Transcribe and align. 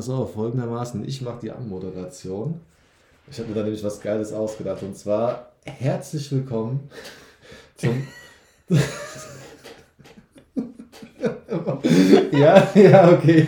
pass 0.00 0.08
auf, 0.08 0.32
folgendermaßen, 0.32 1.06
ich 1.06 1.20
mache 1.20 1.40
die 1.42 1.50
Anmoderation. 1.50 2.58
Ich 3.30 3.38
habe 3.38 3.50
mir 3.50 3.54
da 3.54 3.62
nämlich 3.64 3.84
was 3.84 4.00
Geiles 4.00 4.32
ausgedacht. 4.32 4.82
Und 4.82 4.96
zwar 4.96 5.52
herzlich 5.66 6.32
willkommen 6.32 6.88
zum. 7.76 8.06
ja, 12.32 12.66
ja, 12.74 13.12
okay. 13.12 13.46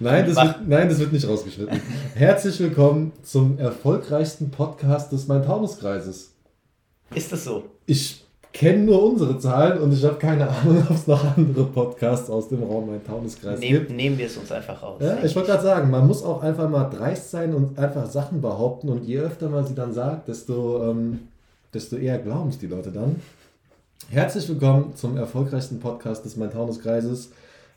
Nein 0.00 0.26
das, 0.26 0.36
wird, 0.36 0.68
nein, 0.68 0.88
das 0.88 0.98
wird 0.98 1.12
nicht 1.12 1.28
rausgeschnitten. 1.28 1.82
Herzlich 2.14 2.58
willkommen 2.60 3.12
zum 3.22 3.58
erfolgreichsten 3.58 4.50
Podcast 4.50 5.12
des 5.12 5.26
Main-Taunus-Kreises. 5.26 6.32
Ist 7.14 7.30
das 7.30 7.44
so? 7.44 7.64
Ich 7.84 8.23
kenne 8.54 8.84
nur 8.84 9.02
unsere 9.02 9.38
Zahlen 9.38 9.80
und 9.80 9.92
ich 9.92 10.04
habe 10.04 10.14
keine 10.14 10.48
Ahnung, 10.48 10.82
ob 10.88 10.96
es 10.96 11.06
noch 11.06 11.36
andere 11.36 11.64
Podcasts 11.64 12.30
aus 12.30 12.48
dem 12.48 12.62
Raum 12.62 12.86
Main-Taunus-Kreis 12.86 13.58
Nehm, 13.58 13.72
gibt. 13.72 13.90
Nehmen 13.90 14.16
wir 14.16 14.26
es 14.26 14.36
uns 14.36 14.50
einfach 14.50 14.80
raus. 14.80 15.00
Ja, 15.02 15.18
ich 15.22 15.34
wollte 15.34 15.50
gerade 15.50 15.64
sagen, 15.64 15.90
man 15.90 16.06
muss 16.06 16.22
auch 16.22 16.42
einfach 16.42 16.70
mal 16.70 16.84
dreist 16.84 17.30
sein 17.30 17.52
und 17.52 17.78
einfach 17.78 18.08
Sachen 18.08 18.40
behaupten 18.40 18.88
und 18.88 19.04
je 19.04 19.18
öfter 19.18 19.48
man 19.48 19.66
sie 19.66 19.74
dann 19.74 19.92
sagt, 19.92 20.28
desto, 20.28 20.88
ähm, 20.88 21.20
desto 21.74 21.96
eher 21.96 22.18
glauben 22.18 22.48
es 22.48 22.58
die 22.58 22.68
Leute 22.68 22.90
dann. 22.92 23.16
Herzlich 24.10 24.48
willkommen 24.48 24.94
zum 24.94 25.16
erfolgreichsten 25.16 25.80
Podcast 25.80 26.24
des 26.24 26.36
Main-Taunus-Kreises. 26.36 27.30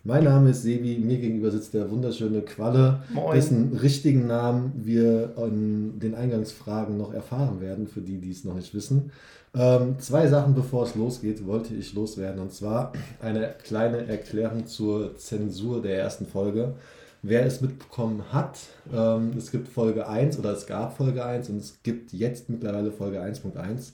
Mein 0.04 0.26
Name 0.26 0.52
ist 0.52 0.62
Sebi, 0.62 1.00
mir 1.00 1.18
gegenüber 1.18 1.50
sitzt 1.50 1.74
der 1.74 1.90
wunderschöne 1.90 2.42
Qualle, 2.42 3.02
Moin. 3.14 3.36
dessen 3.36 3.78
richtigen 3.82 4.28
Namen 4.28 4.72
wir 4.76 5.34
in 5.38 6.00
den 6.00 6.14
Eingangsfragen 6.14 6.98
noch 6.98 7.14
erfahren 7.14 7.62
werden, 7.62 7.88
für 7.88 8.02
die, 8.02 8.20
die 8.20 8.32
es 8.32 8.44
noch 8.44 8.54
nicht 8.54 8.74
wissen. 8.76 9.12
Ähm, 9.58 10.00
zwei 10.00 10.28
Sachen, 10.28 10.54
bevor 10.54 10.84
es 10.84 10.94
losgeht, 10.94 11.46
wollte 11.48 11.74
ich 11.74 11.94
loswerden. 11.96 12.40
Und 12.40 12.54
zwar 12.54 12.94
eine 13.20 13.56
kleine 13.64 14.08
Erklärung 14.08 14.68
zur 14.68 15.18
Zensur 15.18 15.82
der 15.82 15.98
ersten 15.98 16.28
Folge. 16.28 16.76
Wer 17.24 17.46
es 17.46 17.62
mitbekommen 17.62 18.32
hat, 18.32 18.60
ähm, 18.94 19.32
es 19.36 19.50
gibt 19.50 19.68
Folge 19.68 20.08
1 20.08 20.38
oder 20.38 20.52
es 20.52 20.68
gab 20.68 20.96
Folge 20.96 21.26
1 21.26 21.50
und 21.50 21.58
es 21.58 21.82
gibt 21.82 22.14
jetzt 22.14 22.50
mittlerweile 22.50 22.92
Folge 22.92 23.20
1.1, 23.20 23.94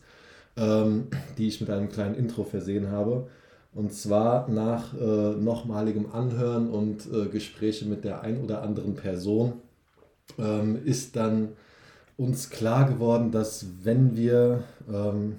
ähm, 0.57 1.07
die 1.37 1.47
ich 1.47 1.61
mit 1.61 1.69
einem 1.69 1.87
kleinen 1.87 2.15
Intro 2.15 2.43
versehen 2.43 2.91
habe. 2.91 3.27
Und 3.73 3.93
zwar 3.93 4.49
nach 4.49 4.93
äh, 4.93 5.35
nochmaligem 5.35 6.11
Anhören 6.11 6.69
und 6.69 7.07
äh, 7.11 7.27
Gespräche 7.27 7.85
mit 7.85 8.03
der 8.03 8.21
ein 8.21 8.43
oder 8.43 8.61
anderen 8.61 8.95
Person 8.95 9.53
ähm, 10.37 10.77
ist 10.83 11.15
dann 11.15 11.53
uns 12.17 12.49
klar 12.49 12.87
geworden, 12.87 13.31
dass 13.31 13.65
wenn 13.83 14.15
wir 14.15 14.63
ähm, 14.91 15.37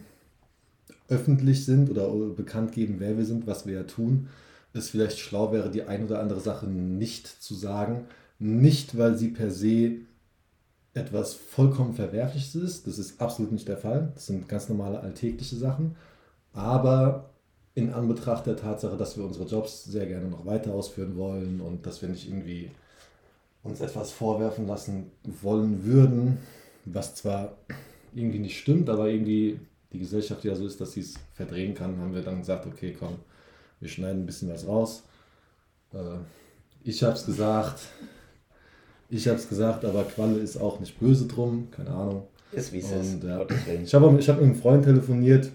öffentlich 1.08 1.64
sind 1.64 1.90
oder 1.90 2.08
bekannt 2.30 2.72
geben, 2.72 2.96
wer 2.98 3.16
wir 3.16 3.24
sind, 3.24 3.46
was 3.46 3.66
wir 3.66 3.74
ja 3.74 3.82
tun, 3.84 4.28
es 4.72 4.90
vielleicht 4.90 5.18
schlau 5.18 5.52
wäre, 5.52 5.70
die 5.70 5.84
ein 5.84 6.04
oder 6.04 6.20
andere 6.20 6.40
Sache 6.40 6.66
nicht 6.66 7.26
zu 7.28 7.54
sagen. 7.54 8.06
Nicht, 8.38 8.98
weil 8.98 9.16
sie 9.16 9.28
per 9.28 9.50
se 9.50 9.98
etwas 10.94 11.34
vollkommen 11.34 11.94
Verwerfliches 11.94 12.54
ist. 12.54 12.86
Das 12.86 12.98
ist 12.98 13.20
absolut 13.20 13.52
nicht 13.52 13.68
der 13.68 13.76
Fall. 13.76 14.10
Das 14.14 14.26
sind 14.26 14.48
ganz 14.48 14.68
normale 14.68 15.00
alltägliche 15.00 15.56
Sachen. 15.56 15.96
Aber 16.52 17.30
in 17.74 17.92
Anbetracht 17.92 18.46
der 18.46 18.56
Tatsache, 18.56 18.96
dass 18.96 19.16
wir 19.16 19.24
unsere 19.24 19.46
Jobs 19.46 19.84
sehr 19.84 20.06
gerne 20.06 20.28
noch 20.28 20.46
weiter 20.46 20.72
ausführen 20.72 21.16
wollen 21.16 21.60
und 21.60 21.86
dass 21.86 22.02
wir 22.02 22.08
nicht 22.08 22.28
irgendwie 22.28 22.70
uns 23.62 23.80
etwas 23.80 24.12
vorwerfen 24.12 24.66
lassen 24.66 25.10
wollen 25.42 25.84
würden, 25.84 26.38
was 26.84 27.14
zwar 27.14 27.56
irgendwie 28.14 28.38
nicht 28.38 28.58
stimmt, 28.58 28.88
aber 28.88 29.08
irgendwie 29.08 29.58
die 29.94 30.00
Gesellschaft 30.00 30.44
ja 30.44 30.54
so 30.56 30.66
ist, 30.66 30.80
dass 30.80 30.92
sie 30.92 31.00
es 31.00 31.14
verdrehen 31.34 31.74
kann, 31.74 31.96
haben 31.98 32.14
wir 32.14 32.22
dann 32.22 32.40
gesagt, 32.40 32.66
okay, 32.66 32.94
komm, 32.98 33.16
wir 33.80 33.88
schneiden 33.88 34.22
ein 34.22 34.26
bisschen 34.26 34.50
was 34.50 34.66
raus. 34.66 35.04
Äh, 35.92 36.18
ich 36.82 37.02
habe 37.04 37.14
es 37.14 37.24
gesagt, 37.24 37.80
ich 39.08 39.28
habe 39.28 39.38
es 39.38 39.48
gesagt, 39.48 39.84
aber 39.84 40.02
Qualle 40.02 40.38
ist 40.38 40.56
auch 40.56 40.80
nicht 40.80 40.98
böse 40.98 41.26
drum, 41.26 41.68
keine 41.70 41.90
Ahnung. 41.90 42.26
Ist 42.50 42.72
wie 42.72 42.78
es 42.78 42.90
ist. 42.90 43.22
Ja, 43.22 43.46
ich 43.82 43.94
habe 43.94 44.18
ich 44.18 44.28
hab 44.28 44.36
mit 44.36 44.44
einem 44.44 44.56
Freund 44.56 44.84
telefoniert, 44.84 45.50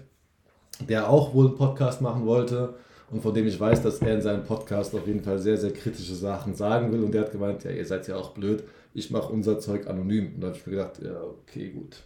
der 0.88 1.10
auch 1.10 1.34
wohl 1.34 1.48
einen 1.48 1.56
Podcast 1.56 2.00
machen 2.00 2.24
wollte 2.24 2.74
und 3.10 3.22
von 3.22 3.34
dem 3.34 3.46
ich 3.46 3.60
weiß, 3.60 3.82
dass 3.82 4.00
er 4.00 4.14
in 4.14 4.22
seinem 4.22 4.44
Podcast 4.44 4.94
auf 4.94 5.06
jeden 5.06 5.22
Fall 5.22 5.38
sehr, 5.38 5.58
sehr 5.58 5.72
kritische 5.72 6.14
Sachen 6.14 6.54
sagen 6.54 6.92
will. 6.92 7.02
Und 7.02 7.12
der 7.12 7.22
hat 7.22 7.32
gemeint, 7.32 7.64
ja, 7.64 7.70
ihr 7.70 7.86
seid 7.86 8.08
ja 8.08 8.16
auch 8.16 8.30
blöd, 8.30 8.64
ich 8.94 9.10
mache 9.10 9.32
unser 9.32 9.58
Zeug 9.58 9.86
anonym. 9.86 10.34
Und 10.34 10.40
da 10.40 10.48
habe 10.48 10.56
ich 10.56 10.66
mir 10.66 10.72
gedacht, 10.72 11.00
ja, 11.02 11.20
okay, 11.22 11.70
gut. 11.70 12.04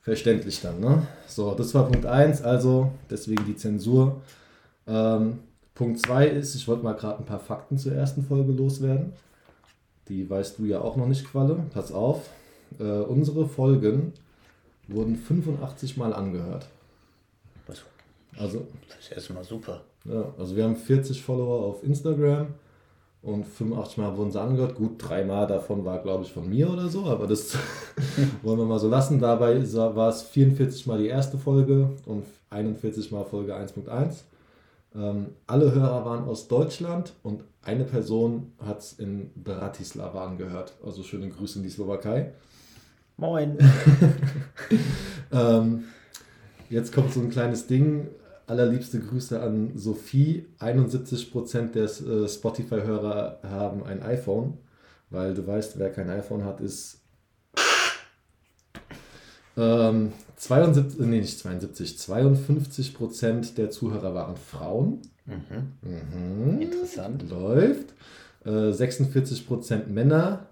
Verständlich 0.00 0.60
dann, 0.60 0.80
ne? 0.80 1.06
So, 1.26 1.54
das 1.54 1.74
war 1.74 1.88
Punkt 1.88 2.06
1, 2.06 2.42
also 2.42 2.92
deswegen 3.10 3.44
die 3.44 3.56
Zensur. 3.56 4.22
Ähm, 4.86 5.40
Punkt 5.74 6.00
2 6.00 6.28
ist, 6.28 6.54
ich 6.54 6.66
wollte 6.66 6.82
mal 6.82 6.94
gerade 6.94 7.18
ein 7.18 7.26
paar 7.26 7.40
Fakten 7.40 7.78
zur 7.78 7.92
ersten 7.92 8.22
Folge 8.22 8.52
loswerden. 8.52 9.12
Die 10.08 10.28
weißt 10.28 10.58
du 10.58 10.64
ja 10.64 10.80
auch 10.80 10.96
noch 10.96 11.06
nicht, 11.06 11.24
Qualle. 11.26 11.64
Pass 11.72 11.92
auf. 11.92 12.30
Äh, 12.78 12.82
unsere 12.82 13.46
Folgen 13.46 14.12
wurden 14.86 15.16
85 15.16 15.96
Mal 15.98 16.14
angehört. 16.14 16.66
Also, 18.38 18.66
das 18.88 18.98
ist 18.98 19.12
erstmal 19.12 19.44
super. 19.44 19.82
Ja, 20.04 20.32
also 20.38 20.54
wir 20.54 20.64
haben 20.64 20.76
40 20.76 21.22
Follower 21.22 21.66
auf 21.66 21.82
Instagram 21.82 22.48
und 23.28 23.46
85 23.46 23.98
Mal 23.98 24.16
wurden 24.16 24.30
sie 24.30 24.40
angehört. 24.40 24.74
Gut, 24.74 24.92
dreimal 24.98 25.46
davon 25.46 25.84
war, 25.84 25.98
glaube 25.98 26.24
ich, 26.24 26.32
von 26.32 26.48
mir 26.48 26.70
oder 26.70 26.88
so, 26.88 27.04
aber 27.04 27.26
das 27.26 27.56
wollen 28.42 28.58
wir 28.58 28.64
mal 28.64 28.78
so 28.78 28.88
lassen. 28.88 29.20
Dabei 29.20 29.62
war 29.72 30.08
es 30.08 30.22
44 30.22 30.86
Mal 30.86 30.98
die 30.98 31.08
erste 31.08 31.36
Folge 31.36 31.90
und 32.06 32.24
41 32.50 33.12
Mal 33.12 33.24
Folge 33.24 33.54
1.1. 33.54 34.22
Ähm, 34.94 35.26
alle 35.46 35.74
Hörer 35.74 36.04
waren 36.06 36.24
aus 36.24 36.48
Deutschland 36.48 37.12
und 37.22 37.44
eine 37.62 37.84
Person 37.84 38.52
hat 38.64 38.80
es 38.80 38.94
in 38.94 39.30
Bratislava 39.36 40.24
angehört. 40.24 40.72
Also 40.84 41.02
schöne 41.02 41.28
Grüße 41.28 41.58
in 41.58 41.64
die 41.64 41.70
Slowakei. 41.70 42.32
Moin. 43.18 43.58
ähm, 45.32 45.84
jetzt 46.70 46.94
kommt 46.94 47.12
so 47.12 47.20
ein 47.20 47.30
kleines 47.30 47.66
Ding 47.66 48.08
allerliebste 48.48 49.00
Grüße 49.00 49.40
an 49.40 49.72
Sophie. 49.76 50.46
71% 50.58 51.72
der 51.72 51.84
äh, 51.84 52.28
Spotify-Hörer 52.28 53.40
haben 53.42 53.84
ein 53.84 54.02
iPhone, 54.02 54.58
weil 55.10 55.34
du 55.34 55.46
weißt, 55.46 55.78
wer 55.78 55.90
kein 55.90 56.10
iPhone 56.10 56.44
hat, 56.44 56.60
ist. 56.60 57.00
Ähm, 59.56 60.12
72, 60.36 61.00
nee, 61.00 61.20
nicht 61.20 61.38
72, 61.38 61.96
52% 61.98 63.54
der 63.54 63.70
Zuhörer 63.70 64.14
waren 64.14 64.36
Frauen. 64.36 65.02
Mhm. 65.26 65.72
Mhm. 65.82 66.60
Interessant. 66.60 67.28
Läuft. 67.28 67.94
Äh, 68.44 68.72
46% 68.72 69.88
Männer, 69.88 70.46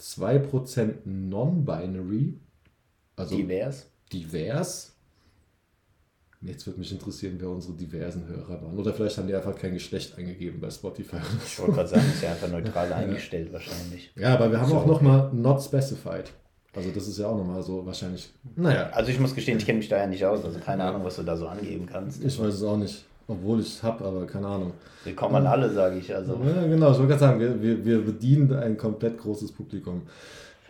2% 0.00 0.94
Non-Binary. 1.04 2.34
Also 3.16 3.36
divers. 3.36 3.86
Divers. 4.12 4.92
Jetzt 6.40 6.66
würde 6.66 6.78
mich 6.78 6.92
interessieren, 6.92 7.36
wer 7.38 7.48
unsere 7.48 7.72
diversen 7.74 8.28
Hörer 8.28 8.62
waren. 8.62 8.78
Oder 8.78 8.92
vielleicht 8.92 9.18
haben 9.18 9.26
die 9.26 9.34
einfach 9.34 9.56
kein 9.56 9.74
Geschlecht 9.74 10.16
eingegeben 10.16 10.60
bei 10.60 10.70
Spotify. 10.70 11.16
Ich 11.44 11.58
wollte 11.58 11.72
gerade 11.72 11.88
sagen, 11.88 12.02
ist 12.12 12.22
ja 12.22 12.30
einfach 12.30 12.48
neutral 12.48 12.92
eingestellt 12.92 13.52
wahrscheinlich. 13.52 14.12
Ja, 14.14 14.34
aber 14.34 14.50
wir 14.50 14.60
haben 14.60 14.70
so. 14.70 14.76
auch 14.76 14.86
nochmal 14.86 15.30
not 15.32 15.60
specified. 15.60 16.30
Also 16.76 16.90
das 16.90 17.08
ist 17.08 17.18
ja 17.18 17.26
auch 17.26 17.36
nochmal 17.36 17.60
so 17.62 17.84
wahrscheinlich. 17.84 18.30
Naja. 18.54 18.90
Also 18.92 19.10
ich 19.10 19.18
muss 19.18 19.34
gestehen, 19.34 19.58
ich 19.58 19.66
kenne 19.66 19.78
mich 19.78 19.88
da 19.88 19.96
ja 19.98 20.06
nicht 20.06 20.24
aus. 20.24 20.44
Also 20.44 20.60
keine 20.60 20.84
Ahnung, 20.84 21.02
was 21.04 21.16
du 21.16 21.24
da 21.24 21.36
so 21.36 21.48
angeben 21.48 21.86
kannst. 21.86 22.22
Ich 22.22 22.38
weiß 22.38 22.54
es 22.54 22.62
auch 22.62 22.76
nicht. 22.76 23.04
Obwohl 23.26 23.60
ich 23.60 23.66
es 23.66 23.82
habe, 23.82 24.04
aber 24.04 24.26
keine 24.26 24.46
Ahnung. 24.46 24.72
Willkommen 25.04 25.34
an 25.34 25.46
alle, 25.48 25.70
sage 25.70 25.98
ich. 25.98 26.14
Also. 26.14 26.40
Ja, 26.44 26.66
genau. 26.66 26.92
Ich 26.92 26.98
wollte 26.98 27.08
gerade 27.08 27.20
sagen, 27.20 27.40
wir, 27.40 27.60
wir, 27.60 27.84
wir 27.84 28.04
bedienen 28.04 28.52
ein 28.54 28.78
komplett 28.78 29.18
großes 29.18 29.50
Publikum. 29.52 30.02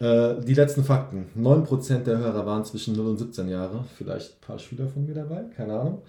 Äh, 0.00 0.40
die 0.42 0.54
letzten 0.54 0.84
Fakten. 0.84 1.26
9% 1.36 2.04
der 2.04 2.18
Hörer 2.18 2.46
waren 2.46 2.64
zwischen 2.64 2.94
0 2.94 3.06
und 3.06 3.18
17 3.18 3.48
Jahre. 3.48 3.84
Vielleicht 3.96 4.34
ein 4.34 4.46
paar 4.46 4.58
Schüler 4.58 4.86
von 4.88 5.04
mir 5.04 5.14
dabei, 5.14 5.44
keine 5.56 5.78
Ahnung. 5.78 6.02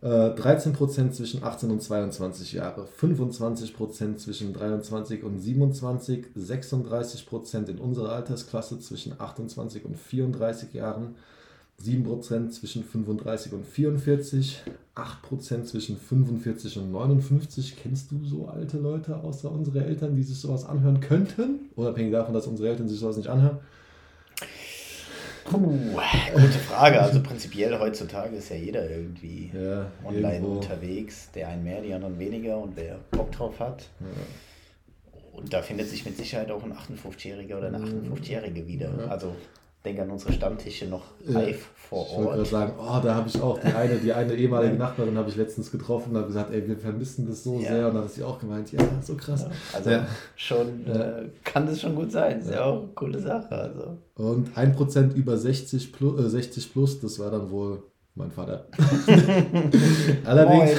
Äh, 0.00 0.06
13% 0.06 1.10
zwischen 1.12 1.42
18 1.42 1.70
und 1.70 1.82
22 1.82 2.52
Jahre. 2.52 2.86
25% 3.00 4.16
zwischen 4.16 4.52
23 4.52 5.22
und 5.22 5.38
27. 5.38 6.26
36% 6.36 7.68
in 7.68 7.78
unserer 7.78 8.12
Altersklasse 8.12 8.78
zwischen 8.80 9.14
28 9.18 9.84
und 9.84 9.96
34 9.96 10.72
Jahren. 10.72 11.16
7% 11.82 12.50
zwischen 12.50 12.82
35 12.82 13.52
und 13.52 13.64
44, 13.64 14.62
8% 14.96 15.64
zwischen 15.64 15.96
45 15.96 16.78
und 16.78 16.90
59. 16.90 17.76
Kennst 17.80 18.10
du 18.10 18.24
so 18.24 18.48
alte 18.48 18.78
Leute 18.78 19.16
außer 19.16 19.50
unsere 19.50 19.84
Eltern, 19.84 20.16
die 20.16 20.24
sich 20.24 20.38
sowas 20.40 20.64
anhören 20.64 21.00
könnten? 21.00 21.70
Unabhängig 21.76 22.12
davon, 22.12 22.34
dass 22.34 22.48
unsere 22.48 22.70
Eltern 22.70 22.88
sich 22.88 22.98
sowas 22.98 23.16
nicht 23.16 23.28
anhören? 23.28 23.58
Puh, 25.44 25.78
gute 26.34 26.58
Frage. 26.68 27.00
Also 27.00 27.22
prinzipiell 27.22 27.78
heutzutage 27.78 28.36
ist 28.36 28.50
ja 28.50 28.56
jeder 28.56 28.90
irgendwie 28.90 29.50
ja, 29.54 29.90
online 30.04 30.34
irgendwo. 30.34 30.56
unterwegs. 30.56 31.30
Der 31.34 31.48
einen 31.48 31.64
mehr, 31.64 31.80
die 31.80 31.94
anderen 31.94 32.18
weniger 32.18 32.58
und 32.58 32.76
wer 32.76 32.98
Bock 33.12 33.32
drauf 33.32 33.58
hat. 33.60 33.88
Ja. 34.00 34.06
Und 35.32 35.52
da 35.52 35.62
findet 35.62 35.88
sich 35.88 36.04
mit 36.04 36.16
Sicherheit 36.16 36.50
auch 36.50 36.64
ein 36.64 36.72
58-Jähriger 36.72 37.58
oder 37.58 37.68
eine 37.68 37.78
58-Jährige 37.78 38.66
wieder. 38.66 38.90
Ja. 38.98 39.06
Also 39.06 39.34
denke 39.84 40.02
an 40.02 40.10
unsere 40.10 40.32
Stammtische 40.32 40.86
noch 40.86 41.04
live 41.24 41.68
vor 41.76 42.00
Ort. 42.00 42.10
Ich 42.10 42.16
wollte 42.16 42.30
gerade 42.30 42.44
sagen, 42.48 42.72
oh, 42.78 43.00
da 43.02 43.14
habe 43.14 43.28
ich 43.28 43.40
auch 43.40 43.58
die 43.58 43.72
eine, 43.72 43.96
die 43.96 44.12
eine 44.12 44.34
ehemalige 44.34 44.74
Nachbarin 44.74 45.16
habe 45.16 45.30
ich 45.30 45.36
letztens 45.36 45.70
getroffen 45.70 46.10
und 46.10 46.16
habe 46.16 46.26
gesagt, 46.26 46.52
ey, 46.52 46.66
wir 46.66 46.76
vermissen 46.76 47.26
das 47.28 47.44
so 47.44 47.60
ja. 47.60 47.68
sehr. 47.68 47.88
Und 47.88 47.94
dann 47.94 48.04
hat 48.04 48.10
sie 48.10 48.24
auch 48.24 48.38
gemeint, 48.38 48.72
ja, 48.72 48.80
so 49.02 49.14
krass. 49.14 49.46
Also 49.72 49.90
ja. 49.90 50.06
schon, 50.36 50.86
äh, 50.86 51.28
kann 51.44 51.66
das 51.66 51.80
schon 51.80 51.94
gut 51.94 52.10
sein. 52.10 52.40
Ist 52.40 52.50
ja 52.50 52.64
auch 52.64 52.82
eine 52.82 52.88
coole 52.94 53.20
Sache. 53.20 53.50
Also. 53.50 53.98
Und 54.16 54.56
1% 54.56 55.14
über 55.14 55.36
60 55.36 55.92
plus, 55.92 56.20
äh, 56.20 56.28
60 56.28 56.72
plus, 56.72 57.00
das 57.00 57.18
war 57.18 57.30
dann 57.30 57.50
wohl 57.50 57.82
mein 58.18 58.30
Vater. 58.30 58.66
allerdings 60.24 60.70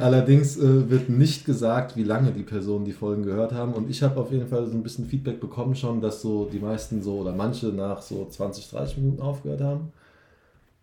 allerdings 0.00 0.56
äh, 0.56 0.90
wird 0.90 1.08
nicht 1.08 1.44
gesagt, 1.44 1.96
wie 1.96 2.02
lange 2.02 2.32
die 2.32 2.42
Personen 2.42 2.84
die 2.84 2.92
Folgen 2.92 3.22
gehört 3.22 3.52
haben. 3.52 3.74
Und 3.74 3.90
ich 3.90 4.02
habe 4.02 4.18
auf 4.18 4.32
jeden 4.32 4.48
Fall 4.48 4.66
so 4.66 4.72
ein 4.72 4.82
bisschen 4.82 5.06
Feedback 5.06 5.40
bekommen 5.40 5.76
schon, 5.76 6.00
dass 6.00 6.22
so 6.22 6.46
die 6.46 6.58
meisten 6.58 7.02
so 7.02 7.18
oder 7.18 7.32
manche 7.32 7.66
nach 7.66 8.02
so 8.02 8.26
20, 8.28 8.70
30 8.70 8.96
Minuten 8.98 9.22
aufgehört 9.22 9.60
haben. 9.60 9.92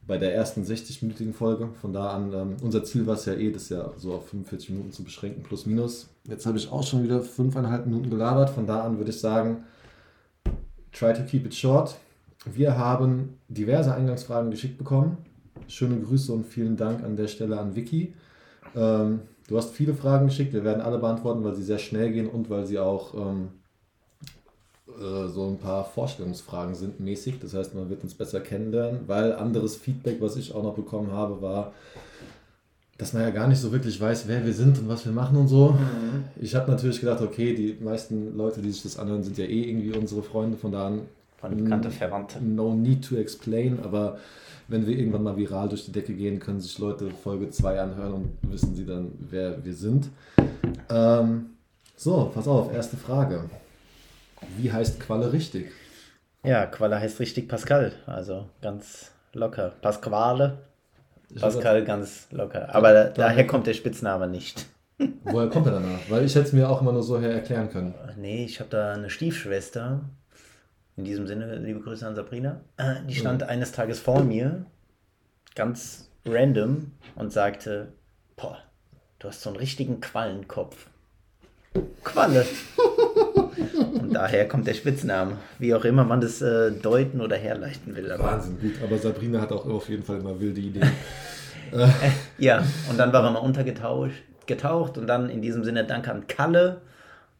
Bei 0.05 0.17
der 0.17 0.33
ersten 0.33 0.63
60-minütigen 0.63 1.33
Folge. 1.33 1.67
Von 1.81 1.91
da 1.91 2.11
an, 2.11 2.31
ähm, 2.31 2.55
unser 2.61 2.83
Ziel 2.83 3.05
war 3.05 3.15
es 3.15 3.25
ja 3.25 3.33
eh, 3.33 3.51
das 3.51 3.67
ja 3.69 3.91
so 3.97 4.13
auf 4.13 4.29
45 4.29 4.69
Minuten 4.69 4.91
zu 4.93 5.03
beschränken, 5.03 5.43
plus 5.43 5.65
minus. 5.65 6.07
Jetzt 6.23 6.45
habe 6.45 6.57
ich 6.57 6.71
auch 6.71 6.83
schon 6.83 7.03
wieder 7.03 7.21
fünfeinhalb 7.21 7.85
Minuten 7.85 8.09
gelabert. 8.09 8.51
Von 8.51 8.67
da 8.67 8.83
an 8.83 8.99
würde 8.99 9.09
ich 9.09 9.19
sagen, 9.19 9.63
try 10.93 11.13
to 11.13 11.23
keep 11.23 11.45
it 11.45 11.53
short. 11.53 11.95
Wir 12.45 12.77
haben 12.77 13.37
diverse 13.49 13.93
Eingangsfragen 13.93 14.51
geschickt 14.51 14.77
bekommen 14.77 15.17
Schöne 15.67 15.99
Grüße 15.99 16.31
und 16.31 16.45
vielen 16.45 16.77
Dank 16.77 17.03
an 17.03 17.15
der 17.15 17.27
Stelle 17.27 17.59
an 17.59 17.75
Vicky. 17.75 18.13
Ähm, 18.75 19.21
du 19.47 19.57
hast 19.57 19.71
viele 19.71 19.93
Fragen 19.93 20.27
geschickt, 20.27 20.53
wir 20.53 20.63
werden 20.63 20.81
alle 20.81 20.97
beantworten, 20.97 21.43
weil 21.43 21.55
sie 21.55 21.63
sehr 21.63 21.79
schnell 21.79 22.11
gehen 22.11 22.27
und 22.27 22.49
weil 22.49 22.65
sie 22.65 22.79
auch 22.79 23.13
ähm, 23.13 23.49
äh, 24.87 25.27
so 25.27 25.47
ein 25.47 25.57
paar 25.57 25.85
Vorstellungsfragen 25.85 26.75
sind 26.75 26.99
mäßig. 26.99 27.39
Das 27.39 27.53
heißt, 27.53 27.75
man 27.75 27.89
wird 27.89 28.03
uns 28.03 28.13
besser 28.13 28.39
kennenlernen, 28.39 29.01
weil 29.07 29.33
anderes 29.33 29.75
Feedback, 29.75 30.21
was 30.21 30.35
ich 30.37 30.53
auch 30.53 30.63
noch 30.63 30.75
bekommen 30.75 31.11
habe, 31.11 31.41
war, 31.41 31.73
dass 32.97 33.13
man 33.13 33.21
ja 33.21 33.29
gar 33.29 33.47
nicht 33.47 33.59
so 33.59 33.71
wirklich 33.71 33.99
weiß, 34.01 34.27
wer 34.27 34.43
wir 34.45 34.53
sind 34.53 34.79
und 34.79 34.87
was 34.87 35.05
wir 35.05 35.11
machen 35.11 35.37
und 35.37 35.47
so. 35.47 35.71
Mhm. 35.71 36.23
Ich 36.41 36.55
habe 36.55 36.71
natürlich 36.71 36.99
gedacht, 36.99 37.21
okay, 37.21 37.53
die 37.53 37.77
meisten 37.83 38.35
Leute, 38.35 38.61
die 38.61 38.71
sich 38.71 38.83
das 38.83 38.97
anhören, 38.97 39.23
sind 39.23 39.37
ja 39.37 39.45
eh 39.45 39.69
irgendwie 39.69 39.95
unsere 39.95 40.23
Freunde, 40.23 40.57
von 40.57 40.71
da 40.71 40.87
an. 40.87 41.01
Von 41.37 41.55
bekannte 41.55 41.91
Verwandte. 41.91 42.43
No 42.43 42.73
need 42.73 43.07
to 43.07 43.15
explain, 43.15 43.79
aber 43.83 44.17
wenn 44.67 44.85
wir 44.87 44.97
irgendwann 44.97 45.23
mal 45.23 45.37
viral 45.37 45.69
durch 45.69 45.85
die 45.85 45.91
Decke 45.91 46.13
gehen, 46.13 46.39
können 46.39 46.59
sich 46.59 46.77
Leute 46.79 47.09
Folge 47.11 47.49
2 47.49 47.79
anhören 47.79 48.13
und 48.13 48.37
wissen 48.51 48.75
sie 48.75 48.85
dann, 48.85 49.11
wer 49.19 49.63
wir 49.63 49.73
sind. 49.73 50.09
Ähm, 50.89 51.51
so, 51.95 52.31
pass 52.33 52.47
auf, 52.47 52.73
erste 52.73 52.97
Frage. 52.97 53.49
Wie 54.57 54.71
heißt 54.71 54.99
Qualle 54.99 55.31
richtig? 55.31 55.71
Ja, 56.43 56.65
Qualle 56.65 56.99
heißt 56.99 57.19
richtig 57.19 57.47
Pascal, 57.47 57.93
also 58.05 58.45
ganz 58.61 59.11
locker. 59.33 59.73
Pasquale, 59.81 60.57
Pascal 61.39 61.83
ganz 61.85 62.27
locker. 62.31 62.73
Aber 62.73 62.93
da, 62.93 63.03
daher 63.05 63.45
kommt 63.45 63.67
der 63.67 63.73
Spitzname 63.73 64.27
nicht. 64.27 64.65
Woher 65.23 65.49
kommt 65.49 65.67
er 65.67 65.73
danach? 65.73 65.99
Weil 66.09 66.25
ich 66.25 66.35
hätte 66.35 66.47
es 66.47 66.53
mir 66.53 66.69
auch 66.69 66.81
immer 66.81 66.91
nur 66.91 67.03
so 67.03 67.19
her 67.19 67.31
erklären 67.31 67.69
können. 67.69 67.93
Nee, 68.17 68.45
ich 68.45 68.59
habe 68.59 68.69
da 68.69 68.93
eine 68.93 69.09
Stiefschwester, 69.09 70.01
in 70.97 71.03
diesem 71.03 71.27
Sinne, 71.27 71.55
liebe 71.57 71.79
Grüße 71.79 72.05
an 72.05 72.15
Sabrina. 72.15 72.61
Äh, 72.77 72.95
die 73.07 73.15
stand 73.15 73.41
mhm. 73.41 73.47
eines 73.47 73.71
Tages 73.71 73.99
vor 73.99 74.23
mir, 74.23 74.65
ganz 75.55 76.09
random, 76.25 76.91
und 77.15 77.31
sagte: 77.31 77.93
Boah, 78.35 78.57
du 79.19 79.29
hast 79.29 79.41
so 79.41 79.49
einen 79.49 79.57
richtigen 79.57 80.01
Quallenkopf. 80.01 80.87
Qualle. 82.03 82.45
und 83.99 84.13
daher 84.13 84.47
kommt 84.47 84.65
der 84.65 84.73
Spitzname. 84.73 85.37
Wie 85.59 85.75
auch 85.75 85.85
immer 85.85 86.03
man 86.03 86.19
das 86.21 86.41
äh, 86.41 86.71
deuten 86.71 87.21
oder 87.21 87.37
herleiten 87.37 87.95
will. 87.95 88.11
Aber 88.11 88.23
Wahnsinn, 88.23 88.59
gut. 88.59 88.73
Aber 88.83 88.97
Sabrina 88.97 89.41
hat 89.41 89.51
auch 89.51 89.65
auf 89.67 89.87
jeden 89.87 90.03
Fall 90.03 90.17
immer 90.17 90.39
wilde 90.39 90.59
Ideen. 90.59 90.89
äh, 91.71 91.87
ja, 92.39 92.63
und 92.89 92.97
dann 92.97 93.13
war 93.13 93.23
er 93.23 93.31
mal 93.31 93.39
untergetaucht 93.39 94.11
getaucht 94.47 94.97
und 94.97 95.07
dann 95.07 95.29
in 95.29 95.41
diesem 95.41 95.63
Sinne 95.63 95.83
Dank 95.83 96.07
an 96.07 96.25
Kalle 96.25 96.81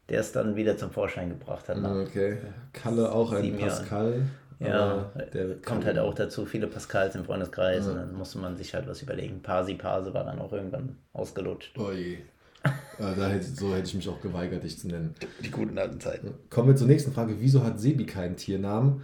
der 0.09 0.21
es 0.21 0.31
dann 0.31 0.55
wieder 0.55 0.77
zum 0.77 0.91
Vorschein 0.91 1.29
gebracht 1.29 1.67
hat. 1.69 1.77
Okay. 1.77 2.37
Kalle 2.73 3.11
auch 3.11 3.31
ein 3.33 3.57
Pascal. 3.57 4.21
Ja, 4.59 5.11
der 5.33 5.61
kommt 5.61 5.85
halt 5.85 5.99
auch 5.99 6.15
dazu, 6.15 6.45
viele 6.45 6.67
Pascals 6.67 7.15
im 7.15 7.25
Freundeskreis 7.25 7.85
ja. 7.85 7.91
und 7.91 7.97
dann 7.97 8.13
musste 8.15 8.39
man 8.39 8.55
sich 8.55 8.73
halt 8.73 8.87
was 8.87 9.01
überlegen. 9.03 9.41
Pasi 9.41 9.75
Pase 9.75 10.13
war 10.13 10.23
dann 10.23 10.39
auch 10.39 10.51
irgendwann 10.51 10.97
ausgelutscht. 11.13 11.77
Oh 11.77 11.91
je. 11.91 12.17
da 12.97 13.27
hätte, 13.27 13.45
so 13.45 13.73
hätte 13.73 13.87
ich 13.87 13.93
mich 13.93 14.09
auch 14.09 14.19
geweigert, 14.19 14.63
dich 14.63 14.79
zu 14.79 14.87
nennen. 14.87 15.13
Die 15.43 15.51
guten 15.51 15.77
alten 15.77 15.99
Zeiten. 15.99 16.33
Kommen 16.49 16.69
wir 16.69 16.75
zur 16.75 16.87
nächsten 16.87 17.11
Frage. 17.11 17.35
Wieso 17.39 17.63
hat 17.63 17.79
Sebi 17.79 18.05
keinen 18.05 18.35
Tiernamen? 18.35 19.03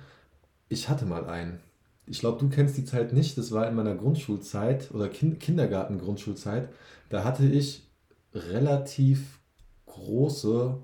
Ich 0.69 0.89
hatte 0.89 1.05
mal 1.05 1.25
einen. 1.25 1.59
Ich 2.07 2.19
glaube, 2.19 2.39
du 2.39 2.49
kennst 2.49 2.75
die 2.77 2.85
Zeit 2.85 3.13
nicht. 3.13 3.37
Das 3.37 3.51
war 3.51 3.67
in 3.67 3.75
meiner 3.75 3.95
Grundschulzeit 3.95 4.89
oder 4.91 5.07
kind 5.07 5.39
Kindergarten-Grundschulzeit. 5.39 6.69
Da 7.09 7.23
hatte 7.23 7.45
ich 7.45 7.87
relativ 8.33 9.39
große 9.85 10.79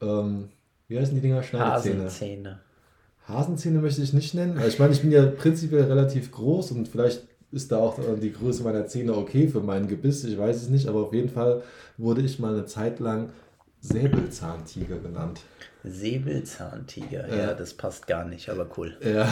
ähm, 0.00 0.48
wie 0.88 0.98
heißen 0.98 1.14
die 1.14 1.20
Dinger? 1.20 1.42
Schneidezähne. 1.42 2.04
Hasenzähne. 2.04 2.60
Hasenzähne 3.26 3.78
möchte 3.80 4.02
ich 4.02 4.12
nicht 4.12 4.34
nennen. 4.34 4.60
Ich 4.66 4.78
meine, 4.78 4.92
ich 4.92 5.02
bin 5.02 5.12
ja 5.12 5.26
prinzipiell 5.26 5.84
relativ 5.84 6.32
groß 6.32 6.72
und 6.72 6.88
vielleicht 6.88 7.22
ist 7.52 7.72
da 7.72 7.78
auch 7.78 7.98
die 8.20 8.32
Größe 8.32 8.62
meiner 8.62 8.86
Zähne 8.86 9.14
okay 9.16 9.48
für 9.48 9.60
mein 9.60 9.86
Gebiss. 9.88 10.24
Ich 10.24 10.38
weiß 10.38 10.56
es 10.56 10.68
nicht, 10.68 10.88
aber 10.88 11.00
auf 11.00 11.12
jeden 11.12 11.28
Fall 11.28 11.62
wurde 11.96 12.22
ich 12.22 12.38
mal 12.38 12.54
eine 12.54 12.64
Zeit 12.64 13.00
lang 13.00 13.30
Säbelzahntiger 13.80 14.98
genannt. 14.98 15.40
Säbelzahntiger, 15.84 17.28
ja. 17.28 17.36
ja, 17.36 17.54
das 17.54 17.74
passt 17.74 18.06
gar 18.06 18.24
nicht, 18.24 18.48
aber 18.48 18.66
cool. 18.76 18.96
Ja. 19.00 19.28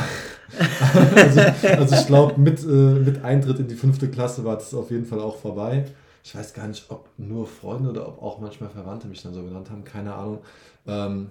also, 1.14 1.40
also 1.40 1.94
ich 1.96 2.06
glaube, 2.06 2.40
mit, 2.40 2.62
äh, 2.62 2.66
mit 2.66 3.24
Eintritt 3.24 3.58
in 3.58 3.68
die 3.68 3.74
fünfte 3.74 4.08
Klasse 4.08 4.44
war 4.44 4.56
das 4.56 4.72
auf 4.72 4.90
jeden 4.90 5.06
Fall 5.06 5.20
auch 5.20 5.38
vorbei 5.38 5.86
ich 6.26 6.34
weiß 6.34 6.54
gar 6.54 6.66
nicht, 6.66 6.90
ob 6.90 7.08
nur 7.18 7.46
Freunde 7.46 7.88
oder 7.88 8.08
ob 8.08 8.20
auch 8.20 8.40
manchmal 8.40 8.68
Verwandte 8.68 9.06
mich 9.06 9.22
dann 9.22 9.32
so 9.32 9.44
genannt 9.44 9.70
haben, 9.70 9.84
keine 9.84 10.12
Ahnung. 10.12 10.40
Ähm, 10.84 11.30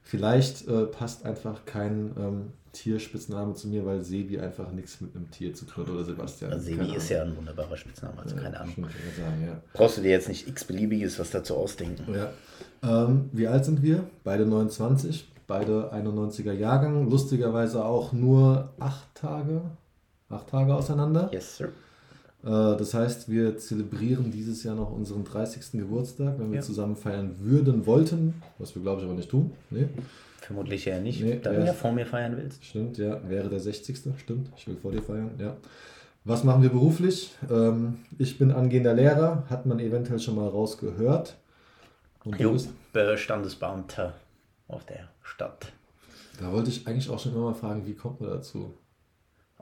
vielleicht 0.00 0.68
äh, 0.68 0.84
passt 0.84 1.26
einfach 1.26 1.64
kein 1.64 2.14
ähm, 2.16 2.52
Tierspitzname 2.70 3.54
zu 3.54 3.66
mir, 3.66 3.84
weil 3.84 4.00
Sebi 4.00 4.38
einfach 4.38 4.70
nichts 4.70 5.00
mit 5.00 5.16
einem 5.16 5.28
Tier 5.32 5.54
zu 5.54 5.64
tun 5.64 5.84
hat 5.84 5.92
oder 5.92 6.04
Sebastian. 6.04 6.52
Also 6.52 6.66
Sebi 6.66 6.94
ist 6.94 7.08
ja 7.08 7.22
ein 7.22 7.36
wunderbarer 7.36 7.76
Spitzname, 7.76 8.16
also 8.16 8.36
ja, 8.36 8.42
keine 8.42 8.60
Ahnung. 8.60 8.76
Sagen, 8.76 9.44
ja. 9.44 9.60
Brauchst 9.72 9.98
du 9.98 10.02
dir 10.02 10.12
jetzt 10.12 10.28
nicht 10.28 10.46
x-beliebiges 10.46 11.18
was 11.18 11.30
dazu 11.30 11.56
ausdenken. 11.56 12.14
Ja. 12.14 12.30
Ähm, 12.84 13.30
wie 13.32 13.48
alt 13.48 13.64
sind 13.64 13.82
wir? 13.82 14.04
Beide 14.22 14.46
29, 14.46 15.32
beide 15.48 15.92
91er 15.92 16.52
Jahrgang, 16.52 17.10
lustigerweise 17.10 17.84
auch 17.84 18.12
nur 18.12 18.72
acht 18.78 19.12
Tage, 19.16 19.62
acht 20.28 20.48
Tage 20.48 20.76
auseinander. 20.76 21.28
Yes, 21.32 21.56
sir. 21.56 21.72
Äh, 22.44 22.48
das 22.48 22.94
heißt, 22.94 23.30
wir 23.30 23.58
zelebrieren 23.58 24.30
dieses 24.30 24.62
Jahr 24.62 24.74
noch 24.74 24.92
unseren 24.92 25.24
30. 25.24 25.72
Geburtstag, 25.72 26.38
wenn 26.38 26.50
wir 26.50 26.56
ja. 26.56 26.62
zusammen 26.62 26.96
feiern 26.96 27.36
würden, 27.40 27.86
wollten, 27.86 28.42
was 28.58 28.74
wir 28.74 28.82
glaube 28.82 29.00
ich 29.00 29.06
aber 29.06 29.16
nicht 29.16 29.30
tun. 29.30 29.52
Nee. 29.70 29.88
Vermutlich 30.40 30.84
ja 30.84 30.98
nicht, 30.98 31.20
nee, 31.22 31.38
da 31.42 31.52
du 31.52 31.64
ja 31.64 31.72
vor 31.72 31.92
mir 31.92 32.06
feiern 32.06 32.36
willst. 32.36 32.64
Stimmt, 32.64 32.96
ja, 32.96 33.20
wäre 33.28 33.48
der 33.48 33.60
60. 33.60 33.98
Stimmt, 34.16 34.50
ich 34.56 34.66
will 34.66 34.76
vor 34.76 34.92
dir 34.92 35.02
feiern, 35.02 35.32
ja. 35.38 35.56
Was 36.24 36.44
machen 36.44 36.62
wir 36.62 36.70
beruflich? 36.70 37.34
Ähm, 37.50 37.98
ich 38.18 38.38
bin 38.38 38.50
angehender 38.50 38.94
Lehrer, 38.94 39.44
hat 39.50 39.66
man 39.66 39.78
eventuell 39.78 40.18
schon 40.18 40.36
mal 40.36 40.48
rausgehört. 40.48 41.36
Und 42.24 42.38
jo, 42.38 42.56
Bestandesbeamter 42.92 44.14
auf 44.68 44.84
der 44.84 45.08
Stadt. 45.22 45.72
Da 46.40 46.52
wollte 46.52 46.70
ich 46.70 46.86
eigentlich 46.86 47.08
auch 47.10 47.18
schon 47.18 47.32
immer 47.32 47.46
mal 47.46 47.54
fragen, 47.54 47.86
wie 47.86 47.94
kommt 47.94 48.20
man 48.20 48.30
dazu? 48.30 48.74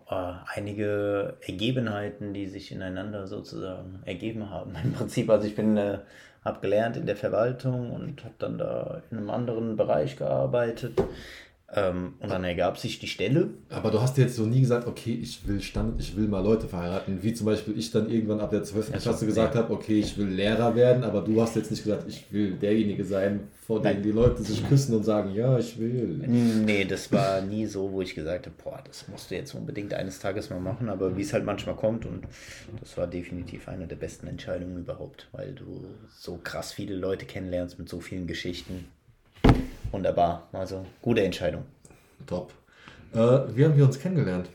Äh, 0.09 0.33
einige 0.55 1.37
Ergebenheiten, 1.41 2.33
die 2.35 2.47
sich 2.47 2.73
ineinander 2.73 3.27
sozusagen 3.27 4.03
ergeben 4.05 4.51
haben. 4.51 4.75
Im 4.85 4.93
Prinzip, 4.93 5.29
also 5.31 5.47
ich 5.47 5.57
bin, 5.57 5.77
äh, 5.77 5.99
habe 6.45 6.61
gelernt 6.61 6.97
in 6.97 7.07
der 7.07 7.17
Verwaltung 7.17 7.93
und 7.93 8.25
habe 8.25 8.35
dann 8.39 8.57
da 8.57 9.03
in 9.11 9.19
einem 9.19 9.31
anderen 9.31 9.77
Bereich 9.77 10.17
gearbeitet. 10.17 11.03
Ähm, 11.75 12.15
und 12.21 12.31
dann 12.31 12.45
ergab 12.45 12.79
sich 12.79 13.01
die 13.01 13.09
Stelle. 13.09 13.51
Aber 13.71 13.91
du 13.91 14.01
hast 14.01 14.17
jetzt 14.19 14.37
so 14.37 14.47
nie 14.47 14.61
gesagt, 14.61 14.87
okay, 14.87 15.19
ich 15.21 15.49
will 15.49 15.61
Stand, 15.61 16.01
ich 16.01 16.17
will 16.17 16.29
mal 16.29 16.41
Leute 16.41 16.69
verheiraten. 16.69 17.25
Wie 17.25 17.35
zum 17.35 17.47
Beispiel 17.47 17.77
ich 17.77 17.91
dann 17.91 18.09
irgendwann 18.09 18.39
ab 18.39 18.51
der 18.51 18.63
12. 18.63 18.91
Ja, 18.91 18.99
Klasse 18.99 19.27
gesagt 19.27 19.57
habe, 19.57 19.73
okay, 19.73 19.99
ich 19.99 20.17
will 20.17 20.29
Lehrer 20.29 20.77
werden, 20.77 21.03
aber 21.03 21.23
du 21.23 21.43
hast 21.43 21.57
jetzt 21.57 21.73
nicht 21.73 21.83
gesagt, 21.83 22.05
ich 22.07 22.25
will 22.31 22.53
derjenige 22.53 23.05
sein, 23.05 23.49
vor 23.67 23.83
dem 23.83 24.01
die 24.01 24.13
Leute 24.13 24.45
sich 24.45 24.67
küssen 24.69 24.95
und 24.95 25.03
sagen, 25.03 25.35
ja, 25.35 25.59
ich 25.59 25.77
will. 25.77 26.23
Nee, 26.29 26.85
das 26.85 27.11
war 27.11 27.41
nie 27.41 27.67
so, 27.67 27.91
wo 27.91 28.01
ich 28.01 28.15
gesagt 28.15 28.47
habe, 28.47 28.55
boah, 28.63 28.81
das 28.87 29.09
musst 29.09 29.33
du 29.33 29.35
jetzt 29.35 29.53
unbedingt 29.53 29.93
eines 29.93 30.21
Tages 30.21 30.51
mal 30.51 30.61
machen, 30.61 30.89
aber 30.89 31.17
wie 31.17 31.23
es 31.23 31.33
halt 31.33 31.45
manchmal 31.45 31.75
kommt 31.75 32.07
und 32.07 32.29
das 32.79 32.97
war 32.97 33.09
definitiv 33.09 33.67
eine 33.69 33.89
der 33.89 33.97
besten 33.97 34.29
Entscheidungen 34.29 34.79
überhaupt, 34.79 35.27
weil 35.33 35.53
du 35.53 35.85
so 36.17 36.39
krass 36.43 36.73
viele 36.73 36.95
Leute 36.95 37.27
kennenlernst 37.27 37.81
mit 37.81 37.89
so 37.89 37.99
vielen 37.99 38.29
Geschichten 38.29 38.87
wunderbar. 39.91 40.49
Also 40.53 40.85
gute 41.03 41.23
Entscheidung. 41.23 41.63
Top. 42.27 42.53
Äh, 43.13 43.19
wie 43.55 43.65
haben 43.65 43.77
wir 43.77 43.85
uns 43.85 43.99
kennengelernt? 43.99 44.49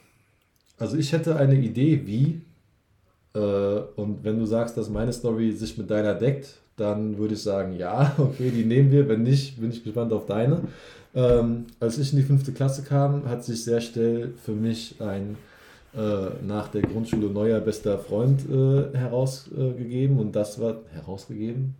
Also 0.78 0.98
ich 0.98 1.12
hätte 1.12 1.36
eine 1.36 1.56
Idee, 1.56 2.02
wie. 2.06 2.42
Äh, 3.34 3.40
und 3.96 4.24
wenn 4.24 4.40
du 4.40 4.46
sagst, 4.46 4.78
dass 4.78 4.90
meine 4.90 5.14
Story 5.14 5.52
sich 5.52 5.78
mit 5.78 5.90
deiner 5.90 6.16
deckt, 6.16 6.60
dann 6.76 7.18
würde 7.18 7.36
ich 7.36 7.44
sagen, 7.44 7.76
ja, 7.76 8.14
okay, 8.18 8.52
die 8.52 8.66
nehmen 8.66 8.92
wir. 8.92 9.08
Wenn 9.08 9.24
nicht, 9.24 9.60
bin 9.60 9.72
ich 9.72 9.84
gespannt 9.84 10.12
auf 10.14 10.26
deine. 10.26 10.62
Ähm, 11.14 11.68
als 11.80 11.98
ich 11.98 12.12
in 12.14 12.20
die 12.20 12.26
fünfte 12.26 12.52
Klasse 12.52 12.84
kam, 12.84 13.28
hat 13.28 13.44
sich 13.44 13.64
sehr 13.64 13.82
schnell 13.82 14.34
für 14.44 14.54
mich 14.54 14.96
ein 15.02 15.38
äh, 15.94 16.46
nach 16.46 16.70
der 16.70 16.84
Grundschule 16.84 17.28
neuer 17.28 17.60
bester 17.60 17.98
Freund 18.00 18.42
äh, 18.50 18.98
herausgegeben 18.98 20.20
und 20.20 20.34
das 20.34 20.60
war 20.60 20.78
herausgegeben, 20.94 21.76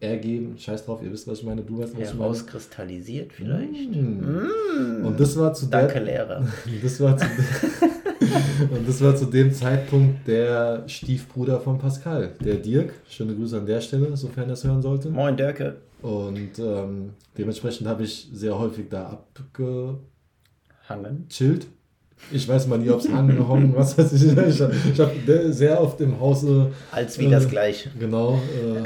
äh, 0.00 0.06
ergeben, 0.06 0.56
scheiß 0.56 0.84
drauf, 0.84 1.02
ihr 1.02 1.12
wisst, 1.12 1.26
was 1.26 1.40
ich 1.40 1.44
meine, 1.44 1.62
du 1.62 1.80
weißt, 1.80 1.94
was 1.94 2.02
ich 2.02 2.14
meine. 2.14 2.20
Herauskristallisiert 2.20 3.32
vielleicht. 3.32 3.90
Mm. 3.90 5.04
Und 5.04 5.18
das 5.18 5.36
war 5.36 5.52
zu 5.52 5.66
Danke, 5.66 5.94
der, 5.94 6.04
Lehrer. 6.04 6.46
das 6.82 7.00
war 7.00 7.16
zu 7.16 7.26
und 8.70 8.88
das 8.88 9.00
war 9.00 9.16
zu 9.16 9.26
dem 9.26 9.52
Zeitpunkt 9.52 10.28
der 10.28 10.84
Stiefbruder 10.86 11.58
von 11.58 11.78
Pascal, 11.78 12.34
der 12.44 12.56
Dirk. 12.56 12.94
Schöne 13.08 13.34
Grüße 13.34 13.58
an 13.58 13.66
der 13.66 13.80
Stelle, 13.80 14.16
sofern 14.16 14.48
er 14.48 14.52
es 14.52 14.62
hören 14.62 14.80
sollte. 14.80 15.10
Moin, 15.10 15.36
Dörke. 15.36 15.76
Und 16.02 16.58
ähm, 16.58 17.14
dementsprechend 17.36 17.88
habe 17.88 18.04
ich 18.04 18.28
sehr 18.32 18.56
häufig 18.56 18.88
da 18.88 19.24
Hangen. 20.88 21.24
abgechillt. 21.24 21.66
Ich 22.32 22.48
weiß 22.48 22.66
mal 22.66 22.78
nie, 22.78 22.90
ob 22.90 23.00
es 23.00 23.10
angehangen, 23.10 23.74
was 23.76 23.96
weiß 23.96 24.12
ich. 24.12 24.36
Ich, 24.36 24.60
ich 24.92 25.00
habe 25.00 25.52
sehr 25.52 25.80
oft 25.80 26.00
im 26.00 26.18
Hause. 26.18 26.72
Als 26.90 27.18
wie 27.18 27.26
äh, 27.26 27.30
das 27.30 27.48
gleiche. 27.48 27.90
Genau, 27.98 28.34
äh, 28.34 28.82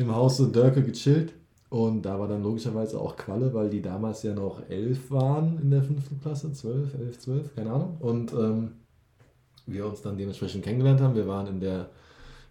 im 0.00 0.14
Hause 0.14 0.48
Dörke 0.48 0.82
gechillt. 0.82 1.32
Und 1.70 2.02
da 2.02 2.18
war 2.18 2.28
dann 2.28 2.42
logischerweise 2.42 3.00
auch 3.00 3.16
Qualle, 3.16 3.54
weil 3.54 3.70
die 3.70 3.80
damals 3.80 4.22
ja 4.22 4.34
noch 4.34 4.60
elf 4.68 5.10
waren 5.10 5.58
in 5.62 5.70
der 5.70 5.82
fünften 5.82 6.20
Klasse, 6.20 6.52
zwölf, 6.52 6.92
elf, 7.00 7.18
zwölf, 7.18 7.54
keine 7.54 7.72
Ahnung. 7.72 7.96
Und 8.00 8.32
ähm, 8.34 8.72
wir 9.66 9.86
uns 9.86 10.02
dann 10.02 10.18
dementsprechend 10.18 10.64
kennengelernt 10.64 11.00
haben. 11.00 11.14
Wir 11.14 11.26
waren 11.26 11.46
in 11.46 11.60
der, 11.60 11.88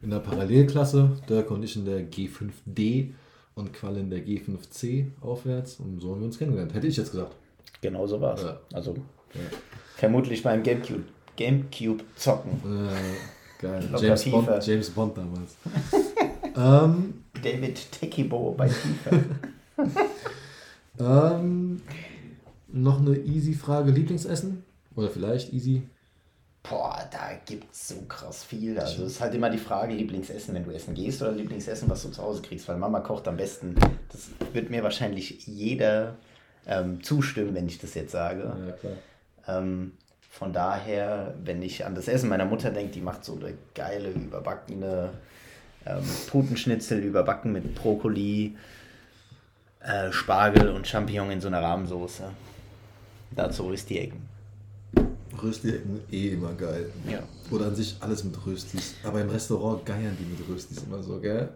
in 0.01 0.09
der 0.09 0.19
Parallelklasse, 0.19 1.11
Dörke 1.27 1.53
und 1.53 1.61
ich 1.61 1.75
in 1.75 1.85
der 1.85 2.09
G5D 2.09 3.11
und 3.53 3.73
Qualle 3.73 3.99
in 3.99 4.09
der 4.09 4.25
G5C 4.25 5.11
aufwärts. 5.21 5.79
Und 5.79 5.99
so 5.99 6.11
haben 6.11 6.21
wir 6.21 6.25
uns 6.25 6.39
kennengelernt. 6.39 6.73
Hätte 6.73 6.87
ich 6.87 6.97
jetzt 6.97 7.11
gesagt. 7.11 7.35
Genau 7.81 8.07
so 8.07 8.19
war 8.19 8.33
es. 8.33 8.41
Ja. 8.41 8.59
Also 8.73 8.95
vermutlich 9.95 10.43
beim 10.43 10.63
Gamecube, 10.63 11.03
Gamecube 11.37 12.03
zocken. 12.15 12.51
Äh, 12.65 13.61
geil. 13.61 13.89
James. 13.99 14.25
Bond, 14.25 14.65
James 14.65 14.89
Bond 14.89 15.17
damals. 15.17 15.55
ähm, 16.55 17.23
David 17.41 17.91
Tekibo 17.91 18.53
bei 18.57 18.69
FIFA. 18.69 19.19
ähm, 20.99 21.81
noch 22.67 22.99
eine 22.99 23.17
easy 23.17 23.53
Frage. 23.53 23.91
Lieblingsessen? 23.91 24.63
Oder 24.95 25.09
vielleicht 25.09 25.53
easy? 25.53 25.83
Boah, 26.63 27.09
da 27.11 27.31
gibt's 27.45 27.87
so 27.87 28.01
krass 28.07 28.43
viel. 28.43 28.77
Also 28.77 29.03
es 29.03 29.13
ist 29.13 29.21
halt 29.21 29.33
immer 29.33 29.49
die 29.49 29.57
Frage, 29.57 29.95
Lieblingsessen, 29.95 30.53
wenn 30.53 30.63
du 30.63 30.71
essen 30.71 30.93
gehst 30.93 31.21
oder 31.21 31.31
Lieblingsessen, 31.31 31.89
was 31.89 32.03
du 32.03 32.09
zu 32.09 32.21
Hause 32.21 32.41
kriegst, 32.43 32.67
weil 32.67 32.77
Mama 32.77 32.99
kocht 32.99 33.27
am 33.27 33.37
besten. 33.37 33.75
Das 34.09 34.29
wird 34.53 34.69
mir 34.69 34.83
wahrscheinlich 34.83 35.47
jeder 35.47 36.17
ähm, 36.67 37.01
zustimmen, 37.01 37.55
wenn 37.55 37.65
ich 37.65 37.79
das 37.79 37.95
jetzt 37.95 38.11
sage. 38.11 38.55
Ja, 38.67 38.71
klar. 38.73 38.93
Ähm, 39.47 39.93
von 40.29 40.53
daher, 40.53 41.33
wenn 41.43 41.61
ich 41.61 41.85
an 41.85 41.93
das 41.95 42.07
Essen 42.07 42.29
meiner 42.29 42.45
Mutter 42.45 42.71
denke, 42.71 42.93
die 42.93 43.01
macht 43.01 43.25
so 43.25 43.35
eine 43.35 43.53
geile, 43.75 44.09
überbackene 44.11 45.09
ähm, 45.85 46.03
Putenschnitzel, 46.27 46.99
überbacken 46.99 47.51
mit 47.51 47.75
Brokkoli, 47.75 48.55
äh, 49.81 50.11
Spargel 50.11 50.69
und 50.69 50.87
Champignon 50.87 51.31
in 51.31 51.41
so 51.41 51.47
einer 51.47 51.61
Rahmsoße. 51.61 52.23
Dazu 53.35 53.63
Rüstiecken. 53.67 54.29
Rösti-Ecken 55.41 56.01
eh 56.11 56.29
immer 56.29 56.53
geil. 56.53 56.89
Ja. 57.09 57.23
Oder 57.49 57.67
an 57.67 57.75
sich 57.75 57.95
alles 57.99 58.23
mit 58.23 58.35
Röstis. 58.45 58.95
Aber 59.03 59.21
im 59.21 59.29
Restaurant 59.29 59.85
geiern 59.85 60.15
die 60.19 60.25
mit 60.25 60.47
Röstis 60.47 60.83
immer 60.83 61.01
so, 61.01 61.19
gell? 61.19 61.49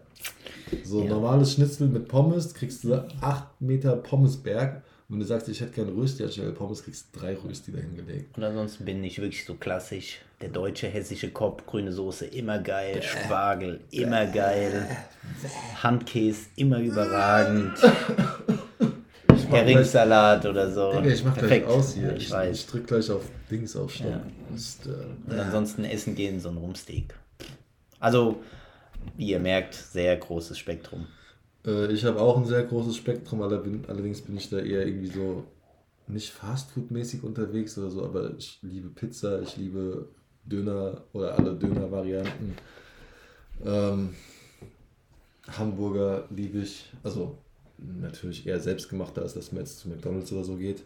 So 0.83 1.03
Ja. 1.03 1.09
normales 1.09 1.53
Schnitzel 1.53 1.87
mit 1.87 2.07
Pommes, 2.07 2.53
kriegst 2.53 2.83
du 2.83 2.95
8 3.21 3.61
Meter 3.61 3.95
Pommesberg. 3.97 4.81
Und 5.07 5.15
wenn 5.15 5.19
du 5.19 5.25
sagst, 5.25 5.47
ich 5.49 5.61
hätte 5.61 5.71
gerne 5.73 5.91
Rösti 5.95 6.23
anstelle 6.23 6.51
Pommes, 6.51 6.83
kriegst 6.83 7.07
du 7.13 7.19
drei 7.19 7.35
Rösti 7.35 7.71
dahingelegt. 7.71 8.35
Und 8.37 8.43
ansonsten 8.43 8.85
bin 8.85 9.03
ich 9.03 9.19
wirklich 9.19 9.45
so 9.45 9.53
klassisch. 9.53 10.19
Der 10.41 10.49
deutsche 10.49 10.87
hessische 10.87 11.29
Kopf, 11.29 11.65
grüne 11.67 11.91
Soße, 11.91 12.25
immer 12.25 12.57
geil. 12.59 13.01
Spargel, 13.03 13.81
immer 13.91 14.25
geil. 14.25 14.87
Handkäse, 15.83 16.47
immer 16.55 16.79
überragend. 16.79 17.73
Heringssalat 19.49 20.45
oder 20.45 20.71
so. 20.71 20.91
Digga, 20.91 21.13
ich 21.13 21.23
mach 21.23 21.35
Perfekt. 21.35 21.65
gleich 21.67 21.75
aus 21.77 21.93
hier. 21.93 22.15
Ich 22.15 22.23
Ich, 22.23 22.31
weiß. 22.31 22.57
ich 22.57 22.65
drück 22.67 22.87
gleich 22.87 23.09
auf 23.11 23.23
Dings 23.49 23.75
auf 23.75 23.93
Stopp. 23.93 24.07
Ja. 24.09 24.55
Ist, 24.55 24.87
äh, 24.87 25.31
Und 25.31 25.39
ansonsten 25.39 25.85
essen 25.85 26.15
gehen 26.15 26.39
so 26.39 26.49
ein 26.49 26.57
Rumsteak. 26.57 27.13
Also, 27.99 28.41
wie 29.17 29.29
ihr 29.29 29.39
merkt, 29.39 29.75
sehr 29.75 30.15
großes 30.17 30.57
Spektrum. 30.57 31.07
Äh, 31.65 31.91
ich 31.91 32.05
habe 32.05 32.21
auch 32.21 32.37
ein 32.37 32.45
sehr 32.45 32.63
großes 32.63 32.95
Spektrum, 32.95 33.41
allerdings 33.41 34.21
bin 34.21 34.37
ich 34.37 34.49
da 34.49 34.59
eher 34.59 34.85
irgendwie 34.85 35.11
so 35.11 35.43
nicht 36.07 36.31
Fastfood-mäßig 36.31 37.23
unterwegs 37.23 37.77
oder 37.77 37.89
so, 37.89 38.03
aber 38.05 38.35
ich 38.37 38.59
liebe 38.61 38.89
Pizza, 38.89 39.41
ich 39.41 39.57
liebe 39.57 40.07
Döner 40.45 41.03
oder 41.13 41.37
alle 41.37 41.55
Döner-Varianten. 41.55 42.55
Ähm, 43.65 44.15
Hamburger 45.47 46.27
liebe 46.29 46.59
ich, 46.59 46.91
also 47.03 47.37
natürlich 47.77 48.45
eher 48.45 48.59
selbstgemachter, 48.59 49.21
als 49.21 49.33
dass 49.33 49.51
man 49.51 49.61
jetzt 49.61 49.79
zu 49.79 49.89
McDonalds 49.89 50.31
oder 50.31 50.43
so 50.43 50.55
geht. 50.55 50.83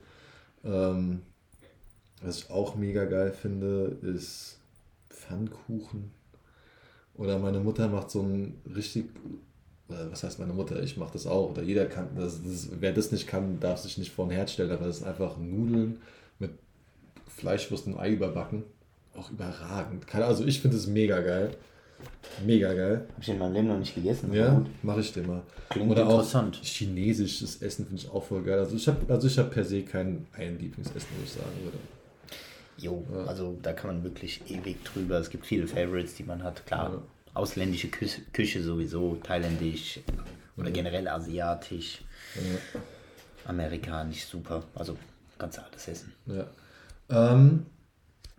Ähm, 0.63 1.21
was 2.21 2.39
ich 2.39 2.49
auch 2.49 2.75
mega 2.75 3.05
geil 3.05 3.31
finde, 3.31 3.97
ist 4.01 4.59
Pfannkuchen. 5.09 6.11
Oder 7.15 7.37
meine 7.39 7.59
Mutter 7.59 7.87
macht 7.89 8.09
so 8.11 8.21
ein 8.21 8.61
richtig 8.73 9.09
was 9.89 10.23
heißt 10.23 10.39
meine 10.39 10.53
Mutter, 10.53 10.81
ich 10.81 10.97
mache 10.97 11.13
das 11.13 11.25
auch, 11.27 11.49
oder 11.51 11.61
jeder 11.63 11.85
kann, 11.85 12.07
das, 12.15 12.41
das, 12.43 12.69
wer 12.79 12.93
das 12.93 13.11
nicht 13.11 13.27
kann, 13.27 13.59
darf 13.59 13.79
sich 13.79 13.97
nicht 13.97 14.11
vor 14.11 14.27
den 14.27 14.31
Herd 14.35 14.49
stellen, 14.49 14.71
aber 14.71 14.85
das 14.85 14.99
sind 14.99 15.07
einfach 15.07 15.37
Nudeln 15.37 15.99
mit 16.37 16.51
Fleischwurst 17.27 17.87
und 17.87 17.97
Ei 17.97 18.11
überbacken. 18.11 18.63
Auch 19.15 19.31
überragend. 19.31 20.05
Keine, 20.07 20.25
also 20.25 20.45
ich 20.45 20.61
finde 20.61 20.77
es 20.77 20.87
mega 20.87 21.19
geil. 21.21 21.51
Mega 22.45 22.73
geil. 22.73 23.05
Habe 23.11 23.21
ich 23.21 23.29
in 23.29 23.39
meinem 23.39 23.53
Leben 23.53 23.67
noch 23.67 23.79
nicht 23.79 23.93
gegessen. 23.95 24.31
Ja, 24.33 24.63
mache 24.83 25.01
ich 25.01 25.11
dir 25.11 25.23
mal. 25.23 25.41
Klingt 25.69 25.91
Oder 25.91 26.03
interessant. 26.03 26.57
auch 26.61 26.65
chinesisches 26.65 27.61
Essen 27.61 27.85
finde 27.87 28.01
ich 28.01 28.09
auch 28.09 28.23
voll 28.23 28.43
geil. 28.43 28.59
Also 28.59 28.75
ich 28.75 28.87
habe 28.87 29.11
also 29.13 29.27
ich 29.27 29.37
hab 29.37 29.51
per 29.51 29.65
se 29.65 29.81
kein 29.83 30.25
ein 30.33 30.57
Lieblingsessen, 30.59 31.09
wo 31.17 31.23
ich 31.23 31.31
sagen 31.31 31.51
würde. 31.63 31.77
Jo, 32.77 33.03
also 33.27 33.57
da 33.61 33.73
kann 33.73 33.95
man 33.95 34.03
wirklich 34.05 34.41
ewig 34.49 34.81
drüber. 34.85 35.19
Es 35.19 35.29
gibt 35.29 35.45
viele 35.45 35.67
Favorites, 35.67 36.15
die 36.15 36.23
man 36.23 36.41
hat. 36.43 36.65
Klar, 36.65 36.93
Ja. 36.93 37.01
Ausländische 37.33 37.89
Küche, 37.89 38.21
Küche 38.33 38.61
sowieso, 38.61 39.17
thailändisch 39.23 39.99
oder 40.57 40.71
generell 40.71 41.07
asiatisch, 41.07 42.01
amerikanisch, 43.45 44.25
super. 44.25 44.63
Also 44.75 44.97
kannst 45.37 45.57
du 45.57 45.61
alles 45.63 45.87
essen. 45.87 46.13
Ja. 46.25 46.47
Ähm, 47.09 47.65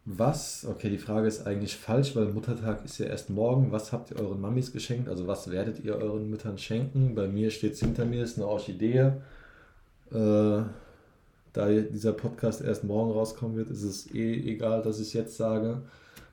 was, 0.04 0.66
okay, 0.68 0.90
die 0.90 0.98
Frage 0.98 1.28
ist 1.28 1.46
eigentlich 1.46 1.76
falsch, 1.76 2.16
weil 2.16 2.26
Muttertag 2.26 2.84
ist 2.84 2.98
ja 2.98 3.06
erst 3.06 3.30
morgen. 3.30 3.70
Was 3.70 3.92
habt 3.92 4.10
ihr 4.10 4.18
euren 4.18 4.40
Mamis 4.40 4.72
geschenkt? 4.72 5.08
Also 5.08 5.26
was 5.26 5.50
werdet 5.50 5.84
ihr 5.84 5.96
euren 5.96 6.28
Müttern 6.28 6.58
schenken? 6.58 7.14
Bei 7.14 7.28
mir 7.28 7.50
steht 7.50 7.74
es 7.74 7.80
hinter 7.80 8.04
mir, 8.04 8.24
ist 8.24 8.38
eine 8.38 8.46
Orchidee. 8.46 9.12
Äh, 10.10 10.62
da 11.52 11.68
dieser 11.68 12.12
Podcast 12.12 12.62
erst 12.62 12.84
morgen 12.84 13.12
rauskommen 13.12 13.56
wird, 13.56 13.70
ist 13.70 13.82
es 13.82 14.12
eh 14.14 14.34
egal, 14.34 14.82
dass 14.82 15.00
ich 15.00 15.08
es 15.08 15.12
jetzt 15.12 15.36
sage. 15.36 15.82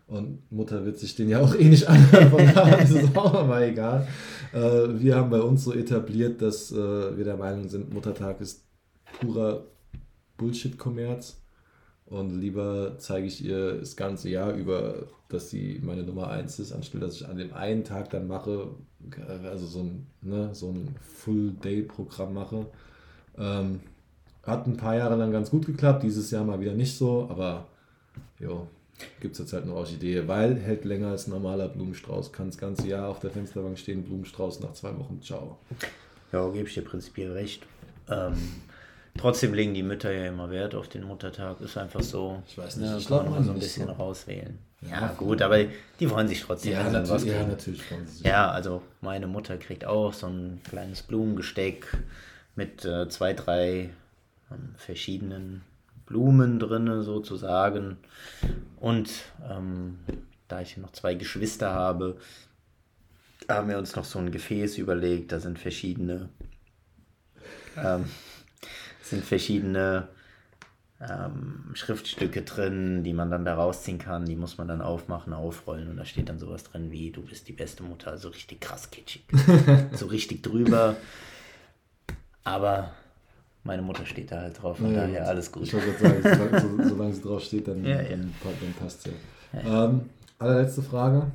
Und 0.07 0.49
Mutter 0.51 0.85
wird 0.85 0.97
sich 0.97 1.15
den 1.15 1.29
ja 1.29 1.41
auch 1.41 1.53
eh 1.59 1.65
nicht 1.65 1.87
anhören, 1.87 2.29
von 2.29 2.53
daher 2.53 2.79
ist 2.79 3.17
auch 3.17 3.45
mal 3.45 3.63
egal. 3.63 4.07
Äh, 4.53 4.99
wir 4.99 5.15
haben 5.15 5.29
bei 5.29 5.41
uns 5.41 5.65
so 5.65 5.73
etabliert, 5.73 6.41
dass 6.41 6.71
äh, 6.71 7.17
wir 7.17 7.25
der 7.25 7.37
Meinung 7.37 7.67
sind, 7.67 7.93
Muttertag 7.93 8.39
ist 8.39 8.63
purer 9.19 9.65
Bullshit-Kommerz. 10.37 11.37
Und 12.05 12.39
lieber 12.39 12.95
zeige 12.99 13.27
ich 13.27 13.43
ihr 13.43 13.79
das 13.79 13.97
ganze 13.97 14.29
Jahr 14.29 14.53
über, 14.53 15.07
dass 15.27 15.49
sie 15.49 15.81
meine 15.83 16.03
Nummer 16.03 16.29
1 16.29 16.57
ist, 16.59 16.71
anstelle 16.71 17.05
dass 17.05 17.15
ich 17.15 17.27
an 17.27 17.35
dem 17.35 17.53
einen 17.53 17.83
Tag 17.83 18.09
dann 18.11 18.27
mache, 18.27 18.69
also 19.43 19.65
so 19.65 19.79
ein, 19.79 20.07
ne, 20.21 20.49
so 20.53 20.69
ein 20.69 20.95
Full-Day-Programm 21.01 22.33
mache. 22.33 22.65
Ähm, 23.37 23.81
hat 24.43 24.65
ein 24.67 24.77
paar 24.77 24.95
Jahre 24.95 25.17
lang 25.17 25.33
ganz 25.33 25.49
gut 25.49 25.65
geklappt, 25.65 26.03
dieses 26.03 26.31
Jahr 26.31 26.45
mal 26.45 26.61
wieder 26.61 26.73
nicht 26.73 26.97
so, 26.97 27.27
aber 27.29 27.67
jo, 28.39 28.67
gibt 29.19 29.33
es 29.33 29.39
jetzt 29.39 29.53
halt 29.53 29.63
eine 29.63 29.73
Orchidee, 29.73 30.27
weil 30.27 30.55
hält 30.55 30.85
länger 30.85 31.09
als 31.09 31.27
ein 31.27 31.31
normaler 31.31 31.67
Blumenstrauß. 31.69 32.31
Kann 32.31 32.47
das 32.47 32.57
ganze 32.57 32.87
Jahr 32.87 33.09
auf 33.09 33.19
der 33.19 33.29
Fensterbank 33.31 33.77
stehen, 33.77 34.03
Blumenstrauß 34.03 34.59
nach 34.61 34.73
zwei 34.73 34.97
Wochen, 34.97 35.21
ciao. 35.21 35.57
Ja, 36.31 36.47
gebe 36.49 36.67
ich 36.67 36.73
dir 36.73 36.83
prinzipiell 36.83 37.31
recht. 37.31 37.65
Ähm, 38.09 38.33
trotzdem 39.17 39.53
legen 39.53 39.73
die 39.73 39.83
Mütter 39.83 40.11
ja 40.11 40.27
immer 40.27 40.49
Wert 40.49 40.75
auf 40.75 40.87
den 40.87 41.03
Muttertag. 41.03 41.61
Ist 41.61 41.77
einfach 41.77 42.01
so. 42.01 42.41
Ich 42.47 42.57
weiß 42.57 42.77
nicht, 42.77 42.89
Ja, 42.89 42.97
ich 42.97 43.07
kann 43.07 43.23
glaub, 43.23 43.29
man 43.35 43.43
so 43.43 43.51
ein 43.51 43.59
bisschen 43.59 43.87
so. 43.87 43.93
rauswählen. 43.93 44.57
Ja, 44.87 45.07
gut, 45.17 45.41
aber 45.41 45.57
die 45.99 46.09
wollen 46.09 46.27
sich 46.27 46.41
trotzdem 46.41 46.73
Ja, 46.73 46.89
natürlich, 46.89 47.25
ja, 47.25 47.37
kriegen. 47.37 47.49
natürlich 47.49 47.81
freuen 47.83 48.05
sie 48.05 48.17
sich. 48.17 48.25
Ja, 48.27 48.51
also 48.51 48.83
meine 49.01 49.25
Mutter 49.25 49.57
kriegt 49.57 49.85
auch 49.85 50.13
so 50.13 50.27
ein 50.27 50.61
kleines 50.69 51.01
Blumengesteck 51.01 51.87
mit 52.55 52.85
äh, 52.85 53.09
zwei, 53.09 53.33
drei 53.33 53.89
ähm, 54.51 54.75
verschiedenen 54.77 55.63
Blumen 56.07 56.57
drinne 56.59 57.03
sozusagen. 57.03 57.97
Und 58.79 59.11
ähm, 59.49 59.99
da 60.47 60.61
ich 60.61 60.77
noch 60.77 60.91
zwei 60.91 61.13
Geschwister 61.13 61.73
habe, 61.73 62.17
haben 63.47 63.69
wir 63.69 63.77
uns 63.77 63.95
noch 63.95 64.05
so 64.05 64.19
ein 64.19 64.31
Gefäß 64.31 64.77
überlegt, 64.77 65.31
da 65.31 65.39
sind 65.39 65.59
verschiedene, 65.59 66.29
ähm, 67.77 68.05
sind 69.01 69.23
verschiedene 69.23 70.07
ähm, 70.99 71.71
Schriftstücke 71.73 72.41
drin, 72.41 73.03
die 73.03 73.13
man 73.13 73.29
dann 73.29 73.45
da 73.45 73.55
rausziehen 73.55 73.99
kann. 73.99 74.25
Die 74.25 74.35
muss 74.35 74.57
man 74.57 74.67
dann 74.67 74.81
aufmachen, 74.81 75.33
aufrollen 75.33 75.89
und 75.89 75.97
da 75.97 76.05
steht 76.05 76.29
dann 76.29 76.39
sowas 76.39 76.63
drin 76.63 76.91
wie, 76.91 77.11
du 77.11 77.21
bist 77.21 77.47
die 77.47 77.53
beste 77.53 77.83
Mutter. 77.83 78.11
Also 78.11 78.29
richtig 78.29 78.61
krass 78.61 78.89
kitschig. 78.89 79.23
so 79.91 80.07
richtig 80.07 80.43
drüber. 80.43 80.95
Aber 82.43 82.93
meine 83.67 83.81
Mutter 83.81 84.05
steht 84.05 84.31
da 84.31 84.41
halt 84.41 84.61
drauf, 84.61 84.77
von 84.77 84.93
ja, 84.93 85.01
daher 85.01 85.27
alles 85.27 85.51
gut. 85.51 85.63
Ich 85.63 85.73
wollte 85.73 85.91
gerade 85.91 86.21
sagen, 86.21 86.49
solange, 86.49 86.89
solange 86.89 87.13
sie 87.13 87.21
drauf 87.21 87.43
steht, 87.43 87.67
dann, 87.67 87.85
ja, 87.85 87.97
dann, 87.97 88.33
dann 88.43 88.73
passt 88.79 89.05
ja. 89.05 89.11
ja. 89.53 89.85
Ähm, 89.85 90.01
allerletzte 90.39 90.81
Frage. 90.81 91.31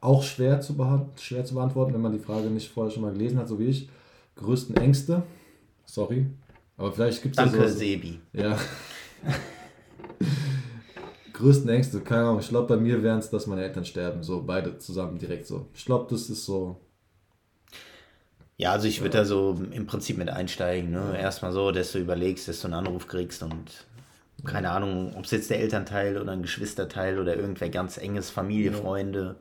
Auch 0.00 0.24
schwer 0.24 0.60
zu, 0.60 0.74
schwer 1.20 1.44
zu 1.44 1.54
beantworten, 1.54 1.94
wenn 1.94 2.00
man 2.00 2.12
die 2.12 2.18
Frage 2.18 2.48
nicht 2.48 2.68
vorher 2.68 2.90
schon 2.90 3.02
mal 3.02 3.12
gelesen 3.12 3.38
hat, 3.38 3.48
so 3.48 3.58
wie 3.58 3.66
ich. 3.66 3.88
Größten 4.34 4.76
Ängste. 4.76 5.22
Sorry, 5.86 6.26
aber 6.76 6.92
vielleicht 6.92 7.22
gibt 7.22 7.38
es 7.38 7.44
Danke, 7.44 7.58
ja 7.58 7.68
so, 7.68 7.78
Sebi. 7.78 8.18
Ja. 8.32 8.58
Größten 11.32 11.70
Ängste, 11.70 12.00
keine 12.00 12.22
Ahnung. 12.22 12.40
Ich 12.40 12.48
glaube, 12.48 12.74
bei 12.74 12.76
mir 12.76 13.02
wären 13.02 13.20
es, 13.20 13.30
dass 13.30 13.46
meine 13.46 13.62
Eltern 13.62 13.84
sterben. 13.84 14.22
So, 14.22 14.42
beide 14.42 14.78
zusammen 14.78 15.18
direkt 15.18 15.46
so. 15.46 15.66
Ich 15.74 15.84
glaube, 15.84 16.06
das 16.10 16.28
ist 16.28 16.44
so. 16.44 16.76
Ja, 18.62 18.70
also 18.70 18.86
ich 18.86 19.00
würde 19.00 19.18
da 19.18 19.24
so 19.24 19.60
im 19.72 19.86
Prinzip 19.86 20.18
mit 20.18 20.30
einsteigen. 20.30 20.92
Ne? 20.92 21.18
Erstmal 21.18 21.50
so, 21.50 21.72
dass 21.72 21.90
du 21.90 21.98
überlegst, 21.98 22.46
dass 22.46 22.60
du 22.60 22.68
einen 22.68 22.74
Anruf 22.74 23.08
kriegst 23.08 23.42
und 23.42 23.88
keine. 24.44 24.70
Ahnung, 24.70 25.16
ob 25.16 25.24
es 25.24 25.32
jetzt 25.32 25.50
der 25.50 25.58
Elternteil 25.58 26.16
oder 26.16 26.30
ein 26.30 26.42
Geschwisterteil 26.42 27.18
oder 27.18 27.34
irgendwer 27.34 27.70
ganz 27.70 27.96
enges, 27.98 28.30
Familie, 28.30 28.70
ja. 28.70 28.76
Freunde, 28.76 29.34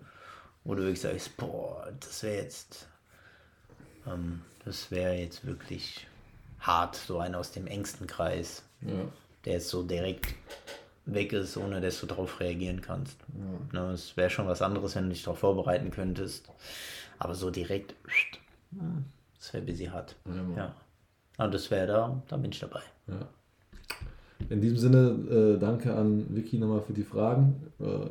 wo 0.64 0.74
du 0.74 0.82
wirklich 0.82 1.02
sagst, 1.02 1.38
boah, 1.38 1.88
das 2.00 2.24
wäre 2.24 2.42
jetzt, 2.42 2.88
ähm, 4.08 4.42
das 4.66 4.90
wäre 4.90 5.14
jetzt 5.14 5.46
wirklich 5.46 6.08
hart, 6.60 6.96
so 6.96 7.20
einer 7.20 7.38
aus 7.38 7.52
dem 7.52 7.68
engsten 7.68 8.08
Kreis, 8.08 8.64
ja. 8.82 9.06
der 9.46 9.54
jetzt 9.54 9.70
so 9.70 9.84
direkt 9.84 10.34
weg 11.06 11.32
ist, 11.32 11.58
ohne 11.58 11.80
dass 11.80 12.00
du 12.00 12.08
darauf 12.08 12.40
reagieren 12.40 12.82
kannst. 12.82 13.20
Ja. 13.72 13.82
Ne, 13.82 13.94
es 13.94 14.18
wäre 14.18 14.32
schon 14.32 14.48
was 14.48 14.64
anderes, 14.64 14.96
wenn 14.96 15.04
du 15.04 15.10
dich 15.10 15.22
darauf 15.22 15.38
vorbereiten 15.38 15.92
könntest. 15.92 16.50
Aber 17.20 17.36
so 17.36 17.52
direkt, 17.52 17.94
das 19.38 19.54
wäre 19.54 19.64
busy 19.64 19.86
hart. 19.86 20.16
Ja. 20.26 20.58
ja. 20.58 20.76
Aber 21.38 21.52
das 21.52 21.70
wäre 21.72 21.88
da, 21.88 22.24
da 22.28 22.38
bin 22.38 22.52
ich 22.52 22.60
dabei. 22.60 22.82
Ja. 23.08 23.28
In 24.50 24.62
diesem 24.62 24.78
Sinne, 24.78 25.56
äh, 25.56 25.60
danke 25.60 25.94
an 25.94 26.26
Vicky 26.30 26.58
nochmal 26.58 26.82
für 26.82 26.94
die 26.94 27.04
Fragen. 27.04 27.72
Äh, 27.80 28.10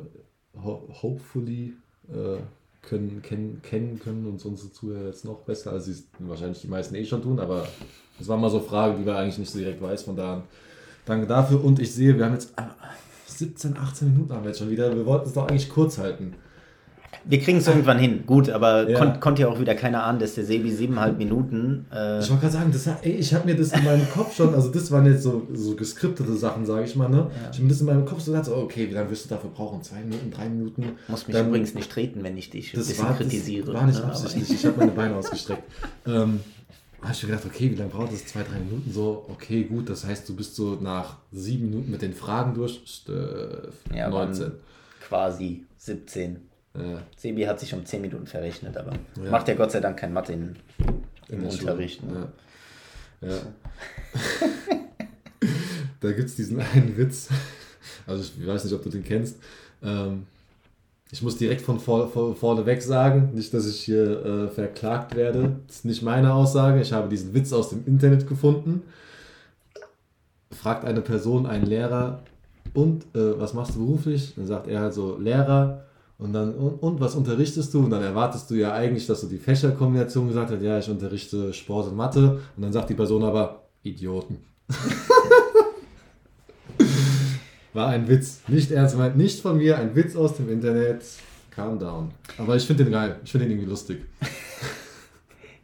ho 0.63 0.87
hopefully 1.01 1.73
äh, 2.09 2.41
können, 2.81 3.21
kennen, 3.21 3.61
kennen 3.61 3.99
können 3.99 4.25
uns 4.25 4.43
unsere 4.43 4.71
Zuhörer 4.71 5.05
jetzt 5.05 5.23
noch 5.23 5.41
besser, 5.41 5.71
als 5.71 5.85
sie 5.85 5.91
es 5.91 6.07
wahrscheinlich 6.19 6.61
die 6.61 6.67
meisten 6.67 6.95
eh 6.95 7.05
schon 7.05 7.21
tun, 7.21 7.39
aber 7.39 7.67
das 8.17 8.27
waren 8.27 8.41
mal 8.41 8.49
so 8.49 8.59
Fragen, 8.59 8.99
die 8.99 9.05
wir 9.05 9.15
eigentlich 9.15 9.37
nicht 9.37 9.51
so 9.51 9.59
direkt 9.59 9.81
weiß, 9.81 10.03
von 10.03 10.15
daher 10.15 10.43
danke 11.05 11.27
dafür 11.27 11.63
und 11.63 11.79
ich 11.79 11.93
sehe, 11.93 12.17
wir 12.17 12.25
haben 12.25 12.33
jetzt 12.33 12.53
17, 13.27 13.77
18 13.77 14.11
Minuten 14.11 14.33
haben 14.33 14.43
wir 14.43 14.49
jetzt 14.49 14.59
schon 14.59 14.69
wieder, 14.69 14.95
wir 14.95 15.05
wollten 15.05 15.27
es 15.27 15.33
doch 15.33 15.47
eigentlich 15.47 15.69
kurz 15.69 15.97
halten. 15.97 16.33
Wir 17.23 17.39
kriegen 17.39 17.59
es 17.59 17.67
irgendwann 17.67 17.99
hin, 17.99 18.23
gut, 18.25 18.49
aber 18.49 18.89
ja. 18.89 18.97
kon 18.97 19.19
konnte 19.19 19.43
ja 19.43 19.47
auch 19.47 19.59
wieder 19.59 19.75
keiner 19.75 20.03
ahnen, 20.03 20.19
dass 20.19 20.35
der 20.35 20.45
Sebi 20.45 20.71
siebeneinhalb 20.71 21.17
Minuten. 21.17 21.85
Äh 21.93 22.19
ich 22.19 22.29
wollte 22.29 22.41
gerade 22.41 22.53
sagen, 22.53 22.71
das, 22.71 22.87
ey, 22.87 23.11
ich 23.11 23.33
habe 23.33 23.45
mir 23.45 23.55
das 23.55 23.71
in 23.73 23.83
meinem 23.83 24.09
Kopf 24.09 24.35
schon, 24.35 24.55
also 24.55 24.69
das 24.69 24.89
waren 24.91 25.05
jetzt 25.05 25.23
so, 25.23 25.47
so 25.53 25.75
geskriptete 25.75 26.33
Sachen, 26.33 26.65
sage 26.65 26.85
ich 26.85 26.95
mal, 26.95 27.09
ne? 27.09 27.17
Ja. 27.17 27.49
Ich 27.51 27.57
habe 27.57 27.63
mir 27.63 27.69
das 27.69 27.81
in 27.81 27.87
meinem 27.87 28.05
Kopf 28.05 28.21
so 28.21 28.31
gedacht, 28.31 28.49
okay, 28.49 28.89
wie 28.89 28.93
lange 28.93 29.11
wirst 29.11 29.25
du 29.25 29.29
dafür 29.29 29.49
brauchen? 29.51 29.83
Zwei 29.83 29.99
Minuten, 29.99 30.31
drei 30.31 30.49
Minuten? 30.49 30.81
Du 30.81 31.11
musst 31.11 31.27
mich 31.27 31.37
Dann, 31.37 31.47
übrigens 31.49 31.75
nicht 31.75 31.91
treten, 31.91 32.23
wenn 32.23 32.37
ich 32.37 32.49
dich 32.49 32.71
das 32.71 32.97
war, 32.99 33.15
kritisiere. 33.15 33.67
Das 33.67 33.75
war 33.75 33.85
nicht 33.85 33.99
ne? 33.99 34.05
absichtlich, 34.05 34.51
ich 34.51 34.65
habe 34.65 34.77
meine 34.77 34.91
Beine 34.91 35.15
ausgestreckt. 35.17 35.63
ähm, 36.07 36.39
habe 37.01 37.13
ich 37.13 37.23
mir 37.23 37.29
gedacht, 37.29 37.45
okay, 37.45 37.71
wie 37.71 37.75
lange 37.75 37.89
braucht 37.89 38.13
das? 38.13 38.25
Zwei, 38.25 38.43
drei 38.43 38.59
Minuten 38.59 38.91
so. 38.91 39.25
Okay, 39.29 39.63
gut, 39.63 39.89
das 39.89 40.05
heißt, 40.05 40.29
du 40.29 40.35
bist 40.35 40.55
so 40.55 40.75
nach 40.75 41.17
sieben 41.31 41.69
Minuten 41.69 41.91
mit 41.91 42.01
den 42.01 42.13
Fragen 42.13 42.53
durch. 42.53 43.03
Äh, 43.09 43.97
ja, 43.97 44.09
19. 44.09 44.51
Quasi 45.07 45.65
17. 45.77 46.50
Ja. 46.73 47.01
Sebi 47.17 47.43
hat 47.43 47.59
sich 47.59 47.73
um 47.73 47.85
10 47.85 48.01
Minuten 48.01 48.27
verrechnet, 48.27 48.77
aber 48.77 48.93
ja. 49.21 49.29
macht 49.29 49.47
ja 49.47 49.55
Gott 49.55 49.71
sei 49.71 49.81
Dank 49.81 49.97
kein 49.97 50.13
Mathe 50.13 50.33
in, 50.33 50.55
im 51.29 51.45
Unterricht. 51.45 52.01
Ne? 52.03 52.29
Ja. 53.21 53.29
ja. 53.29 53.39
da 55.99 56.11
gibt 56.11 56.29
es 56.29 56.35
diesen 56.35 56.59
einen 56.59 56.97
Witz. 56.97 57.29
Also 58.07 58.23
ich 58.23 58.47
weiß 58.47 58.63
nicht, 58.63 58.73
ob 58.73 58.83
du 58.83 58.89
den 58.89 59.03
kennst. 59.03 59.37
Ähm, 59.83 60.25
ich 61.11 61.21
muss 61.21 61.37
direkt 61.37 61.61
von 61.61 61.79
vor, 61.79 62.09
vor, 62.09 62.35
vorne 62.35 62.65
weg 62.65 62.81
sagen, 62.81 63.31
nicht, 63.33 63.53
dass 63.53 63.67
ich 63.67 63.81
hier 63.81 64.25
äh, 64.25 64.47
verklagt 64.47 65.15
werde. 65.15 65.57
Das 65.67 65.77
ist 65.77 65.85
nicht 65.85 66.01
meine 66.01 66.33
Aussage. 66.33 66.81
Ich 66.81 66.93
habe 66.93 67.09
diesen 67.09 67.33
Witz 67.33 67.51
aus 67.51 67.69
dem 67.69 67.85
Internet 67.85 68.27
gefunden. 68.27 68.83
Fragt 70.51 70.85
eine 70.85 71.01
Person, 71.01 71.45
einen 71.45 71.65
Lehrer, 71.65 72.21
und 72.73 73.03
äh, 73.15 73.39
was 73.39 73.53
machst 73.53 73.75
du 73.75 73.79
beruflich? 73.79 74.33
Dann 74.35 74.47
sagt 74.47 74.67
er 74.67 74.81
halt 74.81 74.93
so, 74.93 75.17
Lehrer. 75.17 75.85
Und 76.21 76.33
dann, 76.33 76.53
und, 76.53 76.83
und, 76.83 76.99
was 76.99 77.15
unterrichtest 77.15 77.73
du? 77.73 77.83
Und 77.83 77.89
dann 77.89 78.03
erwartest 78.03 78.51
du 78.51 78.53
ja 78.53 78.73
eigentlich, 78.73 79.07
dass 79.07 79.21
du 79.21 79.27
die 79.27 79.39
Fächerkombination 79.39 80.27
gesagt 80.27 80.51
hast, 80.51 80.61
ja, 80.61 80.77
ich 80.77 80.87
unterrichte 80.87 81.51
Sport 81.51 81.87
und 81.87 81.95
Mathe. 81.95 82.39
Und 82.55 82.61
dann 82.61 82.71
sagt 82.71 82.91
die 82.91 82.93
Person 82.93 83.23
aber, 83.23 83.63
Idioten. 83.81 84.37
War 87.73 87.87
ein 87.87 88.07
Witz. 88.07 88.41
Nicht 88.47 88.69
ernst 88.69 88.93
gemeint, 88.93 89.17
nicht 89.17 89.41
von 89.41 89.57
mir, 89.57 89.79
ein 89.79 89.95
Witz 89.95 90.15
aus 90.15 90.37
dem 90.37 90.51
Internet. 90.51 91.03
Calm 91.49 91.79
down. 91.79 92.11
Aber 92.37 92.55
ich 92.55 92.67
finde 92.67 92.83
den 92.83 92.93
geil. 92.93 93.15
Ich 93.23 93.31
finde 93.31 93.47
den 93.47 93.53
irgendwie 93.53 93.71
lustig. 93.71 94.05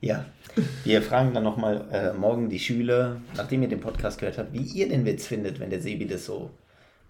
ja. 0.02 0.26
Wir 0.84 1.04
fragen 1.04 1.36
dann 1.36 1.43
nochmal 1.43 1.86
äh, 1.91 2.13
morgen 2.13 2.50
die 2.50 2.58
Schüler, 2.58 3.22
nachdem 3.36 3.62
ihr 3.62 3.70
den 3.70 3.80
Podcast 3.80 4.20
gehört 4.20 4.39
habt, 4.39 4.54
wie 4.54 4.63
ihr 4.63 4.89
den 4.89 5.06
Witz 5.06 5.28
findet, 5.28 5.60
wenn 5.60 5.70
der 5.70 5.82
Sebi 5.82 6.08
das 6.08 6.26
so 6.26 6.50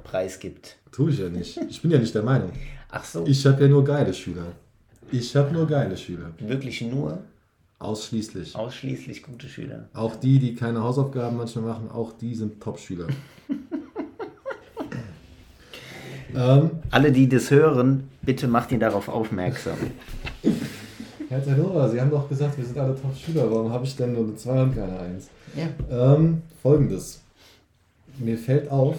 preisgibt. 0.03 0.75
Tue 0.91 1.11
ich 1.11 1.19
ja 1.19 1.29
nicht. 1.29 1.57
Ich 1.69 1.81
bin 1.81 1.91
ja 1.91 1.97
nicht 1.97 2.13
der 2.13 2.23
Meinung. 2.23 2.51
Ach 2.89 3.03
so. 3.03 3.25
Ich 3.25 3.45
habe 3.45 3.63
ja 3.63 3.67
nur 3.67 3.83
geile 3.83 4.13
Schüler. 4.13 4.45
Ich 5.11 5.35
habe 5.35 5.53
nur 5.53 5.67
geile 5.67 5.97
Schüler. 5.97 6.31
Wirklich 6.39 6.81
nur? 6.81 7.19
Ausschließlich. 7.79 8.55
Ausschließlich 8.55 9.23
gute 9.23 9.47
Schüler. 9.47 9.87
Auch 9.93 10.15
die, 10.15 10.39
die 10.39 10.55
keine 10.55 10.81
Hausaufgaben 10.81 11.37
manchmal 11.37 11.65
machen, 11.65 11.91
auch 11.91 12.13
die 12.13 12.33
sind 12.33 12.61
Top-Schüler. 12.61 13.07
ähm, 16.35 16.71
Alle, 16.89 17.11
die 17.11 17.29
das 17.29 17.51
hören, 17.51 18.09
bitte 18.23 18.47
macht 18.47 18.71
ihn 18.71 18.79
darauf 18.79 19.07
aufmerksam. 19.07 19.77
Herr 21.29 21.43
Zanora, 21.43 21.89
Sie 21.89 22.01
haben 22.01 22.09
doch 22.09 22.27
gesagt, 22.27 22.57
wir 22.57 22.65
sind 22.65 22.77
alle 22.77 22.99
Top-Schüler. 22.99 23.51
Warum 23.51 23.71
habe 23.71 23.85
ich 23.85 23.95
denn 23.95 24.13
nur 24.13 24.23
eine 24.23 24.35
2 24.35 24.63
und 24.63 24.75
keine 24.75 24.99
1? 24.99 25.29
Ja. 25.55 26.15
Ähm, 26.15 26.41
Folgendes. 26.63 27.21
Mir 28.17 28.37
fällt 28.37 28.71
auf, 28.71 28.95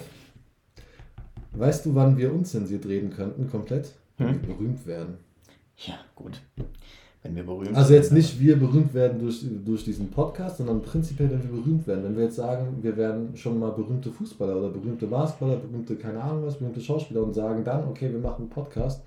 Weißt 1.59 1.85
du, 1.85 1.93
wann 1.93 2.17
wir 2.17 2.33
unzensiert 2.33 2.85
reden 2.85 3.09
könnten, 3.09 3.49
komplett? 3.49 3.91
Wenn 4.17 4.29
hm? 4.29 4.41
wir 4.41 4.55
berühmt 4.55 4.85
werden. 4.85 5.17
Ja, 5.85 5.95
gut. 6.15 6.41
Wenn 7.21 7.35
wir 7.35 7.43
berühmt 7.43 7.75
Also 7.75 7.93
jetzt 7.93 8.13
nicht 8.13 8.39
wir 8.39 8.57
berühmt 8.57 8.93
werden 8.93 9.19
durch, 9.19 9.43
durch 9.65 9.83
diesen 9.83 10.09
Podcast, 10.09 10.57
sondern 10.57 10.81
prinzipiell, 10.81 11.29
wenn 11.29 11.43
wir 11.43 11.61
berühmt 11.61 11.85
werden. 11.85 12.05
Wenn 12.05 12.15
wir 12.15 12.23
jetzt 12.23 12.37
sagen, 12.37 12.77
wir 12.81 12.95
werden 12.95 13.35
schon 13.35 13.59
mal 13.59 13.71
berühmte 13.71 14.09
Fußballer 14.09 14.55
oder 14.55 14.69
berühmte 14.69 15.05
Basketballer, 15.05 15.57
berühmte, 15.57 15.97
keine 15.97 16.21
Ahnung 16.23 16.45
was, 16.45 16.55
berühmte 16.55 16.79
Schauspieler 16.79 17.23
und 17.23 17.33
sagen 17.33 17.61
dann, 17.65 17.89
okay, 17.89 18.09
wir 18.09 18.19
machen 18.19 18.43
einen 18.43 18.49
Podcast. 18.49 19.01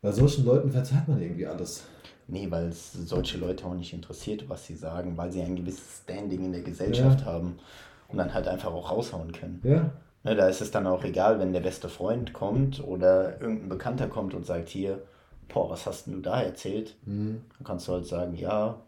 Bei 0.00 0.12
solchen 0.12 0.44
Leuten 0.44 0.70
verzeiht 0.70 1.08
man 1.08 1.20
irgendwie 1.20 1.46
alles. 1.46 1.82
Nee, 2.28 2.48
weil 2.50 2.68
es 2.68 2.92
solche 2.92 3.38
Leute 3.38 3.64
auch 3.64 3.74
nicht 3.74 3.92
interessiert, 3.92 4.48
was 4.48 4.64
sie 4.64 4.76
sagen, 4.76 5.16
weil 5.16 5.32
sie 5.32 5.42
ein 5.42 5.56
gewisses 5.56 6.02
Standing 6.04 6.44
in 6.44 6.52
der 6.52 6.62
Gesellschaft 6.62 7.20
ja. 7.20 7.26
haben 7.26 7.58
und 8.06 8.18
dann 8.18 8.32
halt 8.32 8.46
einfach 8.46 8.72
auch 8.72 8.92
raushauen 8.92 9.32
können. 9.32 9.60
Ja. 9.64 9.90
Ne, 10.28 10.36
da 10.36 10.46
ist 10.46 10.60
es 10.60 10.70
dann 10.70 10.86
auch 10.86 11.04
egal, 11.04 11.40
wenn 11.40 11.54
der 11.54 11.60
beste 11.60 11.88
Freund 11.88 12.34
kommt 12.34 12.84
oder 12.84 13.40
irgendein 13.40 13.70
Bekannter 13.70 14.08
kommt 14.08 14.34
und 14.34 14.44
sagt, 14.44 14.68
hier, 14.68 15.00
boah, 15.48 15.70
was 15.70 15.86
hast 15.86 16.06
du 16.06 16.20
da 16.20 16.42
erzählt? 16.42 16.96
Mhm. 17.06 17.40
Dann 17.56 17.64
kannst 17.64 17.88
du 17.88 17.92
halt 17.92 18.06
sagen, 18.06 18.34
ja, 18.34 18.78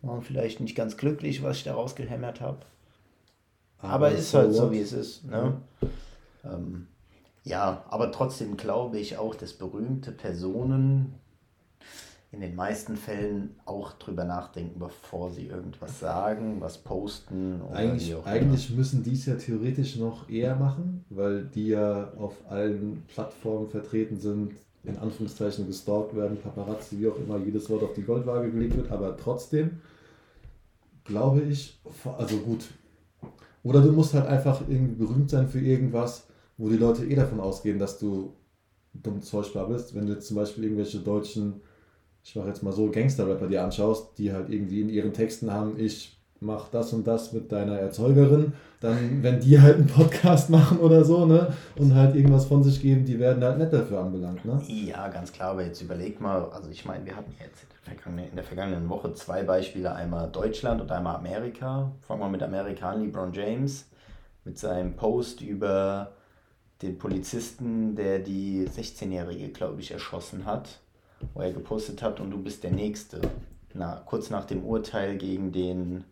war 0.00 0.22
vielleicht 0.22 0.60
nicht 0.60 0.74
ganz 0.74 0.96
glücklich, 0.96 1.42
was 1.42 1.58
ich 1.58 1.64
da 1.64 1.74
rausgehämmert 1.74 2.40
habe. 2.40 2.60
Aber, 3.78 3.92
aber 3.92 4.10
ist 4.12 4.32
halt 4.32 4.54
so, 4.54 4.72
wie 4.72 4.80
es 4.80 4.94
ist. 4.94 5.26
Ne? 5.26 5.60
Mhm. 5.82 5.88
Ähm, 6.44 6.86
ja, 7.44 7.84
aber 7.90 8.10
trotzdem 8.10 8.56
glaube 8.56 8.98
ich 8.98 9.18
auch, 9.18 9.34
dass 9.34 9.52
berühmte 9.52 10.12
Personen 10.12 11.14
in 12.32 12.40
den 12.40 12.54
meisten 12.54 12.96
Fällen 12.96 13.56
auch 13.64 13.92
drüber 13.94 14.24
nachdenken, 14.24 14.78
bevor 14.78 15.30
sie 15.30 15.46
irgendwas 15.46 15.98
sagen, 15.98 16.60
was 16.60 16.78
posten. 16.78 17.60
Oder 17.60 17.76
eigentlich 17.76 18.16
eigentlich 18.24 18.70
müssen 18.70 19.02
die 19.02 19.14
es 19.14 19.26
ja 19.26 19.34
theoretisch 19.34 19.96
noch 19.96 20.28
eher 20.28 20.54
machen, 20.54 21.04
weil 21.10 21.44
die 21.44 21.68
ja 21.68 22.12
auf 22.16 22.34
allen 22.48 23.02
Plattformen 23.08 23.68
vertreten 23.68 24.16
sind, 24.16 24.52
in 24.84 24.96
Anführungszeichen 24.96 25.66
gestalkt 25.66 26.14
werden, 26.14 26.38
Paparazzi, 26.40 27.00
wie 27.00 27.08
auch 27.08 27.16
immer, 27.16 27.36
jedes 27.38 27.68
Wort 27.68 27.82
auf 27.82 27.94
die 27.94 28.02
Goldwaage 28.02 28.50
gelegt 28.50 28.76
wird, 28.76 28.90
aber 28.92 29.16
trotzdem 29.16 29.80
glaube 31.04 31.42
ich, 31.42 31.78
also 32.16 32.36
gut. 32.38 32.64
Oder 33.62 33.82
du 33.82 33.92
musst 33.92 34.14
halt 34.14 34.26
einfach 34.26 34.62
irgendwie 34.68 34.94
berühmt 34.94 35.30
sein 35.30 35.48
für 35.48 35.60
irgendwas, 35.60 36.26
wo 36.56 36.68
die 36.68 36.76
Leute 36.76 37.04
eh 37.04 37.14
davon 37.14 37.40
ausgehen, 37.40 37.78
dass 37.78 37.98
du 37.98 38.32
dumm 38.94 39.20
Zeug 39.20 39.52
bist. 39.68 39.94
Wenn 39.94 40.06
du 40.06 40.14
jetzt 40.14 40.28
zum 40.28 40.36
Beispiel 40.36 40.64
irgendwelche 40.64 40.98
deutschen 41.00 41.60
ich 42.22 42.36
mache 42.36 42.48
jetzt 42.48 42.62
mal 42.62 42.72
so 42.72 42.90
Gangster-Rapper 42.90 43.46
dir 43.46 43.64
anschaust, 43.64 44.18
die 44.18 44.32
halt 44.32 44.50
irgendwie 44.50 44.82
in 44.82 44.88
ihren 44.88 45.12
Texten 45.12 45.52
haben, 45.52 45.78
ich 45.78 46.16
mach 46.40 46.68
das 46.68 46.92
und 46.92 47.06
das 47.06 47.32
mit 47.32 47.52
deiner 47.52 47.78
Erzeugerin, 47.78 48.54
dann, 48.80 49.22
wenn 49.22 49.40
die 49.40 49.60
halt 49.60 49.76
einen 49.76 49.86
Podcast 49.86 50.48
machen 50.48 50.78
oder 50.78 51.04
so, 51.04 51.26
ne, 51.26 51.52
und 51.76 51.94
halt 51.94 52.16
irgendwas 52.16 52.46
von 52.46 52.62
sich 52.62 52.80
geben, 52.80 53.04
die 53.04 53.18
werden 53.18 53.44
halt 53.44 53.58
nicht 53.58 53.72
dafür 53.72 54.00
anbelangt, 54.00 54.44
ne? 54.44 54.60
Ja, 54.66 55.08
ganz 55.08 55.32
klar, 55.32 55.50
aber 55.50 55.64
jetzt 55.64 55.82
überleg 55.82 56.20
mal, 56.20 56.48
also 56.50 56.70
ich 56.70 56.84
meine, 56.86 57.04
wir 57.04 57.16
hatten 57.16 57.34
jetzt 57.38 57.66
in 58.06 58.36
der 58.36 58.44
vergangenen 58.44 58.88
Woche 58.88 59.12
zwei 59.14 59.42
Beispiele, 59.42 59.92
einmal 59.92 60.30
Deutschland 60.30 60.80
und 60.80 60.92
einmal 60.92 61.16
Amerika. 61.16 61.90
Fangen 62.02 62.20
wir 62.20 62.28
mit 62.28 62.42
Amerika 62.42 62.90
an, 62.90 63.02
LeBron 63.02 63.32
James 63.32 63.86
mit 64.44 64.58
seinem 64.58 64.94
Post 64.94 65.40
über 65.40 66.12
den 66.82 66.98
Polizisten, 66.98 67.94
der 67.94 68.20
die 68.20 68.66
16-Jährige, 68.66 69.48
glaube 69.48 69.80
ich, 69.80 69.90
erschossen 69.90 70.46
hat, 70.46 70.78
wo 71.34 71.40
er 71.40 71.52
gepostet 71.52 72.02
hat 72.02 72.20
und 72.20 72.30
du 72.30 72.38
bist 72.42 72.62
der 72.64 72.70
Nächste. 72.72 73.20
Na, 73.74 74.02
kurz 74.04 74.30
nach 74.30 74.44
dem 74.46 74.64
Urteil 74.64 75.16
gegen 75.16 75.52
den 75.52 76.04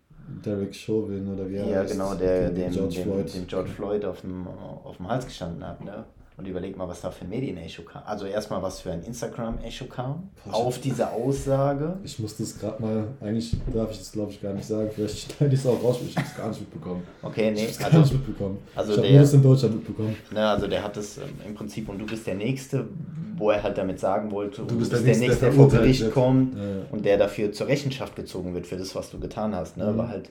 Derek 0.44 0.74
Chauvin 0.74 1.32
oder 1.32 1.48
wie 1.48 1.56
er 1.56 1.68
Ja, 1.68 1.82
genau, 1.84 2.14
der 2.14 2.50
dem 2.50 2.70
George, 2.70 2.94
dem, 2.96 3.04
Floyd. 3.04 3.34
dem 3.34 3.46
George 3.46 3.70
Floyd 3.70 4.04
auf 4.04 4.20
dem, 4.20 4.46
auf 4.46 4.96
dem 4.98 5.08
Hals 5.08 5.24
gestanden 5.24 5.66
hat. 5.66 5.84
Ne? 5.84 6.04
Und 6.38 6.46
überleg 6.46 6.76
mal, 6.76 6.86
was 6.86 7.00
da 7.00 7.10
für 7.10 7.24
ein 7.24 7.30
Medien-Echo 7.30 7.82
kam. 7.82 8.02
Also 8.06 8.24
erstmal, 8.24 8.62
was 8.62 8.80
für 8.80 8.92
ein 8.92 9.02
Instagram-Echo 9.02 9.86
kam 9.86 10.30
Boah, 10.44 10.54
auf 10.54 10.80
diese 10.80 11.10
Aussage. 11.10 11.98
Ich 12.04 12.16
muss 12.20 12.36
das 12.36 12.56
gerade 12.56 12.80
mal, 12.80 13.08
eigentlich 13.20 13.56
darf 13.74 13.90
ich 13.90 13.98
das 13.98 14.12
glaube 14.12 14.30
ich 14.30 14.40
gar 14.40 14.54
nicht 14.54 14.64
sagen, 14.64 14.88
vielleicht 14.94 15.32
schneide 15.36 15.52
ich 15.52 15.60
es 15.60 15.66
auch 15.66 15.82
raus, 15.82 15.98
ich 16.06 16.16
habe 16.16 16.28
es 16.28 16.36
gar 16.36 16.48
nicht 16.48 16.60
mitbekommen. 16.60 17.02
Okay, 17.22 17.50
nee. 17.50 17.64
Ich 17.64 17.74
habe 17.80 17.86
also, 17.86 17.96
gar 17.96 18.00
nicht 18.02 18.12
mitbekommen. 18.12 18.58
Also 18.76 18.92
ich 18.92 18.98
habe 18.98 19.10
nur 19.10 19.20
das 19.20 19.34
in 19.34 19.42
Deutschland 19.42 19.74
mitbekommen. 19.74 20.16
Ne, 20.30 20.48
also 20.48 20.68
der 20.68 20.84
hat 20.84 20.96
das 20.96 21.18
ähm, 21.18 21.24
im 21.44 21.54
Prinzip, 21.56 21.88
und 21.88 21.98
du 21.98 22.06
bist 22.06 22.24
der 22.24 22.36
Nächste, 22.36 22.86
wo 23.36 23.50
er 23.50 23.60
halt 23.60 23.76
damit 23.76 23.98
sagen 23.98 24.30
wollte, 24.30 24.62
du, 24.62 24.78
bist, 24.78 24.92
du 24.92 24.96
bist 24.96 25.06
der, 25.06 25.16
Nächste, 25.16 25.46
der, 25.46 25.52
vor 25.52 25.68
Gericht 25.68 26.08
kommt 26.12 26.56
ja, 26.56 26.62
ja. 26.62 26.82
und 26.92 27.04
der 27.04 27.18
dafür 27.18 27.50
zur 27.50 27.66
Rechenschaft 27.66 28.14
gezogen 28.14 28.54
wird 28.54 28.68
für 28.68 28.76
das, 28.76 28.94
was 28.94 29.10
du 29.10 29.18
getan 29.18 29.56
hast. 29.56 29.76
Ne? 29.76 29.92
Mhm. 29.92 29.98
War 29.98 30.08
halt 30.08 30.30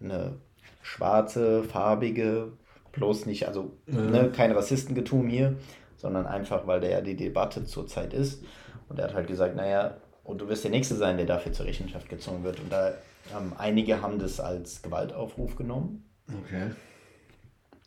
eine 0.00 0.34
schwarze, 0.80 1.64
farbige, 1.64 2.52
bloß 2.92 3.26
nicht, 3.26 3.48
also 3.48 3.72
ja. 3.86 4.00
ne, 4.00 4.30
kein 4.30 4.52
Rassistengetum 4.52 5.28
hier, 5.28 5.56
sondern 5.96 6.26
einfach, 6.26 6.66
weil 6.66 6.80
der 6.80 6.90
ja 6.90 7.00
die 7.00 7.16
Debatte 7.16 7.64
zurzeit 7.64 8.12
ist. 8.12 8.42
Und 8.88 8.98
er 8.98 9.06
hat 9.06 9.14
halt 9.14 9.26
gesagt, 9.26 9.56
naja, 9.56 9.96
und 10.24 10.40
du 10.40 10.48
wirst 10.48 10.64
der 10.64 10.70
Nächste 10.70 10.96
sein, 10.96 11.16
der 11.16 11.26
dafür 11.26 11.52
zur 11.52 11.66
Rechenschaft 11.66 12.08
gezogen 12.08 12.44
wird. 12.44 12.60
Und 12.60 12.70
da 12.72 12.92
ähm, 13.36 13.52
einige 13.56 14.02
haben 14.02 14.18
das 14.18 14.40
als 14.40 14.82
Gewaltaufruf 14.82 15.56
genommen. 15.56 16.04
Okay. 16.44 16.70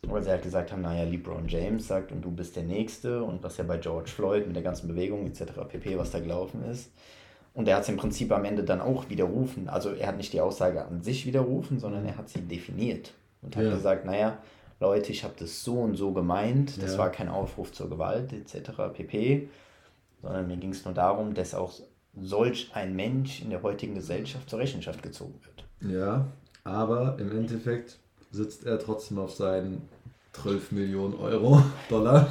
Weil 0.02 0.22
sie 0.22 0.30
halt 0.30 0.42
gesagt 0.42 0.72
haben, 0.72 0.82
naja, 0.82 1.04
LeBron 1.04 1.48
James 1.48 1.88
sagt 1.88 2.12
und 2.12 2.22
du 2.22 2.30
bist 2.30 2.56
der 2.56 2.62
Nächste 2.62 3.22
und 3.22 3.42
was 3.42 3.56
ja 3.56 3.64
bei 3.64 3.78
George 3.78 4.10
Floyd 4.10 4.46
mit 4.46 4.54
der 4.54 4.62
ganzen 4.62 4.88
Bewegung 4.88 5.26
etc. 5.26 5.52
pp, 5.68 5.98
was 5.98 6.10
da 6.10 6.20
gelaufen 6.20 6.64
ist. 6.70 6.92
Und 7.54 7.66
er 7.68 7.76
hat 7.76 7.84
es 7.84 7.88
im 7.88 7.96
Prinzip 7.96 8.30
am 8.32 8.44
Ende 8.44 8.62
dann 8.62 8.80
auch 8.80 9.08
widerrufen. 9.08 9.68
Also 9.68 9.90
er 9.90 10.08
hat 10.08 10.18
nicht 10.18 10.32
die 10.32 10.40
Aussage 10.40 10.84
an 10.84 11.02
sich 11.02 11.24
widerrufen, 11.26 11.80
sondern 11.80 12.04
er 12.04 12.18
hat 12.18 12.28
sie 12.28 12.40
definiert 12.40 13.14
und 13.40 13.56
hat 13.56 13.64
ja. 13.64 13.70
gesagt, 13.70 14.04
naja, 14.04 14.38
Leute, 14.78 15.10
ich 15.10 15.24
habe 15.24 15.34
das 15.38 15.64
so 15.64 15.80
und 15.80 15.96
so 15.96 16.12
gemeint, 16.12 16.82
das 16.82 16.92
ja. 16.92 16.98
war 16.98 17.10
kein 17.10 17.28
Aufruf 17.28 17.72
zur 17.72 17.88
Gewalt 17.88 18.32
etc. 18.32 18.72
pp, 18.92 19.48
sondern 20.20 20.46
mir 20.46 20.56
ging 20.58 20.70
es 20.70 20.84
nur 20.84 20.92
darum, 20.92 21.34
dass 21.34 21.54
auch 21.54 21.72
solch 22.14 22.70
ein 22.74 22.94
Mensch 22.94 23.40
in 23.40 23.50
der 23.50 23.62
heutigen 23.62 23.94
Gesellschaft 23.94 24.50
zur 24.50 24.58
Rechenschaft 24.58 25.02
gezogen 25.02 25.38
wird. 25.44 25.92
Ja, 25.92 26.26
aber 26.64 27.16
im 27.18 27.30
Endeffekt 27.30 27.98
sitzt 28.30 28.64
er 28.66 28.78
trotzdem 28.78 29.18
auf 29.18 29.32
seinen 29.32 29.88
12 30.32 30.72
Millionen 30.72 31.14
Euro, 31.14 31.62
Dollar. 31.88 32.30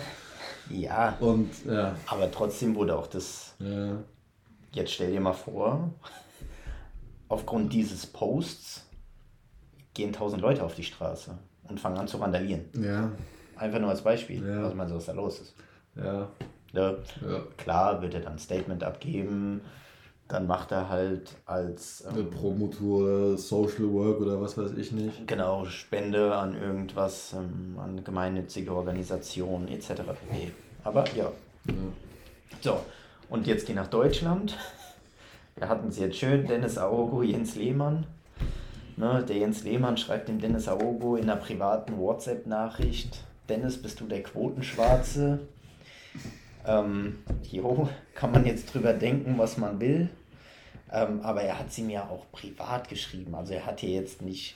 Ja, 0.70 1.18
und, 1.20 1.50
ja. 1.66 1.96
aber 2.08 2.32
trotzdem 2.32 2.76
wurde 2.76 2.96
auch 2.98 3.08
das. 3.08 3.56
Ja. 3.60 3.98
Jetzt 4.72 4.94
stell 4.94 5.12
dir 5.12 5.22
mal 5.22 5.34
vor, 5.34 5.92
aufgrund 7.28 7.72
dieses 7.72 8.06
Posts 8.06 8.86
gehen 9.94 10.08
1000 10.08 10.42
Leute 10.42 10.64
auf 10.64 10.76
die 10.76 10.84
Straße 10.84 11.38
und 11.70 11.80
fangen 11.80 11.98
an 11.98 12.08
zu 12.08 12.18
randalieren. 12.18 12.66
Ja. 12.74 13.12
Einfach 13.58 13.80
nur 13.80 13.90
als 13.90 14.02
Beispiel, 14.02 14.46
ja. 14.46 14.64
was 14.64 14.74
man 14.74 14.88
so 14.88 14.96
was 14.96 15.06
da 15.06 15.14
los 15.14 15.40
ist. 15.40 15.56
Ja. 15.96 16.30
ja. 16.74 16.92
ja. 16.92 17.44
Klar 17.58 18.02
wird 18.02 18.14
er 18.14 18.22
dann 18.22 18.34
ein 18.34 18.40
Statement 18.40 18.84
abgeben, 18.84 19.62
dann 20.28 20.48
macht 20.48 20.72
er 20.72 20.90
halt 20.90 21.36
als 21.46 22.04
ähm, 22.08 22.14
eine 22.14 22.24
Promotour 22.24 23.38
Social 23.38 23.92
Work 23.94 24.22
oder 24.22 24.42
was 24.42 24.58
weiß 24.58 24.72
ich 24.72 24.92
nicht. 24.92 25.28
Genau, 25.28 25.66
Spende 25.66 26.36
an 26.36 26.60
irgendwas, 26.60 27.34
ähm, 27.34 27.78
an 27.80 28.04
gemeinnützige 28.04 28.74
Organisationen 28.74 29.68
etc. 29.68 29.88
pp. 29.88 30.52
Aber 30.84 31.06
ja. 31.16 31.32
ja. 31.68 31.74
So, 32.62 32.82
und 33.30 33.46
jetzt 33.48 33.68
gehen 33.68 33.76
nach 33.76 33.88
Deutschland. 33.88 34.58
Wir 35.56 35.70
hatten 35.70 35.88
es 35.88 36.00
jetzt 36.00 36.18
schön, 36.18 36.46
Dennis 36.48 36.78
Aogo, 36.78 37.24
Jens 37.24 37.56
Lehmann. 37.56 38.06
Ne, 38.98 39.24
der 39.28 39.38
Jens 39.38 39.64
Lehmann 39.64 39.98
schreibt 39.98 40.30
dem 40.30 40.40
Dennis 40.40 40.70
Aogo 40.70 41.18
in 41.18 41.24
einer 41.24 41.36
privaten 41.36 41.98
WhatsApp-Nachricht, 41.98 43.24
Dennis, 43.50 43.82
bist 43.82 44.00
du 44.00 44.06
der 44.06 44.24
Quotenschwarze? 44.24 45.40
Ähm, 46.66 47.20
jo, 47.52 47.90
kann 48.14 48.32
man 48.32 48.46
jetzt 48.46 48.74
drüber 48.74 48.94
denken, 48.94 49.38
was 49.38 49.58
man 49.58 49.80
will. 49.80 50.10
Ähm, 50.92 51.22
aber 51.22 51.42
er 51.42 51.60
hat 51.60 51.72
sie 51.74 51.82
mir 51.82 52.10
auch 52.10 52.26
privat 52.32 52.88
geschrieben. 52.88 53.36
Also 53.36 53.54
er 53.54 53.66
hat 53.66 53.82
hier 53.82 53.92
jetzt 53.92 54.22
nicht 54.22 54.56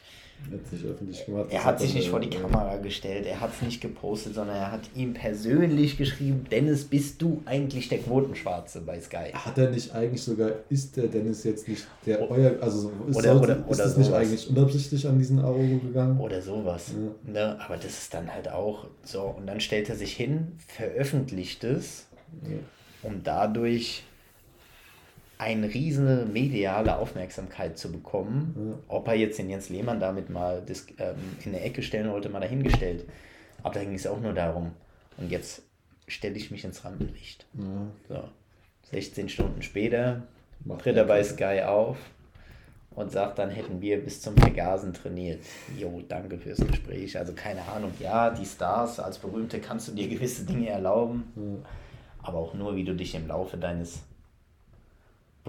hat 0.51 0.67
sich 0.67 0.85
öffentlich 0.85 1.25
gemacht. 1.25 1.47
Er 1.51 1.63
hat 1.63 1.79
sich 1.79 1.93
nicht 1.93 2.09
vor 2.09 2.19
die 2.19 2.29
Kamera 2.29 2.77
gestellt, 2.77 3.25
er 3.25 3.39
hat 3.39 3.51
es 3.53 3.61
nicht 3.61 3.81
gepostet, 3.81 4.35
sondern 4.35 4.55
er 4.55 4.71
hat 4.71 4.81
ihm 4.95 5.13
persönlich 5.13 5.97
geschrieben, 5.97 6.45
Dennis, 6.49 6.85
bist 6.85 7.21
du 7.21 7.41
eigentlich 7.45 7.89
der 7.89 7.99
Quotenschwarze 7.99 8.81
bei 8.81 8.99
Sky? 8.99 9.31
Hat 9.33 9.57
er 9.57 9.69
nicht 9.69 9.93
eigentlich 9.93 10.21
sogar, 10.21 10.51
ist 10.69 10.97
der 10.97 11.07
Dennis 11.07 11.43
jetzt 11.43 11.67
nicht 11.67 11.85
der 12.05 12.29
euer, 12.29 12.61
also 12.61 12.91
ist, 13.07 13.17
oder, 13.17 13.33
sollte, 13.33 13.63
oder, 13.63 13.71
ist 13.71 13.79
das 13.79 13.97
nicht 13.97 14.13
eigentlich 14.13 14.49
unabsichtlich 14.49 15.07
an 15.07 15.19
diesen 15.19 15.39
Arogo 15.39 15.79
gegangen? 15.79 16.19
Oder 16.19 16.41
sowas. 16.41 16.91
Ja. 17.25 17.31
Ne? 17.31 17.61
Aber 17.61 17.75
das 17.75 17.97
ist 17.97 18.13
dann 18.13 18.33
halt 18.33 18.49
auch 18.49 18.87
so. 19.03 19.21
Und 19.37 19.47
dann 19.47 19.59
stellt 19.59 19.89
er 19.89 19.95
sich 19.95 20.13
hin, 20.13 20.53
veröffentlicht 20.67 21.63
es, 21.63 22.07
ja. 22.43 22.57
um 23.03 23.21
dadurch 23.23 24.03
eine 25.39 25.73
riesige 25.73 26.27
mediale 26.31 26.97
Aufmerksamkeit 26.97 27.77
zu 27.77 27.91
bekommen. 27.91 28.77
Ob 28.87 29.07
er 29.07 29.15
jetzt 29.15 29.39
den 29.39 29.49
Jens 29.49 29.69
Lehmann 29.69 29.99
damit 29.99 30.29
mal 30.29 30.63
ähm, 30.99 31.15
in 31.43 31.55
eine 31.55 31.61
Ecke 31.61 31.81
stellen 31.81 32.11
wollte, 32.11 32.29
mal 32.29 32.41
dahingestellt. 32.41 33.05
Aber 33.63 33.73
da 33.73 33.83
ging 33.83 33.95
es 33.95 34.05
auch 34.05 34.19
nur 34.19 34.33
darum. 34.33 34.73
Und 35.17 35.31
jetzt 35.31 35.63
stelle 36.07 36.35
ich 36.35 36.51
mich 36.51 36.65
ins 36.65 36.83
Rampenlicht. 36.85 37.47
Ja. 37.53 38.15
So. 38.15 38.23
16 38.91 39.29
Stunden 39.29 39.61
später 39.61 40.23
Macht 40.65 40.81
tritt 40.81 40.97
er 40.97 41.05
bei 41.05 41.23
Sky 41.23 41.61
auf 41.65 41.97
und 42.91 43.11
sagt, 43.11 43.39
dann 43.39 43.49
hätten 43.49 43.81
wir 43.81 44.03
bis 44.03 44.21
zum 44.21 44.35
Vergasen 44.35 44.93
trainiert. 44.93 45.41
Jo, 45.77 46.01
danke 46.07 46.37
fürs 46.37 46.59
Gespräch. 46.59 47.17
Also 47.17 47.33
keine 47.33 47.61
Ahnung, 47.63 47.93
ja, 47.99 48.29
die 48.29 48.45
Stars 48.45 48.99
als 48.99 49.19
Berühmte 49.19 49.59
kannst 49.59 49.87
du 49.87 49.93
dir 49.93 50.09
gewisse 50.09 50.45
Dinge 50.45 50.67
erlauben, 50.67 51.31
ja. 51.35 51.69
aber 52.27 52.39
auch 52.39 52.53
nur, 52.53 52.75
wie 52.75 52.83
du 52.83 52.93
dich 52.93 53.15
im 53.15 53.27
Laufe 53.27 53.55
deines 53.55 54.01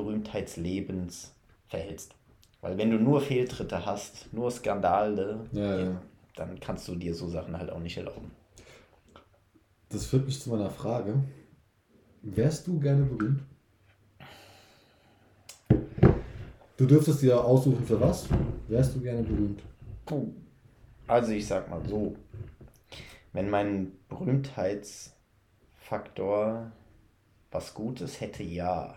Berühmtheitslebens 0.03 1.35
verhältst. 1.69 2.15
Weil 2.61 2.79
wenn 2.79 2.91
du 2.91 2.99
nur 2.99 3.21
Fehltritte 3.21 3.87
hast, 3.87 4.33
nur 4.33 4.51
Skandale, 4.51 5.47
ja, 5.53 5.79
ja. 5.79 6.03
dann 6.37 6.61
kannst 6.61 6.87
du 6.89 6.95
dir 6.95 7.15
so 7.15 7.29
Sachen 7.29 7.57
halt 7.57 7.71
auch 7.71 7.81
nicht 7.81 7.97
erlauben. 7.97 8.31
Das 9.89 10.07
führt 10.07 10.27
mich 10.27 10.41
zu 10.41 10.51
meiner 10.51 10.71
Frage. 10.71 11.25
Wärst 12.23 12.67
du 12.67 12.79
gerne 12.79 13.05
berühmt? 13.05 13.43
Du 16.77 16.87
dürftest 16.87 17.23
dir 17.23 17.45
aussuchen 17.45 17.85
für 17.85 18.01
was? 18.01 18.27
Wärst 18.69 18.95
du 18.95 19.01
gerne 19.01 19.23
berühmt? 19.23 19.63
Also 21.07 21.33
ich 21.33 21.47
sag 21.47 21.69
mal 21.69 21.87
so, 21.87 22.17
wenn 23.33 23.51
mein 23.51 23.93
Berühmtheitsfaktor 24.09 26.73
was 27.51 27.75
Gutes 27.75 28.21
hätte, 28.21 28.43
ja. 28.43 28.95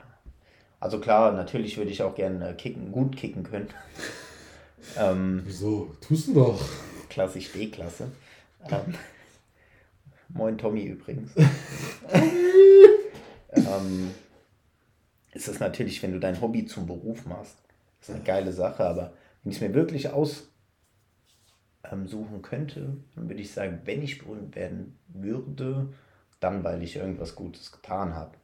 Also 0.83 0.99
klar, 0.99 1.31
natürlich 1.31 1.77
würde 1.77 1.91
ich 1.91 2.03
auch 2.03 2.13
gerne 2.13 2.53
kicken, 2.55 2.91
gut 2.91 3.15
kicken 3.15 3.43
können. 3.43 3.69
ähm, 4.97 5.43
Wieso? 5.45 5.95
Tust 6.05 6.27
du 6.27 6.33
doch. 6.33 6.61
Klassisch 7.07 7.53
D-Klasse. 7.53 8.11
Ähm, 8.69 8.93
moin 10.27 10.57
Tommy 10.57 10.83
übrigens. 10.83 11.31
ähm, 13.53 14.11
ist 15.31 15.47
es 15.47 15.61
natürlich, 15.61 16.03
wenn 16.03 16.11
du 16.11 16.19
dein 16.19 16.41
Hobby 16.41 16.65
zum 16.65 16.85
Beruf 16.85 17.25
machst, 17.27 17.55
ist 18.01 18.09
eine 18.09 18.19
geile 18.19 18.51
Sache, 18.51 18.83
aber 18.83 19.13
wenn 19.41 19.51
ich 19.53 19.59
es 19.59 19.61
mir 19.61 19.73
wirklich 19.73 20.09
aussuchen 20.09 20.49
ähm, 21.89 22.41
könnte, 22.41 22.97
dann 23.15 23.29
würde 23.29 23.39
ich 23.39 23.53
sagen, 23.53 23.79
wenn 23.85 24.03
ich 24.03 24.19
berühmt 24.19 24.57
werden 24.57 24.99
würde, 25.07 25.93
dann 26.41 26.65
weil 26.65 26.83
ich 26.83 26.97
irgendwas 26.97 27.35
Gutes 27.35 27.71
getan 27.71 28.15
habe. 28.15 28.35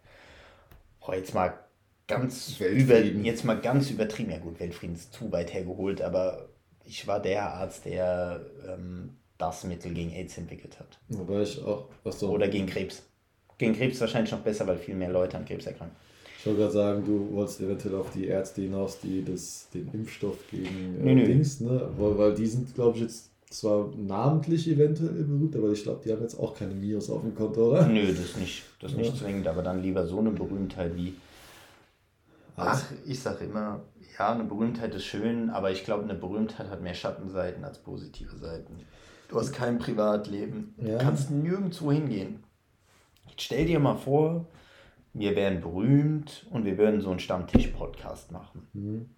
Oh, 1.01 1.11
jetzt 1.11 1.33
mal 1.33 1.53
ganz 2.09 2.59
über, 2.59 2.99
jetzt 2.99 3.45
mal 3.45 3.59
ganz 3.61 3.89
übertrieben, 3.89 4.31
ja 4.31 4.39
gut, 4.39 4.59
Weltfrieden 4.59 4.95
ist 4.95 5.13
zu 5.13 5.31
weit 5.31 5.53
hergeholt, 5.53 6.01
aber 6.01 6.49
ich 6.85 7.07
war 7.07 7.21
der 7.21 7.53
Arzt, 7.53 7.85
der 7.85 8.41
ähm, 8.67 9.11
das 9.37 9.63
Mittel 9.63 9.93
gegen 9.93 10.11
AIDS 10.11 10.37
entwickelt 10.37 10.77
hat. 10.79 10.99
Wobei 11.07 11.43
ich 11.43 11.63
auch, 11.63 11.85
was 12.03 12.19
so. 12.19 12.29
Oder 12.31 12.49
gegen 12.49 12.65
Krebs. 12.65 13.03
Gegen 13.57 13.73
Krebs 13.73 14.01
wahrscheinlich 14.01 14.31
noch 14.31 14.41
besser, 14.41 14.67
weil 14.67 14.77
viel 14.77 14.95
mehr 14.95 15.09
Leute 15.11 15.37
an 15.37 15.45
Krebs 15.45 15.65
erkranken. 15.65 15.95
Ich 16.39 16.45
wollte 16.45 16.59
gerade 16.61 16.73
sagen, 16.73 17.05
du 17.05 17.31
wolltest 17.33 17.61
eventuell 17.61 17.95
auf 17.95 18.11
die 18.11 18.27
Ärzte 18.27 18.61
hinaus, 18.61 18.99
die 18.99 19.23
das, 19.23 19.67
den 19.73 19.89
Impfstoff 19.93 20.37
gegen 20.49 20.97
äh, 20.99 21.03
Nö, 21.03 21.15
nö. 21.15 21.25
Dings, 21.25 21.59
ne? 21.59 21.89
Weil, 21.97 22.17
weil 22.17 22.33
die 22.33 22.47
sind, 22.47 22.73
glaube 22.73 22.97
ich, 22.97 23.03
jetzt 23.03 23.29
zwar 23.49 23.89
namentlich 23.97 24.67
eventuell 24.69 25.09
berühmt, 25.11 25.55
aber 25.55 25.71
ich 25.71 25.83
glaube, 25.83 26.01
die 26.05 26.11
haben 26.11 26.21
jetzt 26.21 26.39
auch 26.39 26.55
keine 26.55 26.73
Mios 26.73 27.09
auf 27.09 27.21
dem 27.21 27.35
Konto, 27.35 27.71
oder? 27.71 27.87
Nö, 27.87 28.07
das 28.07 28.37
nicht, 28.37 28.63
das 28.79 28.93
nicht 28.93 29.13
Ja. 29.13 29.19
zwingend, 29.19 29.47
aber 29.47 29.61
dann 29.63 29.81
lieber 29.83 30.05
so 30.07 30.19
eine 30.19 30.31
Berühmtheit 30.31 30.95
wie. 30.95 31.13
Ach, 32.61 32.83
ich 33.05 33.19
sage 33.19 33.45
immer, 33.45 33.81
ja, 34.17 34.33
eine 34.33 34.43
Berühmtheit 34.43 34.93
ist 34.95 35.05
schön, 35.05 35.49
aber 35.49 35.71
ich 35.71 35.83
glaube, 35.85 36.03
eine 36.03 36.15
Berühmtheit 36.15 36.69
hat 36.69 36.81
mehr 36.81 36.93
Schattenseiten 36.93 37.63
als 37.63 37.79
positive 37.79 38.35
Seiten. 38.37 38.75
Du 39.29 39.39
hast 39.39 39.51
kein 39.53 39.77
Privatleben, 39.79 40.73
Ja. 40.77 40.97
du 40.97 41.03
kannst 41.03 41.31
nirgendwo 41.31 41.91
hingehen. 41.91 42.43
Jetzt 43.29 43.43
stell 43.43 43.65
dir 43.65 43.79
mal 43.79 43.95
vor, 43.95 44.47
wir 45.13 45.35
wären 45.35 45.61
berühmt 45.61 46.45
und 46.49 46.65
wir 46.65 46.77
würden 46.77 47.01
so 47.01 47.09
einen 47.11 47.19
Stammtisch-Podcast 47.19 48.31
machen. 48.31 48.67
Mhm. 48.73 49.09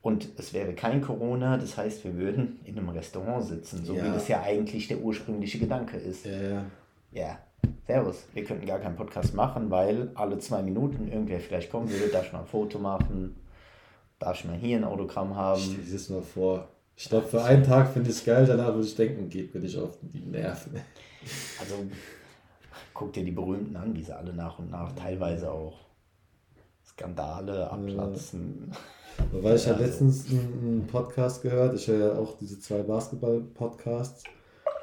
Und 0.00 0.28
es 0.38 0.52
wäre 0.54 0.74
kein 0.74 1.00
Corona, 1.02 1.56
das 1.58 1.76
heißt, 1.76 2.04
wir 2.04 2.16
würden 2.16 2.60
in 2.64 2.78
einem 2.78 2.88
Restaurant 2.90 3.44
sitzen, 3.44 3.84
so 3.84 3.94
wie 3.94 3.98
Ja. 3.98 4.12
das 4.14 4.28
ja 4.28 4.42
eigentlich 4.42 4.88
der 4.88 4.98
ursprüngliche 5.00 5.58
Gedanke 5.58 5.96
ist. 5.96 6.24
Ja, 6.24 6.40
ja. 6.40 6.64
Ja, 7.10 7.38
servus. 7.86 8.24
Wir 8.34 8.44
könnten 8.44 8.66
gar 8.66 8.78
keinen 8.78 8.96
Podcast 8.96 9.34
machen, 9.34 9.70
weil 9.70 10.10
alle 10.14 10.38
zwei 10.38 10.62
Minuten 10.62 11.08
irgendwer 11.08 11.40
vielleicht 11.40 11.70
kommen 11.70 11.90
würde, 11.90 12.08
darf 12.08 12.26
ich 12.26 12.32
mal 12.32 12.40
ein 12.40 12.46
Foto 12.46 12.78
machen, 12.78 13.36
darf 14.18 14.38
ich 14.40 14.44
mal 14.44 14.56
hier 14.56 14.76
ein 14.78 14.84
Autogramm 14.84 15.34
haben. 15.36 15.60
Stell 15.60 15.84
dir 15.84 15.92
das 15.92 16.08
mal 16.10 16.22
vor. 16.22 16.68
Ich 16.96 17.08
glaube, 17.08 17.26
für 17.28 17.42
einen 17.44 17.62
Tag 17.62 17.92
finde 17.92 18.10
ich 18.10 18.16
es 18.16 18.24
geil, 18.24 18.44
danach 18.46 18.74
würde 18.74 18.86
ich 18.86 18.96
denken, 18.96 19.28
geht 19.28 19.54
mir 19.54 19.60
nicht 19.60 19.78
auf 19.78 19.96
die 20.02 20.20
Nerven. 20.20 20.72
Also 21.60 21.74
guck 22.92 23.12
dir 23.12 23.24
die 23.24 23.30
Berühmten 23.30 23.76
an, 23.76 23.94
wie 23.94 24.02
sie 24.02 24.16
alle 24.16 24.32
nach 24.32 24.58
und 24.58 24.70
nach 24.70 24.92
teilweise 24.92 25.50
auch 25.50 25.78
Skandale 26.84 27.70
abplatzen. 27.70 28.72
Weil 29.32 29.56
ich 29.56 29.66
Ja, 29.66 29.72
also- 29.72 29.84
letztens 29.84 30.28
einen, 30.30 30.58
einen 30.62 30.86
Podcast 30.88 31.42
gehört, 31.42 31.74
ich 31.74 31.86
höre 31.86 32.14
ja 32.14 32.18
auch 32.18 32.36
diese 32.38 32.58
zwei 32.60 32.82
Basketball-Podcasts 32.82 34.24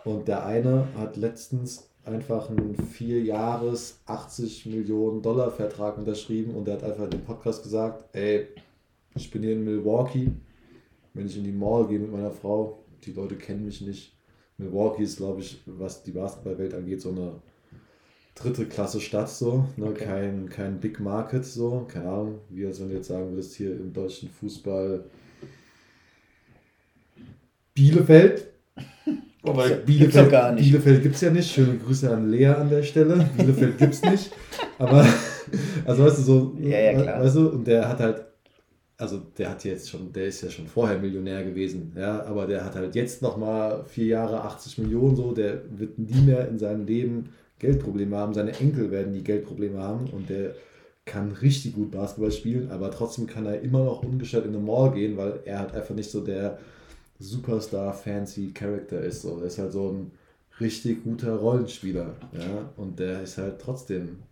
und 0.05 0.27
der 0.27 0.45
eine 0.45 0.87
hat 0.95 1.17
letztens 1.17 1.89
einfach 2.05 2.49
einen 2.49 2.75
vier 2.75 3.21
Jahres 3.23 3.99
80 4.05 4.67
Millionen 4.67 5.21
Dollar 5.21 5.51
Vertrag 5.51 5.97
unterschrieben 5.97 6.53
und 6.53 6.65
der 6.65 6.75
hat 6.75 6.83
einfach 6.83 7.05
in 7.05 7.09
dem 7.09 7.23
Podcast 7.23 7.63
gesagt, 7.63 8.05
ey, 8.15 8.47
ich 9.15 9.31
bin 9.31 9.41
hier 9.41 9.53
in 9.53 9.65
Milwaukee, 9.65 10.31
wenn 11.13 11.25
ich 11.25 11.37
in 11.37 11.43
die 11.43 11.51
Mall 11.51 11.87
gehe 11.87 11.99
mit 11.99 12.11
meiner 12.11 12.31
Frau, 12.31 12.83
die 13.03 13.13
Leute 13.13 13.35
kennen 13.35 13.65
mich 13.65 13.81
nicht. 13.81 14.13
Milwaukee 14.57 15.03
ist, 15.03 15.17
glaube 15.17 15.41
ich, 15.41 15.61
was 15.65 16.03
die 16.03 16.11
Basketballwelt 16.11 16.73
angeht, 16.75 17.01
so 17.01 17.09
eine 17.09 17.41
dritte 18.35 18.67
Klasse 18.67 19.01
Stadt 19.01 19.29
so, 19.29 19.65
ne? 19.75 19.87
Okay. 19.87 20.05
kein, 20.05 20.49
kein 20.49 20.79
Big 20.79 20.99
Market 20.99 21.45
so, 21.45 21.85
keine 21.87 22.09
Ahnung, 22.09 22.39
wie 22.49 22.65
als 22.65 22.79
wenn 22.79 22.89
du 22.89 22.95
jetzt 22.95 23.07
sagen 23.07 23.31
würdest, 23.31 23.55
hier 23.55 23.71
im 23.71 23.91
deutschen 23.91 24.29
Fußball 24.29 25.05
Bielefeld. 27.73 28.54
Wobei, 29.45 29.69
Bielefeld, 29.69 29.99
gibt's 29.99 30.15
doch 30.15 30.29
gar 30.31 30.51
nicht. 30.51 30.65
Bielefeld 30.65 31.03
gibt 31.03 31.15
es 31.15 31.21
ja 31.21 31.29
nicht. 31.31 31.51
Schöne 31.51 31.77
Grüße 31.77 32.09
an 32.11 32.29
Lea 32.29 32.47
an 32.47 32.69
der 32.69 32.83
Stelle. 32.83 33.29
Bielefeld 33.37 33.77
gibt 33.77 33.93
es 33.93 34.01
nicht. 34.03 34.31
Aber, 34.79 35.05
also 35.85 36.05
weißt 36.05 36.17
du, 36.19 36.21
so, 36.21 36.57
Ja, 36.59 36.79
ja, 36.79 37.01
klar. 37.01 37.23
weißt 37.23 37.35
du, 37.35 37.49
und 37.49 37.67
der 37.67 37.87
hat 37.87 37.99
halt, 37.99 38.25
also 38.97 39.21
der 39.37 39.49
hat 39.51 39.63
jetzt 39.63 39.89
schon, 39.89 40.11
der 40.13 40.25
ist 40.27 40.41
ja 40.41 40.49
schon 40.49 40.67
vorher 40.67 40.97
Millionär 40.97 41.43
gewesen, 41.43 41.91
ja, 41.97 42.23
aber 42.25 42.45
der 42.47 42.63
hat 42.63 42.75
halt 42.75 42.95
jetzt 42.95 43.21
nochmal 43.21 43.83
vier 43.87 44.05
Jahre 44.05 44.41
80 44.41 44.77
Millionen 44.79 45.15
so, 45.15 45.33
der 45.33 45.61
wird 45.77 45.99
nie 45.99 46.21
mehr 46.21 46.47
in 46.47 46.57
seinem 46.57 46.85
Leben 46.85 47.29
Geldprobleme 47.59 48.15
haben. 48.15 48.33
Seine 48.33 48.57
Enkel 48.57 48.91
werden 48.91 49.13
die 49.13 49.23
Geldprobleme 49.23 49.79
haben 49.79 50.07
und 50.11 50.29
der 50.29 50.55
kann 51.05 51.31
richtig 51.31 51.75
gut 51.75 51.91
Basketball 51.91 52.31
spielen, 52.31 52.71
aber 52.71 52.89
trotzdem 52.89 53.27
kann 53.27 53.45
er 53.45 53.61
immer 53.61 53.83
noch 53.83 54.01
ungestört 54.03 54.45
in 54.45 54.55
eine 54.55 54.63
Mall 54.63 54.91
gehen, 54.91 55.17
weil 55.17 55.39
er 55.45 55.59
halt 55.59 55.73
einfach 55.73 55.93
nicht 55.93 56.09
so 56.09 56.21
der 56.21 56.57
Superstar 57.19 57.93
fancy 57.93 58.51
Character 58.53 58.99
ist. 59.01 59.21
So. 59.21 59.39
Er 59.39 59.45
ist 59.45 59.57
halt 59.57 59.71
so 59.71 59.91
ein 59.91 60.11
richtig 60.59 61.03
guter 61.03 61.35
Rollenspieler. 61.37 62.15
Ja? 62.33 62.69
Und 62.77 62.99
der 62.99 63.21
ist 63.23 63.37
halt 63.37 63.59
trotzdem, 63.59 64.23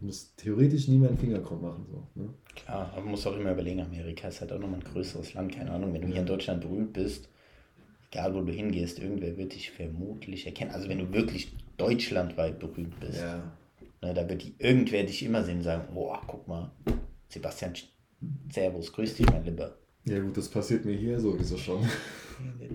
muss 0.00 0.34
theoretisch 0.36 0.88
nie 0.88 0.98
mehr 0.98 1.10
einen 1.10 1.18
Finger 1.18 1.40
krumm 1.40 1.62
machen. 1.62 1.86
So, 1.90 2.06
ne? 2.20 2.28
Klar, 2.56 2.90
aber 2.92 3.02
man 3.02 3.12
muss 3.12 3.26
auch 3.26 3.36
immer 3.36 3.52
überlegen, 3.52 3.80
Amerika 3.80 4.28
ist 4.28 4.40
halt 4.40 4.52
auch 4.52 4.58
nochmal 4.58 4.80
ein 4.80 4.92
größeres 4.92 5.34
Land, 5.34 5.54
keine 5.54 5.70
Ahnung, 5.72 5.92
wenn 5.92 6.02
du 6.02 6.08
hier 6.08 6.20
in 6.20 6.26
Deutschland 6.26 6.60
berühmt 6.60 6.92
bist, 6.92 7.28
egal 8.10 8.34
wo 8.34 8.42
du 8.42 8.52
hingehst, 8.52 8.98
irgendwer 8.98 9.36
wird 9.36 9.54
dich 9.54 9.70
vermutlich 9.70 10.46
erkennen. 10.46 10.70
Also 10.72 10.88
wenn 10.88 10.98
du 10.98 11.12
wirklich 11.12 11.52
deutschlandweit 11.76 12.58
berühmt 12.60 12.98
bist, 13.00 13.20
Ja. 13.20 13.52
ne, 14.02 14.14
da 14.14 14.28
wird 14.28 14.42
die, 14.44 14.54
irgendwer 14.58 15.02
dich 15.04 15.22
immer 15.24 15.42
sehen 15.42 15.58
und 15.58 15.62
sagen, 15.64 15.92
boah, 15.94 16.20
guck 16.26 16.46
mal, 16.46 16.70
Sebastian, 17.28 17.72
Servus, 18.52 18.92
grüß 18.92 19.14
dich, 19.16 19.26
mein 19.30 19.44
Lieber. 19.44 19.76
Ja 20.06 20.18
gut, 20.20 20.36
das 20.36 20.48
passiert 20.48 20.84
mir 20.84 20.94
hier 20.96 21.18
sowieso 21.20 21.56
schon. 21.56 21.80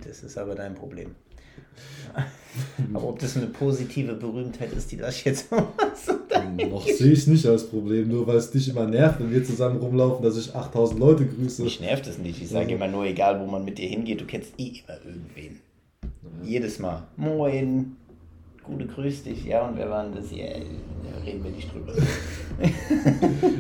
Das 0.08 0.24
ist 0.24 0.38
aber 0.38 0.56
dein 0.56 0.76
Problem. 0.76 1.12
Aber 2.94 3.10
ob 3.10 3.20
das 3.20 3.38
eine 3.38 3.48
positive 3.48 4.14
Berühmtheit 4.14 4.72
ist, 4.74 4.92
die 4.92 4.98
das 4.98 5.24
jetzt 5.24 5.50
so 5.50 5.56
Noch 6.70 6.88
sehe 6.88 7.12
ich 7.12 7.20
es 7.20 7.28
nicht 7.28 7.46
als 7.46 7.68
Problem, 7.68 8.08
nur 8.08 8.26
weil 8.26 8.38
es 8.38 8.50
dich 8.50 8.70
immer 8.70 8.88
nervt, 8.88 9.20
wenn 9.20 9.32
wir 9.32 9.44
zusammen 9.44 9.78
rumlaufen, 9.80 10.24
dass 10.24 10.38
ich 10.38 10.56
8000 10.56 11.00
Leute 11.00 11.26
grüße. 11.28 11.64
Mich 11.64 11.80
nervt 11.80 12.08
es 12.08 12.18
nicht. 12.18 12.42
Ich 12.42 12.50
sage 12.50 12.66
Also- 12.66 12.76
immer 12.76 12.88
nur, 12.88 13.06
egal 13.06 13.40
wo 13.40 13.46
man 13.46 13.64
mit 13.66 13.78
dir 13.78 13.88
hingeht, 13.88 14.22
du 14.22 14.26
kennst 14.26 14.54
eh 14.58 14.82
immer 14.88 14.98
irgendwen. 15.06 15.60
Jedes 16.44 16.80
Mal. 16.80 17.04
Moin. 17.18 17.96
Gute 18.70 18.86
grüß 18.86 19.24
dich. 19.24 19.46
Ja, 19.46 19.68
und 19.68 19.78
wer 19.78 19.90
war 19.90 20.04
denn 20.04 20.14
das? 20.14 20.32
Ja, 20.32 20.46
reden 21.26 21.44
wir 21.44 21.52
nicht 21.52 21.74
drüber. 21.74 21.94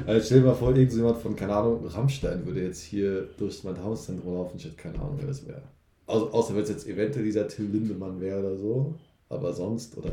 Also 0.06 0.26
stell 0.26 0.42
dir 0.42 0.48
mal 0.48 0.56
vor, 0.56 0.76
irgendjemand 0.76 1.18
von, 1.20 1.36
keine 1.36 1.56
Ahnung, 1.56 1.86
Rammstein 1.86 2.46
würde 2.46 2.64
jetzt 2.64 2.82
hier 2.82 3.30
durch 3.38 3.64
mein 3.64 3.82
Hauszentrum 3.82 4.34
laufen. 4.34 4.58
Ich 4.58 4.66
hätte 4.66 4.76
keine 4.76 5.00
Ahnung, 5.00 5.16
wer 5.20 5.28
das 5.28 5.48
wäre. 5.48 5.62
Au 6.08 6.26
außer 6.32 6.56
wenn 6.56 6.64
es 6.64 6.70
jetzt 6.70 6.88
eventuell 6.88 7.24
dieser 7.24 7.48
Till 7.48 7.68
Lindemann 7.68 8.20
wäre 8.20 8.40
oder 8.40 8.58
so. 8.58 8.96
Aber 9.30 9.54
sonst, 9.54 9.98
oder, 9.98 10.12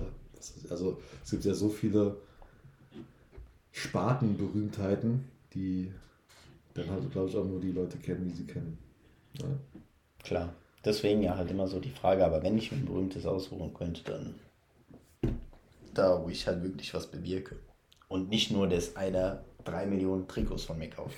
also 0.70 0.98
es 1.24 1.30
gibt 1.30 1.44
ja 1.44 1.54
so 1.54 1.68
viele 1.68 2.16
Spartenberühmtheiten, 3.72 5.24
die 5.54 5.90
dann 6.74 6.90
halt, 6.90 7.11
glaube 7.11 7.30
ich, 7.30 7.37
auch 7.37 7.44
nur 7.44 7.61
die 7.61 7.72
Leute 7.72 7.96
kennen, 7.98 8.28
die 8.28 8.37
sie 8.37 8.46
kennen. 8.46 8.78
Ja. 9.40 9.46
Klar. 10.22 10.52
Deswegen 10.85 11.22
ja 11.22 11.37
halt 11.37 11.50
immer 11.50 11.66
so 11.66 11.80
die 11.80 11.90
Frage, 11.90 12.24
aber 12.24 12.42
wenn 12.42 12.56
ich 12.59 12.70
mir 12.70 12.78
ein 12.78 12.87
berühmtes 12.87 13.26
aussuchen 13.26 13.74
könnte, 13.74 14.02
dann 14.04 14.35
da, 15.98 16.22
wo 16.22 16.28
ich 16.28 16.46
halt 16.46 16.62
wirklich 16.62 16.94
was 16.94 17.06
bewirke. 17.06 17.56
Und 18.09 18.28
nicht 18.28 18.50
nur, 18.50 18.68
dass 18.68 18.96
einer 18.96 19.44
drei 19.64 19.87
Millionen 19.87 20.28
Trikots 20.28 20.64
von 20.64 20.78
mir 20.78 20.90
kauft. 20.90 21.16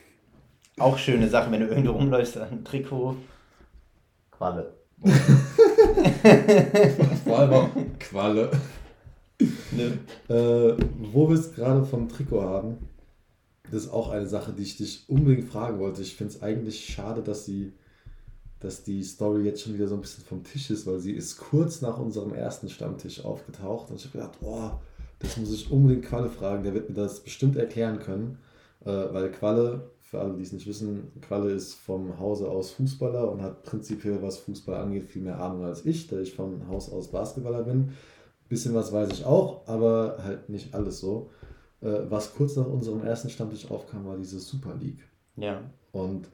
Auch 0.78 0.98
schöne 0.98 1.28
Sache, 1.28 1.50
wenn 1.52 1.60
du 1.60 1.68
irgendwo 1.68 1.92
rumläufst, 1.92 2.36
ein 2.38 2.64
Trikot, 2.64 3.16
Qualle. 4.32 4.74
Vor 7.24 7.38
allem 7.38 7.52
auch 7.52 7.68
Qualle. 7.98 8.50
Ne? 9.72 9.98
Äh, 10.28 10.76
wo 11.12 11.28
wir 11.28 11.34
es 11.36 11.52
gerade 11.52 11.84
vom 11.84 12.08
Trikot 12.08 12.42
haben, 12.42 12.88
das 13.64 13.84
ist 13.84 13.88
auch 13.90 14.10
eine 14.10 14.28
Sache, 14.28 14.52
die 14.52 14.62
ich 14.62 14.76
dich 14.76 15.08
unbedingt 15.08 15.50
fragen 15.50 15.80
wollte. 15.80 16.02
Ich 16.02 16.14
finde 16.14 16.32
es 16.32 16.42
eigentlich 16.42 16.84
schade, 16.84 17.20
dass 17.20 17.44
sie, 17.44 17.72
dass 18.64 18.82
die 18.82 19.02
Story 19.02 19.42
jetzt 19.42 19.60
schon 19.60 19.74
wieder 19.74 19.86
so 19.86 19.94
ein 19.94 20.00
bisschen 20.00 20.24
vom 20.24 20.42
Tisch 20.42 20.70
ist, 20.70 20.86
weil 20.86 20.98
sie 20.98 21.12
ist 21.12 21.36
kurz 21.36 21.82
nach 21.82 21.98
unserem 21.98 22.32
ersten 22.32 22.70
Stammtisch 22.70 23.22
aufgetaucht 23.22 23.90
und 23.90 23.96
ich 23.96 24.06
habe 24.06 24.18
gedacht, 24.18 24.38
oh, 24.40 24.70
das 25.18 25.36
muss 25.36 25.52
ich 25.52 25.70
unbedingt 25.70 26.06
Qualle 26.06 26.30
fragen, 26.30 26.62
der 26.62 26.72
wird 26.72 26.88
mir 26.88 26.94
das 26.94 27.20
bestimmt 27.20 27.56
erklären 27.56 27.98
können, 27.98 28.38
äh, 28.86 28.90
weil 28.90 29.30
Qualle, 29.32 29.90
für 30.00 30.18
alle, 30.18 30.32
die 30.32 30.42
es 30.42 30.52
nicht 30.52 30.66
wissen, 30.66 31.12
Qualle 31.20 31.50
ist 31.50 31.74
vom 31.74 32.18
Hause 32.18 32.48
aus 32.48 32.70
Fußballer 32.70 33.30
und 33.30 33.42
hat 33.42 33.64
prinzipiell, 33.64 34.22
was 34.22 34.38
Fußball 34.38 34.76
angeht, 34.76 35.04
viel 35.04 35.22
mehr 35.22 35.38
Ahnung 35.40 35.64
als 35.64 35.84
ich, 35.84 36.06
da 36.06 36.18
ich 36.18 36.34
von 36.34 36.66
Haus 36.66 36.90
aus 36.90 37.10
Basketballer 37.10 37.64
bin. 37.64 37.90
Bisschen 38.48 38.74
was 38.74 38.94
weiß 38.94 39.10
ich 39.12 39.26
auch, 39.26 39.68
aber 39.68 40.18
halt 40.24 40.48
nicht 40.48 40.74
alles 40.74 41.00
so. 41.00 41.28
Äh, 41.82 42.00
was 42.08 42.34
kurz 42.34 42.56
nach 42.56 42.66
unserem 42.66 43.04
ersten 43.04 43.28
Stammtisch 43.28 43.70
aufkam, 43.70 44.06
war 44.06 44.16
diese 44.16 44.40
Super 44.40 44.74
League. 44.80 45.06
Ja. 45.36 45.60
Und 45.92 46.28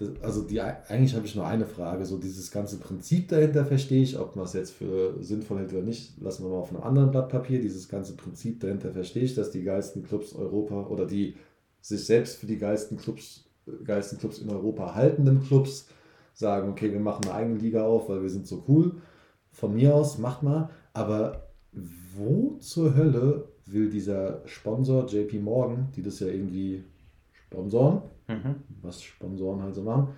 das, 0.00 0.08
also 0.22 0.42
die, 0.42 0.60
eigentlich 0.60 1.14
habe 1.14 1.26
ich 1.26 1.36
nur 1.36 1.46
eine 1.46 1.66
Frage. 1.66 2.06
So 2.06 2.16
dieses 2.16 2.50
ganze 2.50 2.78
Prinzip 2.78 3.28
dahinter 3.28 3.66
verstehe 3.66 4.02
ich, 4.02 4.18
ob 4.18 4.34
man 4.34 4.46
es 4.46 4.54
jetzt 4.54 4.72
für 4.72 5.22
sinnvoll 5.22 5.58
hält 5.58 5.72
oder 5.72 5.82
nicht, 5.82 6.18
lassen 6.20 6.44
wir 6.44 6.50
mal 6.50 6.56
auf 6.56 6.70
einem 6.74 6.82
anderen 6.82 7.10
Blatt 7.10 7.28
Papier. 7.28 7.60
Dieses 7.60 7.88
ganze 7.88 8.14
Prinzip 8.14 8.60
dahinter 8.60 8.92
verstehe 8.92 9.24
ich, 9.24 9.34
dass 9.34 9.50
die 9.50 9.62
geilsten 9.62 10.02
Clubs 10.02 10.34
Europa 10.34 10.86
oder 10.86 11.06
die 11.06 11.36
sich 11.82 12.04
selbst 12.04 12.38
für 12.38 12.46
die 12.46 12.56
geilsten 12.56 12.96
Clubs, 12.96 13.44
geilsten 13.84 14.18
Clubs 14.18 14.38
in 14.38 14.50
Europa 14.50 14.94
haltenden 14.94 15.42
Clubs 15.42 15.88
sagen, 16.32 16.70
okay, 16.70 16.90
wir 16.90 17.00
machen 17.00 17.24
eine 17.26 17.34
eigene 17.34 17.58
Liga 17.58 17.84
auf, 17.84 18.08
weil 18.08 18.22
wir 18.22 18.30
sind 18.30 18.46
so 18.46 18.64
cool. 18.68 18.96
Von 19.52 19.74
mir 19.74 19.94
aus, 19.94 20.18
macht 20.18 20.42
mal. 20.42 20.70
Aber 20.94 21.50
wo 22.16 22.56
zur 22.60 22.96
Hölle 22.96 23.48
will 23.66 23.90
dieser 23.90 24.40
Sponsor 24.46 25.06
JP 25.06 25.40
Morgan, 25.40 25.88
die 25.94 26.02
das 26.02 26.20
ja 26.20 26.28
irgendwie 26.28 26.84
sponsoren, 27.32 28.02
Mhm. 28.30 28.54
was 28.82 29.02
Sponsoren 29.02 29.62
halt 29.62 29.74
so 29.74 29.82
machen. 29.82 30.08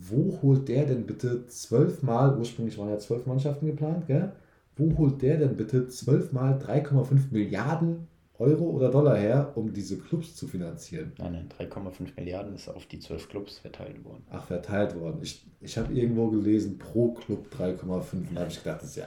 Wo 0.00 0.38
holt 0.42 0.68
der 0.68 0.86
denn 0.86 1.06
bitte 1.06 1.46
zwölfmal, 1.46 2.36
ursprünglich 2.38 2.76
waren 2.78 2.90
ja 2.90 2.98
zwölf 2.98 3.26
Mannschaften 3.26 3.66
geplant, 3.66 4.06
gell? 4.06 4.32
Wo 4.76 4.96
holt 4.98 5.22
der 5.22 5.38
denn 5.38 5.56
bitte 5.56 5.86
zwölfmal 5.88 6.58
3,5 6.58 7.30
Milliarden 7.30 8.08
Euro 8.38 8.64
oder 8.64 8.90
Dollar 8.90 9.16
her, 9.16 9.52
um 9.54 9.72
diese 9.72 9.96
Clubs 9.98 10.34
zu 10.34 10.48
finanzieren? 10.48 11.12
Nein, 11.18 11.32
nein, 11.32 11.68
3,5 11.70 12.16
Milliarden 12.16 12.54
ist 12.54 12.68
auf 12.68 12.86
die 12.86 12.98
zwölf 12.98 13.28
Clubs 13.28 13.58
verteilt 13.58 14.04
worden. 14.04 14.24
Ach, 14.30 14.44
verteilt 14.44 14.98
worden. 14.98 15.20
Ich, 15.22 15.46
ich 15.60 15.78
habe 15.78 15.92
irgendwo 15.94 16.28
gelesen, 16.28 16.78
pro 16.78 17.12
Club 17.12 17.46
3,5. 17.56 18.12
Und 18.12 18.34
da 18.34 18.40
habe 18.40 18.50
ich 18.50 18.58
gedacht, 18.58 18.82
das 18.82 18.90
ist 18.90 18.96
ja 18.96 19.06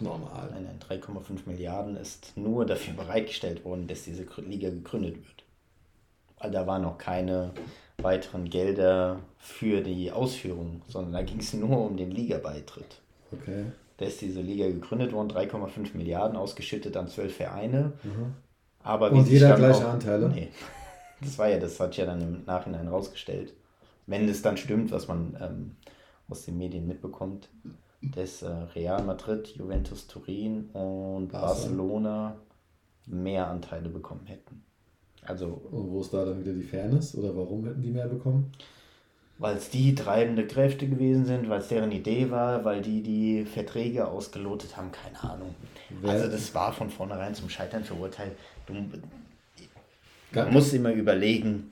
normal. 0.00 0.50
Nein, 0.52 0.64
nein, 0.64 1.00
3,5 1.00 1.46
Milliarden 1.46 1.96
ist 1.96 2.36
nur 2.36 2.66
dafür 2.66 2.92
bereitgestellt 2.92 3.64
worden, 3.64 3.86
dass 3.86 4.04
diese 4.04 4.26
Liga 4.46 4.68
gegründet 4.68 5.16
wird. 5.16 5.35
Da 6.40 6.66
waren 6.66 6.82
noch 6.82 6.98
keine 6.98 7.50
weiteren 8.02 8.48
Gelder 8.50 9.20
für 9.38 9.80
die 9.80 10.12
Ausführung, 10.12 10.82
sondern 10.88 11.12
da 11.14 11.22
ging 11.22 11.38
es 11.40 11.52
nur 11.54 11.86
um 11.86 11.96
den 11.96 12.10
Ligabeitritt. 12.10 13.00
Okay. 13.32 13.66
Da 13.96 14.04
ist 14.04 14.20
diese 14.20 14.42
Liga 14.42 14.66
gegründet 14.66 15.12
worden, 15.12 15.30
3,5 15.30 15.96
Milliarden 15.96 16.36
ausgeschüttet 16.36 16.96
an 16.96 17.08
zwölf 17.08 17.34
Vereine. 17.36 17.92
Aber 18.82 19.10
wie 19.12 19.18
Und 19.18 19.28
jeder 19.28 19.56
gleiche 19.56 19.86
auch- 19.86 19.92
Anteile? 19.94 20.28
Nee. 20.28 20.48
Das 21.22 21.38
war 21.38 21.48
ja, 21.48 21.58
das 21.58 21.80
hat 21.80 21.92
sich 21.94 21.96
ja 21.96 22.04
dann 22.04 22.20
im 22.20 22.44
Nachhinein 22.44 22.88
rausgestellt. 22.88 23.54
Wenn 24.06 24.28
es 24.28 24.42
dann 24.42 24.58
stimmt, 24.58 24.90
was 24.92 25.08
man 25.08 25.34
ähm, 25.40 25.76
aus 26.28 26.44
den 26.44 26.58
Medien 26.58 26.86
mitbekommt, 26.86 27.48
dass 28.02 28.42
äh, 28.42 28.48
Real 28.74 29.02
Madrid, 29.02 29.48
Juventus 29.56 30.06
Turin 30.08 30.68
und. 30.74 31.28
Barcelona 31.32 32.36
mehr 33.06 33.46
Anteile 33.48 33.88
bekommen 33.88 34.26
hätten. 34.26 34.62
Also, 35.26 35.46
Und 35.70 35.90
wo 35.90 36.00
ist 36.00 36.12
da 36.12 36.24
dann 36.24 36.40
wieder 36.40 36.52
die 36.52 36.62
Fairness? 36.62 37.14
Oder 37.14 37.36
warum 37.36 37.64
hätten 37.66 37.82
die 37.82 37.90
mehr 37.90 38.08
bekommen? 38.08 38.52
weil 39.38 39.58
es 39.58 39.68
die 39.68 39.94
treibende 39.94 40.46
Kräfte 40.46 40.88
gewesen 40.88 41.26
sind, 41.26 41.50
weil 41.50 41.60
es 41.60 41.68
deren 41.68 41.92
Idee 41.92 42.30
war, 42.30 42.64
weil 42.64 42.80
die 42.80 43.02
die 43.02 43.44
Verträge 43.44 44.08
ausgelotet 44.08 44.78
haben, 44.78 44.90
keine 44.92 45.22
Ahnung. 45.30 45.54
Wer- 46.00 46.10
Also 46.12 46.28
das 46.28 46.54
war 46.54 46.72
von 46.72 46.88
vornherein 46.88 47.34
zum 47.34 47.50
Scheitern 47.50 47.84
verurteilt. 47.84 48.32
Du, 48.66 48.72
Man 48.72 50.52
muss 50.54 50.72
immer 50.72 50.90
überlegen, 50.90 51.70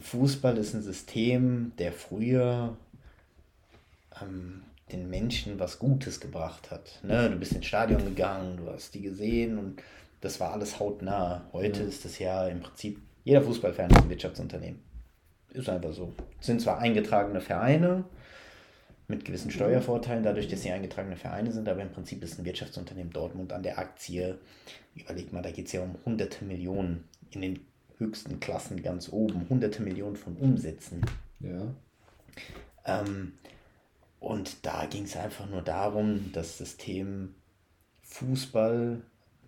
Fußball 0.00 0.56
ist 0.56 0.72
ein 0.72 0.80
System, 0.80 1.72
der 1.78 1.92
früher 1.92 2.74
ähm, 4.22 4.62
den 4.90 5.10
Menschen 5.10 5.58
was 5.58 5.78
Gutes 5.78 6.20
gebracht 6.20 6.70
hat. 6.70 7.00
Ne? 7.02 7.28
Du 7.30 7.36
bist 7.36 7.52
ins 7.52 7.66
Stadion 7.66 8.02
gegangen, 8.04 8.56
du 8.56 8.70
hast 8.72 8.94
die 8.94 9.02
gesehen 9.02 9.58
und 9.58 9.82
das 10.22 10.40
war 10.40 10.52
alles 10.52 10.78
hautnah. 10.78 11.48
Heute 11.52 11.82
ist 11.82 12.04
das 12.04 12.18
ja 12.18 12.46
im 12.46 12.60
Prinzip, 12.60 13.02
jeder 13.24 13.42
Fußballfan 13.42 13.90
ist 13.90 14.02
ein 14.02 14.08
Wirtschaftsunternehmen. 14.08 14.80
Ist 15.50 15.68
einfach 15.68 15.92
so. 15.92 16.14
Es 16.40 16.46
sind 16.46 16.62
zwar 16.62 16.78
eingetragene 16.78 17.40
Vereine 17.40 18.04
mit 19.08 19.24
gewissen 19.24 19.50
Steuervorteilen, 19.50 20.22
dadurch, 20.22 20.48
dass 20.48 20.62
sie 20.62 20.70
eingetragene 20.70 21.16
Vereine 21.16 21.52
sind, 21.52 21.68
aber 21.68 21.82
im 21.82 21.90
Prinzip 21.90 22.22
ist 22.22 22.38
ein 22.38 22.44
Wirtschaftsunternehmen 22.44 23.12
Dortmund 23.12 23.52
an 23.52 23.64
der 23.64 23.78
Aktie. 23.78 24.38
Überleg 24.94 25.32
mal, 25.32 25.42
da 25.42 25.50
geht 25.50 25.66
es 25.66 25.72
ja 25.72 25.82
um 25.82 25.96
hunderte 26.06 26.44
Millionen 26.44 27.04
in 27.32 27.42
den 27.42 27.66
höchsten 27.98 28.38
Klassen 28.38 28.80
ganz 28.82 29.12
oben, 29.12 29.46
hunderte 29.50 29.82
Millionen 29.82 30.16
von 30.16 30.36
Umsätzen. 30.36 31.04
Ja. 31.40 31.74
Ähm, 32.86 33.32
und 34.20 34.64
da 34.64 34.86
ging 34.86 35.02
es 35.02 35.16
einfach 35.16 35.50
nur 35.50 35.62
darum, 35.62 36.30
das 36.32 36.58
System 36.58 37.34
Fußball 38.02 39.02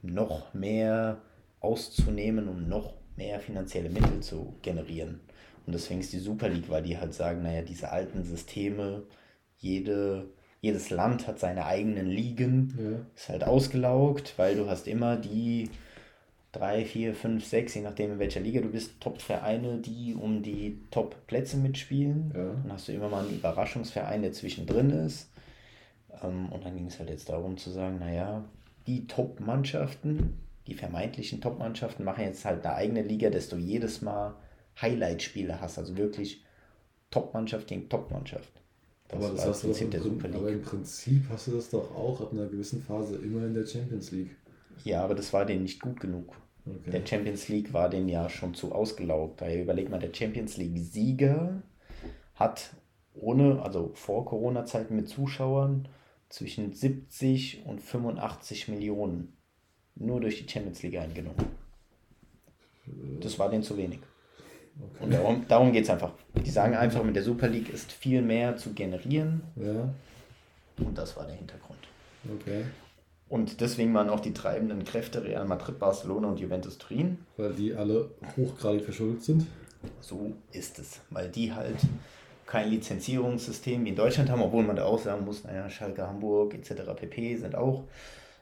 noch 0.05 0.55
mehr 0.55 1.19
auszunehmen, 1.61 2.49
um 2.49 2.69
noch 2.69 2.95
mehr 3.17 3.41
finanzielle 3.41 3.91
Mittel 3.91 4.21
zu 4.21 4.55
generieren. 4.63 5.21
Und 5.67 5.73
deswegen 5.73 6.01
ist 6.01 6.13
die 6.13 6.19
Super 6.19 6.49
League, 6.49 6.69
weil 6.69 6.83
die 6.83 6.99
halt 6.99 7.15
sagen, 7.15 7.43
naja, 7.43 7.63
diese 7.63 7.91
alten 7.91 8.23
Systeme, 8.23 9.05
jede, 9.59 10.27
jedes 10.61 10.91
Land 10.91 11.27
hat 11.27 11.39
seine 11.39 11.65
eigenen 11.65 12.07
Ligen, 12.07 12.75
Ja. 12.79 13.07
ist 13.17 13.29
halt 13.31 13.45
ausgelaugt, 13.45 14.35
weil 14.37 14.57
du 14.57 14.69
hast 14.69 14.87
immer 14.87 15.17
die 15.17 15.71
drei, 16.53 16.85
vier, 16.85 17.15
fünf, 17.15 17.45
sechs, 17.47 17.75
je 17.75 17.81
nachdem 17.81 18.13
in 18.13 18.19
welcher 18.19 18.41
Liga 18.41 18.61
du 18.61 18.69
bist, 18.69 19.01
Top-Vereine, 19.01 19.79
die 19.79 20.15
um 20.15 20.43
die 20.43 20.79
Top-Plätze 20.91 21.57
mitspielen. 21.57 22.33
Ja. 22.35 22.45
Dann 22.63 22.73
hast 22.73 22.89
du 22.89 22.93
immer 22.93 23.09
mal 23.09 23.25
einen 23.25 23.35
Überraschungsverein, 23.37 24.23
der 24.23 24.33
zwischendrin 24.33 24.91
ist. 24.91 25.31
Ähm, 26.23 26.51
und 26.53 26.65
dann 26.65 26.77
ging 26.77 26.87
es 26.87 26.99
halt 26.99 27.11
jetzt 27.11 27.29
darum 27.29 27.57
zu 27.57 27.71
sagen, 27.71 27.99
naja, 27.99 28.45
die 28.87 29.07
Top-Mannschaften, 29.07 30.39
die 30.67 30.75
vermeintlichen 30.75 31.41
Top-Mannschaften 31.41 32.05
machen 32.05 32.25
jetzt 32.25 32.45
halt 32.45 32.65
eine 32.65 32.75
eigene 32.75 33.03
Liga, 33.03 33.31
dass 33.31 33.49
du 33.49 33.57
jedes 33.57 34.03
Mal 34.03 34.35
Highlight-Spiele 34.81 35.61
hast. 35.61 35.79
Also 35.79 35.97
wirklich 35.97 36.45
Top-Mannschaft 37.11 37.69
gegen 37.69 37.89
Top-Mannschaft. 37.89 38.51
Das 39.09 39.23
aber 39.23 39.35
das 39.35 39.47
hast 39.47 39.65
du 39.65 39.71
im, 39.73 39.91
der 39.91 40.03
Super 40.03 40.29
aber 40.35 40.51
im 40.51 40.63
Prinzip 40.63 41.25
hast 41.31 41.49
du 41.49 41.53
das 41.53 41.71
doch 41.71 41.95
auch 41.95 42.21
ab 42.21 42.33
einer 42.33 42.47
gewissen 42.47 42.83
Phase 42.83 43.17
immer 43.17 43.45
in 43.45 43.55
der 43.55 43.67
Champions 43.67 44.11
League. 44.11 44.35
Ja, 44.83 45.05
aber 45.05 45.15
das 45.15 45.33
war 45.33 45.45
denen 45.45 45.63
nicht 45.63 45.81
gut 45.81 46.01
genug. 46.01 46.35
Okay. 46.67 46.91
Der 46.91 47.07
Champions 47.07 47.49
League 47.49 47.73
war 47.73 47.91
den 47.91 48.09
ja 48.09 48.29
schon 48.29 48.55
zu 48.55 48.73
ausgelaugt. 48.73 49.43
Daher 49.43 49.63
überleg 49.63 49.91
mal, 49.91 49.99
der 49.99 50.15
Champions 50.15 50.57
League-Sieger 50.57 51.63
hat 52.35 52.71
ohne, 53.15 53.63
also 53.63 53.91
vor 53.95 54.25
Corona-Zeiten 54.25 54.97
mit 54.97 55.09
Zuschauern, 55.09 55.87
zwischen 56.35 56.73
70 56.73 57.65
und 57.65 57.81
85 57.81 58.67
Millionen 58.67 59.37
nur 59.95 60.21
durch 60.21 60.43
die 60.45 60.51
Champions 60.51 60.83
League 60.83 60.99
eingenommen. 60.99 61.39
Das 63.21 63.39
war 63.39 63.49
denen 63.49 63.63
zu 63.63 63.77
wenig. 63.77 64.01
Und 64.99 65.13
darum, 65.13 65.45
darum 65.47 65.73
geht 65.73 65.85
es 65.85 65.91
einfach. 65.91 66.13
Die 66.45 66.51
sagen 66.51 66.75
einfach, 66.75 67.05
mit 67.05 67.15
der 67.15 67.23
Super 67.23 67.47
League 67.47 67.73
ist 67.73 67.93
viel 67.93 68.21
mehr 68.21 68.57
zu 68.57 68.73
generieren. 68.73 69.43
Ja, 69.55 69.95
Und 70.85 70.99
das 70.99 71.17
war 71.17 71.25
der 71.25 71.37
Hintergrund. 71.37 71.79
okay. 72.35 72.65
Und 73.29 73.61
deswegen 73.61 73.95
waren 73.95 74.11
auch 74.11 74.21
die 74.21 74.35
treibenden 74.35 74.85
Kräfte 74.85 75.23
Real 75.23 75.47
Madrid, 75.47 75.79
Barcelona 75.79 76.29
und 76.29 76.41
Juventus 76.41 76.79
Turin 76.79 77.19
Weil 77.37 77.53
die 77.53 77.75
alle 77.75 78.11
hochgradig 78.37 78.85
verschuldet 78.85 79.23
sind. 79.23 79.47
So 80.01 80.33
ist 80.51 80.81
es, 80.81 81.01
weil 81.11 81.31
die 81.31 81.53
halt 81.53 81.79
kein 82.47 82.69
Lizenzierungssystem 82.69 83.85
wie 83.85 83.91
in 83.91 83.97
Deutschland 83.97 84.31
haben, 84.31 84.43
obwohl 84.43 84.65
man 84.65 84.77
da 84.77 84.85
auch 84.85 84.99
sagen 84.99 85.25
muss, 85.25 85.45
naja, 85.45 85.69
Schalke, 85.71 86.07
Hamburg 86.07 86.55
etc. 86.55 86.83
pp. 86.97 87.37
sind 87.37 87.55
auch. 87.55 87.85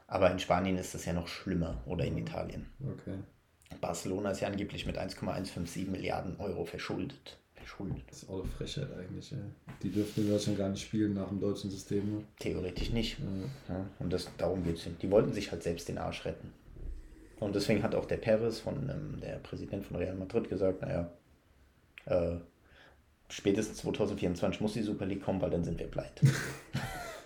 Aber 0.06 0.30
in 0.30 0.38
Spanien 0.38 0.76
ist 0.76 0.94
das 0.94 1.04
ja 1.06 1.12
noch 1.12 1.28
schlimmer 1.28 1.82
oder 1.86 2.04
in 2.04 2.18
Italien. 2.18 2.66
Okay. 2.82 3.18
Barcelona 3.80 4.30
ist 4.32 4.40
ja 4.40 4.48
angeblich 4.48 4.84
mit 4.84 4.98
1,157 4.98 5.88
Milliarden 5.88 6.38
Euro 6.38 6.64
verschuldet. 6.64 7.38
Verschuldet. 7.54 8.02
Das 8.08 8.22
ist 8.22 8.28
auch 8.28 8.42
eine 8.42 8.48
Frechheit 8.48 8.88
eigentlich. 8.92 9.32
Ey. 9.32 9.38
Die 9.82 9.90
dürften 9.90 10.22
in 10.22 10.30
Deutschland 10.30 10.58
gar 10.58 10.68
nicht 10.68 10.82
spielen 10.82 11.14
nach 11.14 11.28
dem 11.28 11.40
deutschen 11.40 11.70
System. 11.70 12.16
Ne? 12.16 12.24
Theoretisch 12.38 12.90
nicht. 12.90 13.18
Ja. 13.20 13.74
Ja, 13.74 13.86
und 14.00 14.12
das, 14.12 14.28
darum 14.36 14.64
geht 14.64 14.76
es. 14.76 14.86
Die 15.00 15.10
wollten 15.10 15.32
sich 15.32 15.50
halt 15.50 15.62
selbst 15.62 15.88
den 15.88 15.98
Arsch 15.98 16.24
retten. 16.24 16.52
Und 17.40 17.54
deswegen 17.54 17.82
hat 17.82 17.94
auch 17.94 18.04
der 18.04 18.18
Perez, 18.18 18.60
von, 18.60 18.88
ähm, 18.88 19.20
der 19.20 19.36
Präsident 19.38 19.84
von 19.84 19.96
Real 19.96 20.14
Madrid, 20.14 20.48
gesagt, 20.48 20.82
naja, 20.82 21.10
äh, 22.06 22.36
spätestens 23.32 23.78
2024 23.78 24.60
muss 24.60 24.74
die 24.74 24.82
Super 24.82 25.06
League 25.06 25.22
kommen, 25.24 25.40
weil 25.40 25.50
dann 25.50 25.64
sind 25.64 25.78
wir 25.78 25.86
pleite. 25.86 26.26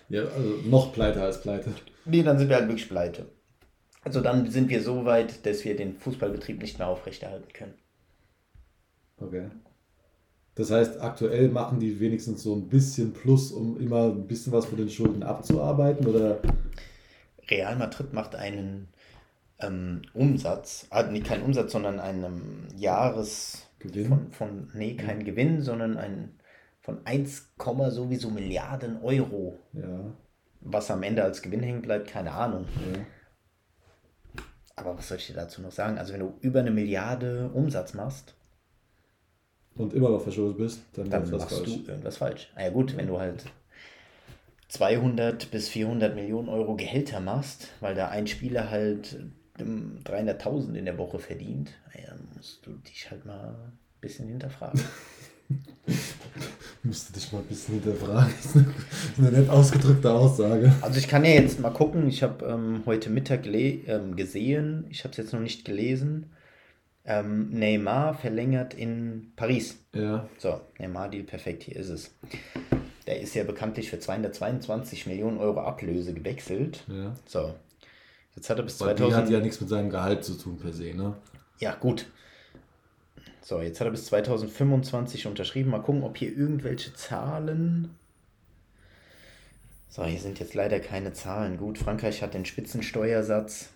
Ja, 0.09 0.21
also 0.21 0.55
noch 0.63 0.93
pleiter 0.93 1.23
als 1.23 1.41
pleite. 1.41 1.69
nee, 2.05 2.23
dann 2.23 2.39
sind 2.39 2.47
wir 2.47 2.55
halt 2.55 2.69
wirklich 2.69 2.87
pleite. 2.87 3.25
Also 4.05 4.21
dann 4.21 4.49
sind 4.49 4.69
wir 4.69 4.81
so 4.81 5.03
weit, 5.03 5.45
dass 5.45 5.65
wir 5.65 5.75
den 5.75 5.97
Fußballbetrieb 5.97 6.61
nicht 6.61 6.79
mehr 6.79 6.87
aufrechterhalten 6.87 7.51
können. 7.51 7.73
Okay. 9.17 9.49
Das 10.55 10.71
heißt, 10.71 11.01
aktuell 11.01 11.49
machen 11.49 11.81
die 11.81 11.99
wenigstens 11.99 12.41
so 12.41 12.55
ein 12.55 12.69
bisschen 12.69 13.11
Plus, 13.11 13.51
um 13.51 13.77
immer 13.81 14.05
ein 14.05 14.27
bisschen 14.27 14.53
was 14.53 14.67
von 14.67 14.77
den 14.77 14.89
Schulden 14.89 15.23
abzuarbeiten? 15.23 16.07
Oder? 16.07 16.39
Real 17.49 17.75
Madrid 17.75 18.13
macht 18.13 18.33
einen 18.33 18.87
ähm, 19.59 20.03
Umsatz, 20.13 20.87
ah, 20.89 21.03
nee, 21.03 21.19
keinen 21.19 21.43
Umsatz, 21.43 21.73
sondern 21.73 21.99
einen 21.99 22.67
Jahres 22.77 23.66
Gewinn? 23.79 24.07
von, 24.07 24.31
von 24.31 24.71
nee, 24.73 24.95
kein 24.95 25.23
Gewinn, 25.23 25.61
sondern 25.61 25.97
ein 25.97 26.39
von 26.81 27.05
1, 27.05 27.53
sowieso 27.89 28.29
Milliarden 28.29 29.01
Euro. 29.01 29.59
Ja. 29.73 30.13
Was 30.61 30.89
am 30.89 31.03
Ende 31.03 31.23
als 31.23 31.41
Gewinn 31.41 31.61
hängen 31.61 31.81
bleibt, 31.81 32.07
keine 32.07 32.31
Ahnung. 32.31 32.65
ja. 32.93 33.05
Aber 34.77 34.95
was 34.97 35.07
soll 35.07 35.17
ich 35.17 35.27
dir 35.27 35.33
dazu 35.33 35.61
noch 35.61 35.71
sagen? 35.71 35.97
Also 35.97 36.13
wenn 36.13 36.19
du 36.19 36.37
über 36.39 36.59
eine 36.59 36.69
Milliarde 36.71 37.49
Umsatz 37.53 37.93
machst, 37.95 38.35
Und 39.75 39.93
immer 39.93 40.09
noch 40.09 40.21
verschuldet 40.21 40.57
bist, 40.57 40.81
dann, 40.93 41.09
dann 41.09 41.29
machst 41.31 41.49
falsch. 41.49 41.83
du 41.83 41.91
irgendwas 41.91 42.17
falsch. 42.17 42.51
Na 42.55 42.63
ja 42.63 42.69
gut, 42.69 42.95
wenn 42.95 43.07
du 43.07 43.19
halt 43.19 43.45
200 44.69 45.49
bis 45.51 45.67
400 45.69 46.13
Millionen 46.15 46.47
Euro 46.47 46.75
Gehälter 46.75 47.19
machst, 47.19 47.69
weil 47.79 47.95
da 47.95 48.09
ein 48.09 48.27
Spieler 48.27 48.69
halt 48.69 49.17
ähm, 49.59 49.99
300.000 50.03 50.75
in 50.75 50.85
der 50.85 50.97
Woche 50.97 51.19
verdient, 51.19 51.71
ja, 51.93 52.13
musst 52.35 52.65
du 52.65 52.71
dich 52.71 53.09
halt 53.11 53.25
mal 53.25 53.49
ein 53.49 53.77
bisschen 54.01 54.27
hinterfragen. 54.27 54.81
Müsste 56.83 57.13
dich 57.13 57.31
mal 57.31 57.39
ein 57.39 57.45
bisschen 57.45 57.75
hinterfragen. 57.75 58.33
Das 58.41 58.55
ist 58.55 58.65
eine, 59.17 59.31
nett 59.31 59.49
ausgedrückte 59.49 60.11
Aussage. 60.11 60.73
Also 60.81 60.99
ich 60.99 61.07
kann 61.07 61.25
ja 61.25 61.31
jetzt 61.31 61.59
mal 61.59 61.71
gucken, 61.71 62.07
ich 62.07 62.23
habe 62.23 62.45
ähm, 62.45 62.83
heute 62.85 63.09
Mittag 63.09 63.45
ähm, 63.45 64.15
gesehen, 64.15 64.85
ich 64.89 65.03
habe 65.03 65.11
es 65.11 65.17
jetzt 65.17 65.33
noch 65.33 65.39
nicht 65.39 65.65
gelesen, 65.65 66.31
ähm, 67.05 67.49
Neymar 67.51 68.13
verlängert 68.13 68.73
in 68.73 69.31
Paris. 69.35 69.79
Ja. 69.95 70.27
So, 70.37 70.61
Neymar-Deal, 70.77 71.23
perfekt, 71.23 71.63
hier 71.63 71.77
ist 71.77 71.89
es. 71.89 72.15
Der 73.07 73.21
ist 73.21 73.33
ja 73.33 73.45
bekanntlich 73.45 73.89
für 73.89 73.99
222 73.99 75.07
Millionen 75.07 75.37
Euro 75.37 75.61
Ablöse 75.61 76.13
gewechselt. 76.13 76.83
Ja. 76.89 77.15
So, 77.25 77.55
Jetzt 78.37 78.51
hat 78.51 78.59
er 78.59 78.63
bis 78.63 78.79
Weil 78.79 78.95
2000. 78.95 79.09
die 79.09 79.15
hat 79.15 79.29
ja 79.31 79.39
nichts 79.39 79.59
mit 79.59 79.67
seinem 79.67 79.89
Gehalt 79.89 80.23
zu 80.23 80.35
tun 80.35 80.59
per 80.59 80.71
se, 80.71 80.93
ne? 80.93 81.15
Ja, 81.57 81.73
gut. 81.73 82.05
So, 83.41 83.59
jetzt 83.61 83.79
hat 83.79 83.87
er 83.87 83.91
bis 83.91 84.05
2025 84.05 85.25
unterschrieben. 85.25 85.71
Mal 85.71 85.81
gucken, 85.81 86.03
ob 86.03 86.15
hier 86.17 86.37
irgendwelche 86.37 86.93
Zahlen. 86.93 87.95
So, 89.89 90.05
hier 90.05 90.19
sind 90.19 90.39
jetzt 90.39 90.53
leider 90.53 90.79
keine 90.79 91.13
Zahlen. 91.13 91.57
Gut, 91.57 91.79
Frankreich 91.79 92.21
hat 92.21 92.35
den 92.35 92.45
Spitzensteuersatz. 92.45 93.69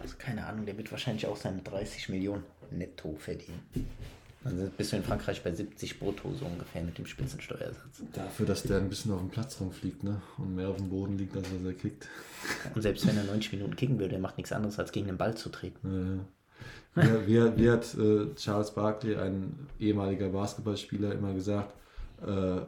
Also 0.00 0.14
keine 0.18 0.46
Ahnung, 0.46 0.66
der 0.66 0.78
wird 0.78 0.92
wahrscheinlich 0.92 1.26
auch 1.26 1.36
seine 1.36 1.62
30 1.62 2.10
Millionen 2.10 2.44
netto 2.70 3.16
verdienen. 3.16 3.60
Dann 4.48 4.70
bist 4.76 4.92
du 4.92 4.96
in 4.96 5.02
Frankreich 5.02 5.42
bei 5.42 5.52
70 5.52 5.98
brutto 5.98 6.32
so 6.32 6.46
ungefähr 6.46 6.82
mit 6.82 6.98
dem 6.98 7.06
Spitzensteuersatz. 7.06 8.02
Dafür, 8.12 8.46
dass 8.46 8.62
der 8.62 8.78
ein 8.78 8.88
bisschen 8.88 9.12
auf 9.12 9.20
dem 9.20 9.30
Platz 9.30 9.60
rumfliegt, 9.60 10.04
ne? 10.04 10.20
Und 10.38 10.54
mehr 10.54 10.68
auf 10.68 10.76
dem 10.76 10.88
Boden 10.88 11.18
liegt, 11.18 11.36
als 11.36 11.46
was 11.46 11.64
er 11.64 11.72
kickt. 11.72 12.08
Und 12.74 12.82
selbst 12.82 13.06
wenn 13.06 13.16
er 13.16 13.24
90 13.24 13.52
Minuten 13.52 13.76
kicken 13.76 13.98
würde, 13.98 14.14
er 14.14 14.20
macht 14.20 14.36
nichts 14.36 14.52
anderes, 14.52 14.78
als 14.78 14.92
gegen 14.92 15.06
den 15.06 15.16
Ball 15.16 15.36
zu 15.36 15.48
treten. 15.48 16.24
Ja. 16.96 17.02
Wie, 17.26 17.26
wie, 17.26 17.56
wie 17.58 17.70
hat 17.70 17.94
äh, 17.98 18.34
Charles 18.36 18.70
Barkley, 18.70 19.16
ein 19.16 19.68
ehemaliger 19.78 20.30
Basketballspieler, 20.30 21.12
immer 21.12 21.34
gesagt, 21.34 21.74
äh, 22.26 22.60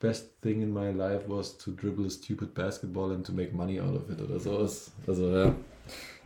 best 0.00 0.40
thing 0.42 0.62
in 0.62 0.72
my 0.72 0.90
life 0.90 1.28
was 1.28 1.56
to 1.56 1.70
dribble 1.70 2.06
a 2.06 2.10
stupid 2.10 2.52
basketball 2.54 3.12
and 3.12 3.24
to 3.24 3.32
make 3.32 3.52
money 3.52 3.80
out 3.80 3.94
of 3.94 4.10
it 4.10 4.20
oder 4.20 4.40
sowas. 4.40 4.90
Also 5.06 5.30
ja. 5.30 5.54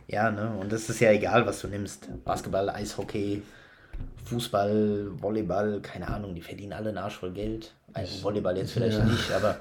Ja, 0.07 0.31
ne? 0.31 0.57
Und 0.57 0.71
es 0.71 0.89
ist 0.89 0.99
ja 1.01 1.11
egal, 1.11 1.45
was 1.45 1.61
du 1.61 1.67
nimmst. 1.67 2.07
Basketball, 2.23 2.69
Eishockey, 2.69 3.43
Fußball, 4.25 5.11
Volleyball, 5.21 5.79
keine 5.81 6.07
Ahnung, 6.09 6.35
die 6.35 6.41
verdienen 6.41 6.73
alle 6.73 6.89
einen 6.89 6.97
Arsch 6.97 7.15
voll 7.15 7.31
Geld. 7.31 7.73
Also 7.93 8.23
Volleyball 8.23 8.57
jetzt 8.57 8.73
vielleicht 8.73 8.97
Ja. 8.97 9.05
nicht, 9.05 9.31
aber 9.31 9.59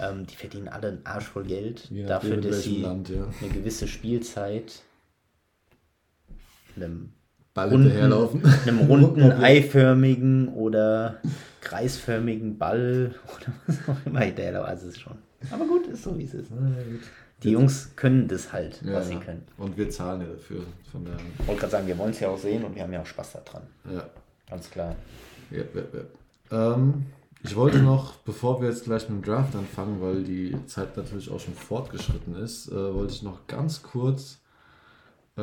ähm, 0.00 0.26
die 0.26 0.34
verdienen 0.34 0.68
alle 0.68 0.88
einen 0.88 1.06
Arsch 1.06 1.26
voll 1.26 1.44
Geld 1.44 1.84
nachdem, 1.90 2.06
dafür, 2.06 2.36
dass 2.38 2.62
sie 2.64 2.82
Land, 2.82 3.08
ja. 3.08 3.26
eine 3.40 3.50
gewisse 3.50 3.86
Spielzeit 3.86 4.82
einem 6.76 7.12
Ball 7.54 7.68
runden, 7.68 7.90
einem 7.92 8.78
runden, 8.80 9.32
eiförmigen 9.42 10.48
oder 10.48 11.20
kreisförmigen 11.60 12.58
Ball 12.58 13.14
oder 13.36 13.52
was 13.66 13.78
auch 13.88 14.06
immer 14.06 14.20
hinterherlaufen. 14.20 14.68
Also 14.70 14.88
es 14.88 14.94
ist 14.94 15.00
schon. 15.00 15.18
Aber 15.50 15.66
gut, 15.66 15.86
ist 15.86 16.02
so 16.02 16.18
wie 16.18 16.24
es 16.24 16.34
ist. 16.34 16.50
Die 17.42 17.50
Jungs 17.50 17.90
können 17.96 18.28
das 18.28 18.52
halt, 18.52 18.82
Ja, 18.82 18.94
was 18.94 19.08
sie 19.08 19.14
ja. 19.14 19.20
können. 19.20 19.42
Und 19.56 19.76
wir 19.76 19.88
zahlen 19.90 20.20
ja 20.20 20.26
dafür. 20.26 20.62
Von 20.92 21.04
der, 21.04 21.14
Ich 21.38 21.46
wollte 21.46 21.60
gerade 21.60 21.72
sagen, 21.72 21.86
wir 21.86 21.96
wollen 21.98 22.10
es 22.10 22.20
ja 22.20 22.28
auch 22.28 22.38
sehen 22.38 22.64
und 22.64 22.74
wir 22.74 22.82
haben 22.82 22.92
ja 22.92 23.00
auch 23.00 23.06
Spaß 23.06 23.32
daran. 23.44 23.62
ja. 23.90 24.08
Ganz 24.48 24.68
klar. 24.68 24.96
Ja, 25.52 25.58
ja, 25.58 25.82
ja. 26.50 26.74
Ähm, 26.74 27.06
ich 27.44 27.54
wollte 27.54 27.78
noch, 27.78 28.16
bevor 28.16 28.60
wir 28.60 28.68
jetzt 28.68 28.84
gleich 28.84 29.08
mit 29.08 29.22
dem 29.22 29.24
Draft 29.24 29.54
anfangen, 29.54 30.00
weil 30.00 30.24
die 30.24 30.54
Zeit 30.66 30.96
natürlich 30.96 31.30
auch 31.30 31.38
schon 31.40 31.54
fortgeschritten 31.54 32.34
ist, 32.34 32.68
äh, 32.68 32.94
wollte 32.94 33.12
ich 33.14 33.22
noch 33.22 33.46
ganz 33.46 33.82
kurz 33.82 34.40
äh, 35.36 35.42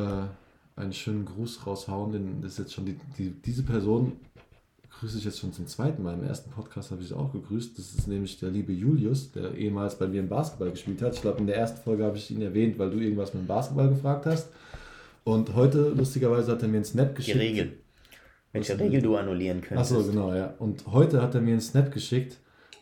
einen 0.76 0.92
schönen 0.92 1.24
Gruß 1.24 1.66
raushauen. 1.66 2.12
Denn 2.12 2.42
das 2.42 2.52
ist 2.52 2.58
jetzt 2.58 2.74
schon 2.74 2.84
die, 2.84 3.00
die, 3.16 3.30
diese 3.30 3.62
Person 3.62 4.12
grüße 4.98 5.18
ich 5.18 5.24
jetzt 5.24 5.38
schon 5.38 5.52
zum 5.52 5.66
zweiten 5.66 6.02
Mal. 6.02 6.14
Im 6.14 6.24
ersten 6.24 6.50
Podcast 6.50 6.90
habe 6.90 7.02
ich 7.02 7.08
sie 7.08 7.16
auch 7.16 7.32
gegrüßt. 7.32 7.78
Das 7.78 7.94
ist 7.94 8.08
nämlich 8.08 8.38
der 8.38 8.50
liebe 8.50 8.72
Julius, 8.72 9.30
der 9.32 9.54
ehemals 9.54 9.96
bei 9.96 10.06
mir 10.06 10.20
im 10.20 10.28
Basketball 10.28 10.70
gespielt 10.70 11.02
hat. 11.02 11.14
Ich 11.14 11.22
glaube, 11.22 11.38
in 11.38 11.46
der 11.46 11.56
ersten 11.56 11.80
Folge 11.80 12.04
habe 12.04 12.16
ich 12.16 12.30
ihn 12.30 12.42
erwähnt, 12.42 12.78
weil 12.78 12.90
du 12.90 12.98
irgendwas 12.98 13.32
mit 13.32 13.44
dem 13.44 13.46
Basketball 13.46 13.88
gefragt 13.88 14.26
hast. 14.26 14.48
Und 15.24 15.54
heute, 15.54 15.90
lustigerweise, 15.90 16.52
hat 16.52 16.62
er 16.62 16.68
mir 16.68 16.76
einen 16.76 16.84
Snap 16.84 17.10
Die 17.10 17.16
geschickt. 17.16 17.38
Regel. 17.38 17.72
Welche 18.52 18.78
Regel 18.78 19.02
du 19.02 19.16
annullieren 19.16 19.60
könntest. 19.60 19.92
Achso, 19.92 20.10
genau, 20.10 20.34
ja. 20.34 20.54
Und 20.58 20.86
heute 20.86 21.22
hat 21.22 21.34
er 21.34 21.42
mir 21.42 21.52
einen 21.52 21.60
Snap 21.60 21.92
geschickt, 21.92 22.38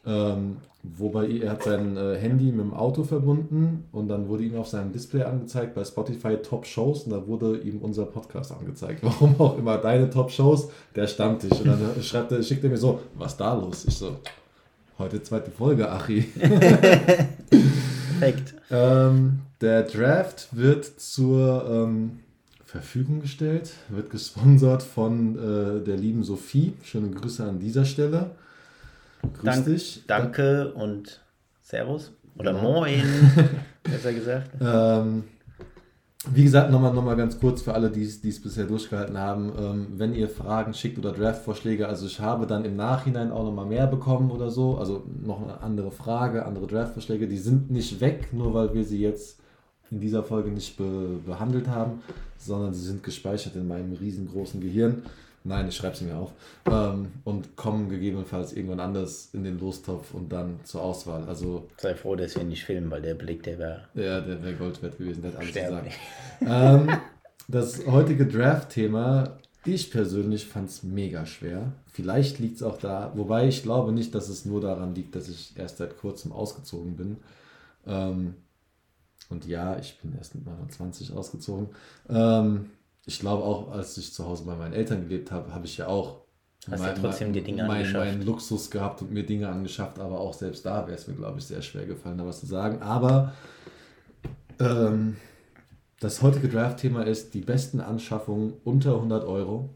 ähm, 0.06 0.58
wobei 0.82 1.28
er 1.28 1.52
hat 1.52 1.64
sein 1.64 1.96
äh, 1.96 2.16
Handy 2.16 2.52
mit 2.52 2.60
dem 2.60 2.74
Auto 2.74 3.02
verbunden 3.02 3.84
und 3.92 4.08
dann 4.08 4.28
wurde 4.28 4.44
ihm 4.44 4.56
auf 4.56 4.68
seinem 4.68 4.92
Display 4.92 5.22
angezeigt 5.22 5.74
bei 5.74 5.84
Spotify 5.84 6.36
Top 6.36 6.64
Shows 6.64 7.02
und 7.04 7.12
da 7.12 7.26
wurde 7.26 7.58
ihm 7.58 7.78
unser 7.78 8.06
Podcast 8.06 8.52
angezeigt. 8.52 9.00
Warum 9.02 9.34
auch 9.40 9.58
immer 9.58 9.78
deine 9.78 10.08
Top 10.08 10.30
Shows, 10.30 10.68
der 10.94 11.06
Stammtisch. 11.08 11.58
Und 11.60 11.66
dann 11.66 11.80
schreibt 12.02 12.32
er, 12.32 12.42
schickt 12.42 12.62
er 12.64 12.70
mir 12.70 12.78
so, 12.78 13.00
was 13.14 13.36
da 13.36 13.54
los? 13.54 13.84
Ich 13.86 13.96
so, 13.96 14.16
heute 14.98 15.22
zweite 15.22 15.50
Folge, 15.50 15.90
Achi. 15.90 16.22
Perfekt. 18.18 18.54
Ähm, 18.70 19.40
der 19.60 19.82
Draft 19.82 20.48
wird 20.52 20.84
zur 20.84 21.68
ähm, 21.68 22.20
Verfügung 22.64 23.20
gestellt, 23.20 23.72
wird 23.88 24.10
gesponsert 24.10 24.82
von 24.82 25.36
äh, 25.36 25.84
der 25.84 25.96
lieben 25.96 26.22
Sophie. 26.22 26.74
Schöne 26.82 27.10
Grüße 27.10 27.44
an 27.44 27.58
dieser 27.58 27.84
Stelle. 27.84 28.30
Grüß 29.34 29.44
Dank, 29.44 29.64
dich. 29.66 30.04
danke 30.06 30.72
und 30.74 31.24
Servus. 31.62 32.12
Oder 32.38 32.52
Genau. 32.52 32.80
Moin, 32.80 33.02
besser 33.82 34.12
gesagt. 34.12 34.50
Ähm, 34.60 35.24
wie 36.32 36.42
gesagt, 36.42 36.70
nochmal 36.70 36.92
noch 36.92 37.04
mal 37.04 37.16
ganz 37.16 37.38
kurz 37.38 37.62
für 37.62 37.74
alle, 37.74 37.90
die 37.90 38.02
es 38.02 38.20
bisher 38.20 38.64
durchgehalten 38.66 39.16
haben. 39.16 39.52
Ähm, 39.58 39.86
wenn 39.96 40.14
ihr 40.14 40.28
Fragen 40.28 40.74
schickt 40.74 40.98
oder 40.98 41.12
Draft-Vorschläge, 41.12 41.86
also 41.88 42.06
ich 42.06 42.20
habe 42.20 42.46
dann 42.46 42.64
im 42.64 42.76
Nachhinein 42.76 43.30
auch 43.30 43.44
nochmal 43.44 43.66
mehr 43.66 43.86
bekommen 43.86 44.30
oder 44.30 44.50
so, 44.50 44.76
also 44.76 45.04
noch 45.22 45.42
eine 45.42 45.60
andere 45.60 45.92
Frage, 45.92 46.44
andere 46.44 46.66
Draft-Vorschläge, 46.66 47.28
die 47.28 47.38
sind 47.38 47.70
nicht 47.70 48.00
weg, 48.00 48.32
nur 48.32 48.54
weil 48.54 48.74
wir 48.74 48.84
sie 48.84 49.00
jetzt 49.00 49.40
in 49.90 50.00
dieser 50.00 50.24
Folge 50.24 50.50
nicht 50.50 50.76
be 50.76 51.20
behandelt 51.24 51.68
haben, 51.68 52.02
sondern 52.38 52.74
sie 52.74 52.84
sind 52.84 53.02
gespeichert 53.04 53.54
in 53.54 53.68
meinem 53.68 53.92
riesengroßen 53.92 54.60
Gehirn. 54.60 55.02
Nein, 55.46 55.68
ich 55.68 55.76
schreibe 55.76 55.96
sie 55.96 56.04
mir 56.04 56.16
auf. 56.16 56.32
Ähm, 56.66 57.12
und 57.24 57.54
kommen 57.54 57.88
gegebenenfalls 57.88 58.52
irgendwann 58.52 58.80
anders 58.80 59.30
in 59.32 59.44
den 59.44 59.60
Lostopf 59.60 60.12
und 60.12 60.32
dann 60.32 60.58
zur 60.64 60.82
Auswahl. 60.82 61.24
Also 61.28 61.68
Sei 61.78 61.94
froh, 61.94 62.16
dass 62.16 62.34
wir 62.34 62.44
nicht 62.44 62.64
filmen, 62.64 62.90
weil 62.90 63.02
der 63.02 63.14
Blick, 63.14 63.44
der 63.44 63.58
wäre 63.58 63.88
ja, 63.94 64.20
der 64.20 64.42
wäre 64.42 64.54
Gold 64.54 64.82
wert 64.82 64.98
gewesen, 64.98 65.22
der 65.22 65.32
hat 65.32 65.38
alles 65.38 65.54
gesagt. 65.54 65.92
ähm, 66.40 66.88
das 67.48 67.86
heutige 67.86 68.26
Draft-Thema, 68.26 69.38
ich 69.64 69.90
persönlich 69.90 70.46
fand 70.46 70.68
es 70.68 70.82
mega 70.82 71.26
schwer. 71.26 71.72
Vielleicht 71.92 72.40
liegt 72.40 72.56
es 72.56 72.62
auch 72.62 72.78
da, 72.78 73.12
wobei 73.14 73.46
ich 73.46 73.62
glaube 73.62 73.92
nicht, 73.92 74.14
dass 74.14 74.28
es 74.28 74.44
nur 74.44 74.60
daran 74.60 74.94
liegt, 74.94 75.14
dass 75.14 75.28
ich 75.28 75.54
erst 75.56 75.78
seit 75.78 75.96
kurzem 75.96 76.32
ausgezogen 76.32 76.96
bin. 76.96 77.16
Ähm, 77.86 78.34
und 79.28 79.46
ja, 79.46 79.78
ich 79.78 79.98
bin 80.00 80.16
erst 80.16 80.34
mit 80.34 80.46
29 80.46 81.12
ausgezogen. 81.12 81.68
Ähm, 82.08 82.70
ich 83.06 83.20
glaube 83.20 83.44
auch, 83.44 83.70
als 83.70 83.96
ich 83.96 84.12
zu 84.12 84.26
Hause 84.26 84.44
bei 84.44 84.56
meinen 84.56 84.74
Eltern 84.74 85.08
gelebt 85.08 85.30
habe, 85.30 85.54
habe 85.54 85.66
ich 85.66 85.78
ja 85.78 85.86
auch 85.86 86.26
Hast 86.70 86.82
ja 86.84 86.92
trotzdem 86.92 87.32
die 87.32 87.42
Dinge 87.42 87.62
mein, 87.62 87.78
angeschafft. 87.78 88.04
meinen 88.06 88.22
Luxus 88.26 88.70
gehabt 88.70 89.00
und 89.00 89.12
mir 89.12 89.24
Dinge 89.24 89.48
angeschafft, 89.48 90.00
aber 90.00 90.18
auch 90.18 90.34
selbst 90.34 90.66
da 90.66 90.86
wäre 90.86 90.96
es 90.96 91.06
mir, 91.06 91.14
glaube 91.14 91.38
ich, 91.38 91.44
sehr 91.44 91.62
schwer 91.62 91.86
gefallen, 91.86 92.18
da 92.18 92.26
was 92.26 92.40
zu 92.40 92.46
sagen. 92.46 92.82
Aber 92.82 93.32
ähm, 94.58 95.16
das 96.00 96.22
heutige 96.22 96.48
Draft-Thema 96.48 97.02
ist 97.04 97.34
die 97.34 97.40
besten 97.40 97.80
Anschaffungen 97.80 98.54
unter 98.64 98.96
100 98.96 99.24
Euro. 99.24 99.70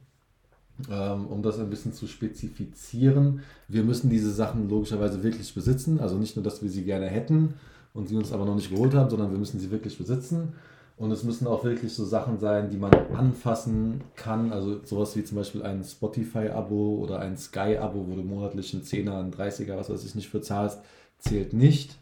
Ähm, 0.91 1.27
um 1.27 1.43
das 1.43 1.59
ein 1.61 1.69
bisschen 1.69 1.93
zu 1.93 2.07
spezifizieren, 2.07 3.43
wir 3.69 3.85
müssen 3.85 4.09
diese 4.09 4.33
Sachen 4.33 4.69
logischerweise 4.69 5.23
wirklich 5.23 5.55
besitzen. 5.55 6.01
Also 6.01 6.17
nicht 6.17 6.37
nur, 6.37 6.43
dass 6.43 6.63
wir 6.63 6.71
sie 6.71 6.85
gerne 6.85 7.07
hätten 7.07 7.55
und 7.93 8.09
sie 8.09 8.17
uns 8.17 8.33
aber 8.33 8.47
noch 8.47 8.57
nicht 8.57 8.71
geholt 8.71 8.95
haben, 8.95 9.11
sondern 9.11 9.31
wir 9.31 9.39
müssen 9.39 9.61
sie 9.61 9.71
wirklich 9.71 9.97
besitzen. 9.99 10.55
Und 11.01 11.11
es 11.13 11.25
müssen 11.25 11.47
auch 11.47 11.65
wirklich 11.65 11.95
so 11.95 12.05
Sachen 12.05 12.39
sein, 12.39 12.69
die 12.69 12.77
man 12.77 12.93
anfassen 12.93 14.03
kann. 14.17 14.53
Also 14.53 14.85
sowas 14.85 15.17
wie 15.17 15.25
zum 15.25 15.39
Beispiel 15.39 15.63
ein 15.63 15.83
Spotify-Abo 15.83 16.99
oder 16.99 17.21
ein 17.21 17.39
Sky-Abo, 17.39 18.05
wo 18.07 18.15
du 18.17 18.23
monatlich 18.23 18.75
einen 18.75 18.83
10er, 18.83 19.19
einen 19.19 19.33
30er, 19.33 19.79
was 19.79 19.89
weiß 19.89 20.05
ich 20.05 20.15
nicht 20.15 20.29
für 20.29 20.43
zahlst, 20.43 20.79
zählt 21.19 21.55
nicht. 21.55 21.97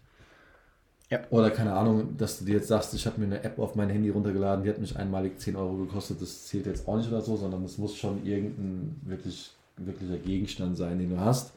Ja. 1.11 1.21
Oder 1.31 1.53
keine 1.53 1.75
Ahnung, 1.75 2.17
dass 2.19 2.41
du 2.41 2.45
dir 2.45 2.57
jetzt 2.57 2.67
sagst, 2.67 2.93
ich 2.93 3.07
habe 3.07 3.21
mir 3.21 3.27
eine 3.27 3.45
App 3.45 3.61
auf 3.61 3.77
mein 3.77 3.89
Handy 3.89 4.11
runtergeladen, 4.11 4.65
die 4.65 4.71
hat 4.71 4.81
mich 4.81 4.97
einmalig 4.97 5.39
10 5.39 5.55
Euro 5.55 5.77
gekostet, 5.77 6.21
das 6.21 6.47
zählt 6.47 6.67
jetzt 6.67 6.89
auch 6.89 6.97
nicht 6.97 7.09
oder 7.09 7.21
so, 7.21 7.37
sondern 7.37 7.63
es 7.63 7.79
muss 7.79 7.95
schon 7.95 8.27
irgendein 8.27 9.01
wirklich, 9.03 9.53
wirklicher 9.77 10.19
Gegenstand 10.19 10.77
sein, 10.77 10.99
den 10.99 11.11
du 11.11 11.21
hast. 11.21 11.53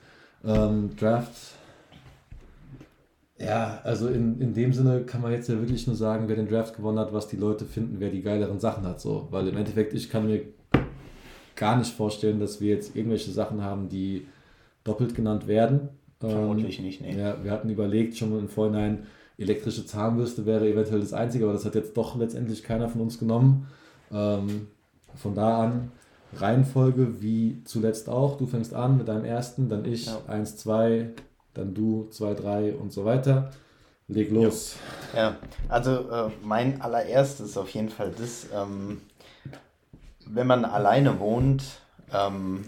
Ähm, 0.46 0.96
Draft, 0.96 1.56
ja, 3.44 3.80
also 3.84 4.08
in, 4.08 4.40
in 4.40 4.54
dem 4.54 4.74
Sinne 4.74 5.02
kann 5.02 5.22
man 5.22 5.32
jetzt 5.32 5.50
ja 5.50 5.60
wirklich 5.60 5.88
nur 5.88 5.96
sagen, 5.96 6.28
wer 6.28 6.36
den 6.36 6.48
Draft 6.48 6.76
gewonnen 6.76 7.00
hat, 7.00 7.14
was 7.14 7.28
die 7.28 7.38
Leute 7.38 7.66
finden, 7.66 8.00
wer 8.00 8.10
die 8.10 8.22
geileren 8.22 8.60
Sachen 8.60 8.86
hat, 8.86 9.02
so. 9.02 9.28
Weil 9.32 9.48
im 9.48 9.58
Endeffekt, 9.58 9.94
ich 9.94 10.10
kann 10.10 10.28
mir 10.28 10.44
gar 11.56 11.78
nicht 11.78 11.94
vorstellen, 11.94 12.40
dass 12.40 12.62
wir 12.62 12.74
jetzt 12.74 12.96
irgendwelche 12.96 13.32
Sachen 13.32 13.62
haben, 13.62 13.90
die 13.90 14.28
doppelt 14.84 15.16
genannt 15.16 15.48
werden. 15.48 15.90
Vermutlich 16.20 16.80
nicht, 16.80 17.02
nee. 17.02 17.18
Ja, 17.18 17.44
wir 17.44 17.52
hatten 17.52 17.70
überlegt 17.70 18.16
schon 18.16 18.38
im 18.38 18.48
Vorhinein, 18.48 19.08
elektrische 19.38 19.86
Zahnbürste 19.86 20.46
wäre 20.46 20.70
eventuell 20.70 21.00
das 21.00 21.14
Einzige, 21.14 21.46
aber 21.46 21.54
das 21.54 21.66
hat 21.66 21.74
jetzt 21.76 21.98
doch 21.98 22.16
letztendlich 22.16 22.64
keiner 22.64 22.90
von 22.90 23.02
uns 23.02 23.18
genommen. 23.18 23.68
Ähm, 24.12 24.68
von 25.16 25.34
da 25.34 25.64
an 25.64 25.92
Reihenfolge 26.34 27.22
wie 27.22 27.62
zuletzt 27.66 28.08
auch. 28.08 28.38
Du 28.38 28.46
fängst 28.46 28.74
an 28.74 28.98
mit 28.98 29.08
deinem 29.08 29.26
ersten, 29.26 29.68
dann 29.68 29.86
ich, 29.86 30.06
Ja. 30.06 30.22
1, 30.28 30.58
2, 30.58 31.10
dann 31.62 31.74
du, 31.74 32.08
2, 32.12 32.34
3 32.34 32.74
und 32.76 32.92
so 32.92 33.06
weiter. 33.06 33.52
Leg 34.08 34.30
los. 34.32 34.76
Ja, 35.16 35.38
also 35.70 35.92
äh, 36.10 36.30
mein 36.44 36.82
allererstes 36.82 37.58
auf 37.58 37.70
jeden 37.70 37.90
Fall 37.90 38.12
das, 38.18 38.48
ähm, 38.54 39.02
wenn 40.26 40.48
man 40.48 40.66
alleine 40.66 41.20
wohnt, 41.20 41.64
ähm, 42.14 42.66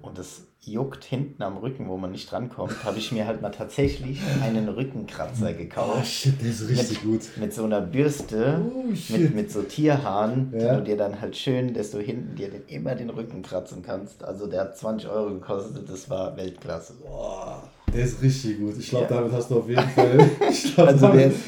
und 0.00 0.18
es 0.18 0.46
juckt 0.60 1.04
hinten 1.04 1.42
am 1.42 1.58
Rücken, 1.58 1.88
wo 1.88 1.96
man 1.98 2.10
nicht 2.12 2.30
drankommt, 2.30 2.84
habe 2.84 2.98
ich 2.98 3.12
mir 3.12 3.26
halt 3.26 3.42
mal 3.42 3.50
tatsächlich 3.50 4.20
einen 4.42 4.68
Rückenkratzer 4.68 5.52
gekauft. 5.52 5.98
Oh 6.00 6.04
shit, 6.04 6.40
der 6.40 6.50
ist 6.50 6.68
richtig 6.68 7.04
mit, 7.04 7.12
gut. 7.22 7.36
Mit 7.38 7.52
so 7.54 7.64
einer 7.64 7.80
Bürste, 7.82 8.62
Oh, 8.64 8.84
mit, 9.10 9.34
mit 9.34 9.52
so 9.52 9.62
Tierhaaren, 9.62 10.52
Ja. 10.58 10.58
die 10.72 10.78
du 10.78 10.82
dir 10.84 10.96
dann 10.96 11.20
halt 11.20 11.36
schön, 11.36 11.74
dass 11.74 11.90
du 11.90 11.98
hinten 11.98 12.34
dir 12.36 12.50
den, 12.50 12.66
immer 12.66 12.94
den 12.94 13.10
Rücken 13.10 13.42
kratzen 13.42 13.82
kannst. 13.82 14.24
Also 14.24 14.46
der 14.46 14.62
hat 14.62 14.78
20 14.78 15.08
Euro 15.10 15.34
gekostet, 15.34 15.88
das 15.88 16.08
war 16.08 16.34
Weltklasse. 16.36 16.94
Boah, 17.02 17.62
der 17.94 18.04
ist 18.04 18.20
richtig 18.22 18.58
gut. 18.58 18.74
Ich 18.78 18.88
glaube, 18.90 19.06
Ja. 19.10 19.16
damit 19.20 19.32
hast 19.32 19.50
du 19.50 19.58
auf 19.58 19.68
jeden 19.68 19.88
Fall. 19.88 20.30
Ich 20.50 20.74
glaube, 20.74 20.90
Also 20.90 21.08
der 21.08 21.26
ist 21.28 21.38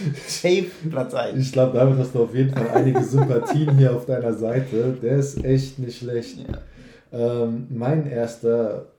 safe 0.42 0.66
Platz 0.90 1.14
1. 1.14 1.38
ich 1.38 1.52
glaub, 1.52 1.72
damit 1.74 1.98
hast 1.98 2.14
du 2.14 2.22
auf 2.22 2.34
jeden 2.34 2.50
Fall 2.50 2.68
einige 2.70 3.02
Sympathien 3.02 3.76
hier 3.76 3.94
auf 3.94 4.06
deiner 4.06 4.32
Seite. 4.34 4.96
Der 5.02 5.16
ist 5.16 5.42
echt 5.44 5.78
nicht 5.78 5.98
schlecht. 5.98 6.38
Ja. 6.38 7.42
Ähm, 7.44 7.66
mein 7.70 8.06
erster 8.08 8.92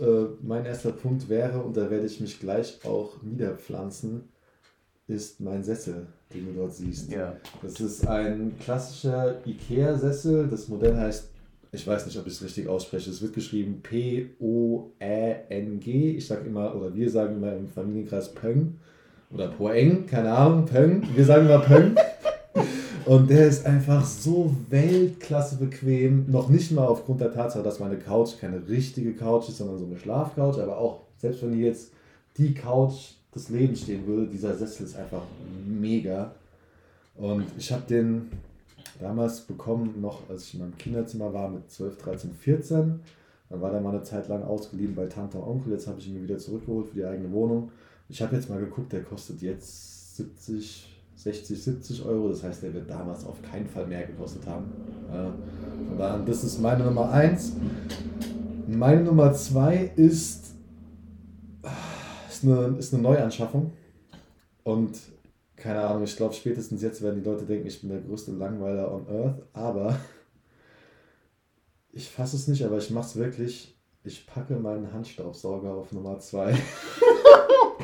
äh, 0.00 0.04
mein 0.42 0.64
erster 0.66 0.90
Punkt 0.90 1.28
wäre, 1.28 1.62
und 1.62 1.76
da 1.76 1.88
werde 1.90 2.06
ich 2.06 2.20
mich 2.20 2.40
gleich 2.40 2.80
auch 2.84 3.22
niederpflanzen, 3.22 4.22
ist 5.06 5.40
mein 5.40 5.62
Sessel, 5.62 6.06
den 6.32 6.46
du 6.46 6.52
dort 6.60 6.74
siehst. 6.74 7.12
ja. 7.12 7.36
Das 7.62 7.78
ist 7.78 8.06
ein 8.08 8.54
klassischer 8.58 9.36
IKEA-Sessel. 9.46 10.48
Das 10.48 10.66
Modell 10.68 10.96
heißt, 10.96 11.28
ich 11.74 11.86
weiß 11.86 12.06
nicht, 12.06 12.18
ob 12.18 12.26
ich 12.26 12.32
es 12.34 12.42
richtig 12.42 12.68
ausspreche, 12.68 13.10
es 13.10 13.20
wird 13.20 13.34
geschrieben 13.34 13.80
P-O-Ä-N-G. 13.82 14.90
Ich 16.16 16.26
sage 16.26 16.46
immer, 16.46 16.74
oder 16.74 16.94
wir 16.94 17.10
sagen 17.10 17.36
immer 17.36 17.52
im 17.54 17.68
Familienkreis 17.68 18.32
Pöng 18.32 18.74
oder 19.32 19.48
Poeng, 19.48 20.06
keine 20.06 20.32
Ahnung, 20.32 20.64
Pöng. 20.66 21.02
Wir 21.14 21.24
sagen 21.24 21.46
immer 21.46 21.58
Pöng. 21.58 21.96
Und 23.06 23.28
der 23.28 23.48
ist 23.48 23.66
einfach 23.66 24.04
so 24.04 24.54
Weltklasse 24.70 25.56
bequem. 25.56 26.30
Noch 26.30 26.48
nicht 26.48 26.70
mal 26.70 26.86
aufgrund 26.86 27.20
der 27.20 27.32
Tatsache, 27.32 27.62
dass 27.64 27.80
meine 27.80 27.98
Couch 27.98 28.38
keine 28.40 28.66
richtige 28.66 29.12
Couch 29.12 29.48
ist, 29.48 29.58
sondern 29.58 29.78
so 29.78 29.84
eine 29.84 29.98
Schlafcouch. 29.98 30.58
Aber 30.58 30.78
auch, 30.78 31.00
selbst 31.18 31.42
wenn 31.42 31.52
hier 31.52 31.66
jetzt 31.66 31.90
die 32.38 32.54
Couch 32.54 33.16
des 33.34 33.50
Lebens 33.50 33.80
stehen 33.82 34.06
würde, 34.06 34.28
dieser 34.28 34.54
Sessel 34.54 34.86
ist 34.86 34.96
einfach 34.96 35.22
mega. 35.66 36.34
Und 37.16 37.44
ich 37.58 37.70
habe 37.72 37.82
den 37.88 38.30
damals 39.00 39.40
bekommen, 39.42 40.00
noch 40.00 40.28
als 40.28 40.44
ich 40.44 40.54
in 40.54 40.60
meinem 40.60 40.76
Kinderzimmer 40.76 41.32
war 41.32 41.48
mit 41.48 41.70
12, 41.70 41.98
13, 41.98 42.32
14. 42.32 43.00
Dann 43.50 43.60
war 43.60 43.70
der 43.70 43.80
mal 43.80 43.90
eine 43.90 44.02
Zeit 44.02 44.28
lang 44.28 44.42
ausgeliehen 44.42 44.94
bei 44.94 45.06
Tante 45.06 45.38
und 45.38 45.48
Onkel. 45.48 45.72
Jetzt 45.72 45.86
habe 45.86 45.98
ich 45.98 46.08
ihn 46.08 46.22
wieder 46.22 46.38
zurückgeholt 46.38 46.88
für 46.88 46.94
die 46.94 47.04
eigene 47.04 47.30
Wohnung. 47.32 47.70
Ich 48.08 48.20
habe 48.22 48.34
jetzt 48.36 48.48
mal 48.48 48.58
geguckt, 48.58 48.92
der 48.92 49.02
kostet 49.02 49.42
jetzt 49.42 50.16
70, 50.16 50.94
60, 51.16 51.62
70 51.62 52.04
Euro. 52.04 52.28
Das 52.28 52.42
heißt, 52.42 52.62
der 52.62 52.74
wird 52.74 52.88
damals 52.88 53.24
auf 53.24 53.40
keinen 53.42 53.66
Fall 53.66 53.86
mehr 53.86 54.06
gekostet 54.06 54.46
haben. 54.46 54.66
Von 55.88 55.98
daher, 55.98 56.18
das 56.20 56.44
ist 56.44 56.60
meine 56.60 56.84
Nummer 56.84 57.10
1. 57.10 57.52
Meine 58.66 59.02
Nummer 59.02 59.32
2 59.32 59.92
ist, 59.96 60.54
ist, 62.30 62.44
eine, 62.44 62.76
ist 62.78 62.94
eine 62.94 63.02
Neuanschaffung. 63.02 63.72
Und 64.64 64.98
keine 65.64 65.80
Ahnung, 65.80 66.04
ich 66.04 66.14
glaube, 66.14 66.34
spätestens 66.34 66.82
jetzt 66.82 67.00
werden 67.00 67.22
die 67.22 67.28
Leute 67.28 67.46
denken, 67.46 67.66
ich 67.66 67.80
bin 67.80 67.88
der 67.88 68.00
größte 68.00 68.32
Langweiler 68.32 68.92
on 68.92 69.06
Earth. 69.08 69.42
Aber 69.54 69.96
ich 71.90 72.06
fasse 72.06 72.36
es 72.36 72.48
nicht, 72.48 72.62
aber 72.66 72.76
ich 72.76 72.90
mache 72.90 73.06
es 73.06 73.16
wirklich. 73.16 73.74
Ich 74.04 74.26
packe 74.26 74.56
meinen 74.56 74.92
Handstaubsauger 74.92 75.70
auf 75.70 75.90
Nummer 75.92 76.18
2. 76.18 76.54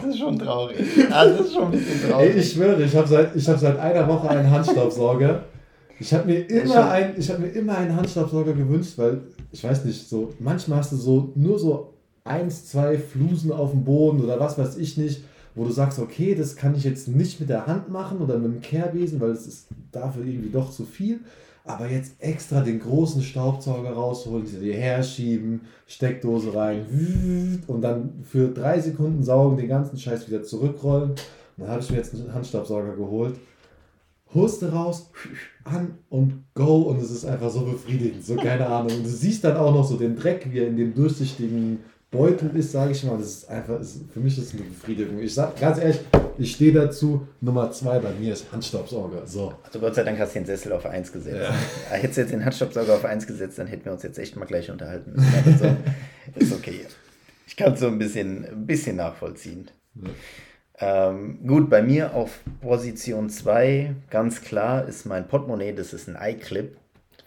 Das 0.03 0.15
ist 0.15 0.19
schon 0.19 0.39
traurig. 0.39 0.79
Also 1.11 1.37
das 1.37 1.47
ist 1.49 1.53
schon 1.53 1.65
ein 1.65 1.71
bisschen 1.73 2.05
Ey, 2.05 2.11
traurig. 2.11 2.37
ich 2.37 2.53
schwöre, 2.53 2.83
ich 2.83 2.97
habe 2.97 3.07
seit, 3.07 3.37
ich 3.37 3.47
hab 3.47 3.59
seit 3.59 3.79
einer 3.79 4.09
Woche 4.09 4.31
einen 4.31 4.51
Handstaubsauger. 4.51 5.45
Ich 5.99 6.15
habe 6.15 6.25
mir, 6.27 6.49
immer 6.49 6.91
ein, 6.91 7.15
ich 7.19 7.31
hab 7.31 7.39
mir 7.39 7.49
immer 7.49 7.77
einen 7.77 7.95
Handstaubsauger 7.95 8.55
gewünscht, 8.55 8.97
weil, 8.97 9.21
ich 9.53 9.63
weiß 9.63 9.85
nicht, 9.85 10.09
so 10.09 10.33
manchmal 10.39 10.79
hast 10.79 10.93
du 10.93 10.97
so 10.97 11.33
nur 11.35 11.59
so 11.59 11.93
eins, 12.25 12.67
zwei 12.67 12.97
Flusen 12.97 13.53
auf 13.53 13.73
dem 13.73 13.85
Boden 13.85 14.23
oder 14.25 14.41
was 14.41 14.57
weiß 14.57 14.79
ich 14.79 14.97
nicht, 14.97 15.23
wo 15.55 15.65
du 15.65 15.73
sagst, 15.73 15.99
okay, 15.99 16.35
das 16.35 16.57
kann 16.57 16.75
ich 16.75 16.85
jetzt 16.85 17.09
nicht 17.09 17.41
mit 17.41 17.49
der 17.49 17.67
Hand 17.67 17.91
machen 17.91 18.19
oder 18.19 18.39
mit 18.39 18.53
dem 18.53 18.61
Kehrbesen, 18.61 19.21
weil 19.21 19.31
es 19.31 19.47
ist 19.47 19.67
dafür 19.93 20.25
irgendwie 20.25 20.51
doch 20.51 20.71
zu 20.71 20.85
viel. 20.85 21.21
Aber 21.65 21.89
jetzt 21.89 22.15
extra 22.21 22.63
den 22.63 22.81
großen 22.81 23.23
Staubsauger 23.23 23.93
rausholen, 23.93 24.47
dir 24.47 24.75
herschieben, 24.75 25.63
Steckdose 25.87 26.55
rein 26.55 27.63
und 27.67 27.83
dann 27.83 28.25
für 28.25 28.49
drei 28.49 28.81
Sekunden 28.81 29.23
saugen, 29.23 29.57
den 29.57 29.69
ganzen 29.69 29.99
Scheiß 29.99 30.27
wieder 30.29 30.43
zurückrollen. 30.43 31.11
Und 31.11 31.19
dann 31.59 31.69
habe 31.69 31.81
ich 31.81 31.91
mir 31.91 31.99
jetzt 31.99 32.15
einen 32.15 32.33
Handstaubsauger 32.33 32.97
geholt. 32.97 33.37
Huste 34.33 34.73
raus, 34.73 35.11
an 35.65 35.99
und 36.09 36.45
go 36.55 36.83
und 36.83 37.01
es 37.01 37.11
ist 37.11 37.25
einfach 37.25 37.51
so 37.51 37.63
befriedigend, 37.63 38.25
so 38.25 38.37
keine 38.37 38.67
Ahnung. 38.67 38.97
Und 38.99 39.05
du 39.05 39.11
siehst 39.11 39.43
dann 39.43 39.57
auch 39.57 39.75
noch 39.75 39.85
so 39.85 39.97
den 39.97 40.17
Dreck, 40.17 40.47
wie 40.51 40.61
er 40.61 40.69
in 40.69 40.77
dem 40.77 40.95
durchsichtigen 40.95 41.81
Beutel 42.11 42.57
ist, 42.57 42.73
sage 42.73 42.93
ich 42.93 43.05
mal. 43.05 43.17
Das 43.19 43.27
ist 43.27 43.49
einfach, 43.49 43.81
ist, 43.81 44.01
für 44.13 44.21
mich 44.21 44.37
ist 44.37 44.49
es 44.49 44.55
eine 44.55 44.69
Befriedigung. 44.69 45.21
Ich 45.21 45.35
sag 45.35 45.59
ganz 45.61 45.79
ehrlich, 45.79 46.01
ich 46.39 46.53
stehe 46.53 46.73
dazu, 46.73 47.29
Nummer 47.41 47.71
zwei 47.71 47.99
bei 48.01 48.11
mir 48.13 48.33
ist 48.33 48.51
Handstaubsauger. 48.51 49.27
So. 49.27 49.55
Also 49.63 49.79
Gott 49.79 49.95
sei 49.95 50.03
Dank 50.03 50.19
hast 50.19 50.35
du 50.35 50.41
den 50.41 50.47
Sessel 50.47 50.73
auf 50.73 50.87
1 50.87 51.13
gesetzt. 51.13 51.37
Ja. 51.41 51.97
Hättest 51.97 52.17
du 52.17 52.21
jetzt 52.23 52.33
den 52.33 52.45
Handstaubsauger 52.45 52.95
auf 52.95 53.05
1 53.05 53.27
gesetzt, 53.27 53.59
dann 53.59 53.69
hätten 53.69 53.85
wir 53.85 53.93
uns 53.93 54.03
jetzt 54.03 54.19
echt 54.19 54.37
mal 54.37 54.47
gleich 54.47 54.71
unterhalten 54.71 55.13
müssen. 55.13 55.59
So, 55.59 55.77
ist 56.41 56.53
okay. 56.53 56.87
Ich 57.47 57.57
kann 57.57 57.75
es 57.75 57.81
so 57.81 57.87
ein 57.87 57.99
bisschen, 57.99 58.45
ein 58.45 58.67
bisschen 58.67 58.97
nachvollziehen. 58.97 59.71
Ähm, 60.79 61.47
gut, 61.47 61.69
bei 61.69 61.83
mir 61.83 62.15
auf 62.15 62.41
Position 62.61 63.29
2, 63.29 63.95
ganz 64.09 64.41
klar, 64.41 64.89
ist 64.89 65.05
mein 65.05 65.29
Portemonnaie, 65.29 65.75
das 65.75 65.93
ist 65.93 66.09
ein 66.09 66.17
iClip, 66.21 66.77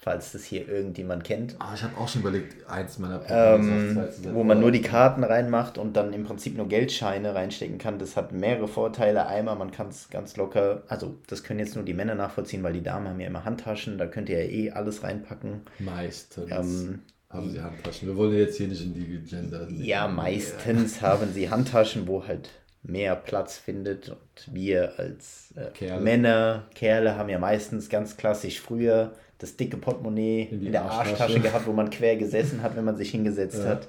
falls 0.03 0.33
das 0.33 0.43
hier 0.43 0.67
irgendjemand 0.67 1.23
kennt. 1.23 1.55
Ah, 1.59 1.71
ich 1.73 1.83
habe 1.83 1.97
auch 1.97 2.07
schon 2.07 2.21
überlegt, 2.21 2.69
eins 2.69 2.99
meiner 2.99 3.21
Ähm, 3.29 4.03
wo 4.33 4.43
man 4.43 4.59
nur 4.59 4.71
die 4.71 4.81
Karten 4.81 5.23
reinmacht 5.23 5.77
und 5.77 5.95
dann 5.95 6.11
im 6.11 6.25
Prinzip 6.25 6.57
nur 6.57 6.67
Geldscheine 6.67 7.33
reinstecken 7.33 7.77
kann. 7.77 7.99
Das 7.99 8.17
hat 8.17 8.33
mehrere 8.33 8.67
Vorteile. 8.67 9.27
Einmal, 9.27 9.55
man 9.55 9.71
kann 9.71 9.87
es 9.87 10.09
ganz 10.09 10.35
locker, 10.35 10.83
also 10.87 11.15
das 11.27 11.43
können 11.43 11.59
jetzt 11.59 11.75
nur 11.75 11.85
die 11.85 11.93
Männer 11.93 12.15
nachvollziehen, 12.15 12.63
weil 12.63 12.73
die 12.73 12.83
Damen 12.83 13.07
haben 13.07 13.19
ja 13.19 13.27
immer 13.27 13.45
Handtaschen, 13.45 13.97
da 13.97 14.05
könnt 14.05 14.29
ihr 14.29 14.43
ja 14.43 14.51
eh 14.51 14.71
alles 14.71 15.03
reinpacken. 15.03 15.61
Meistens 15.79 16.51
Ähm, 16.51 16.99
haben 17.29 17.49
sie 17.49 17.61
Handtaschen. 17.61 18.07
Wir 18.09 18.17
wollen 18.17 18.33
ja 18.33 18.39
jetzt 18.39 18.57
hier 18.57 18.67
nicht 18.67 18.83
in 18.83 18.93
die 18.93 19.19
Gender. 19.27 19.67
Ja, 19.69 20.07
meistens 20.07 21.01
haben 21.01 21.31
sie 21.33 21.49
Handtaschen, 21.49 22.07
wo 22.07 22.27
halt 22.27 22.49
mehr 22.83 23.15
Platz 23.15 23.57
findet. 23.57 24.09
Und 24.09 24.53
wir 24.53 24.99
als 24.99 25.53
äh, 25.55 25.71
Kerle. 25.71 26.01
Männer, 26.01 26.67
Kerle 26.75 27.15
haben 27.15 27.29
ja 27.29 27.39
meistens 27.39 27.89
ganz 27.89 28.17
klassisch 28.17 28.59
früher 28.59 29.13
das 29.39 29.55
dicke 29.57 29.77
Portemonnaie 29.77 30.47
In 30.51 30.65
in, 30.67 30.71
der 30.71 30.83
Arschtasche. 30.83 31.09
Arschtasche 31.23 31.39
gehabt, 31.41 31.67
wo 31.67 31.73
man 31.73 31.89
quer 31.89 32.15
gesessen 32.15 32.61
hat, 32.63 32.75
wenn 32.75 32.85
man 32.85 32.95
sich 32.95 33.11
hingesetzt 33.11 33.59
Ja. 33.63 33.69
hat. 33.71 33.87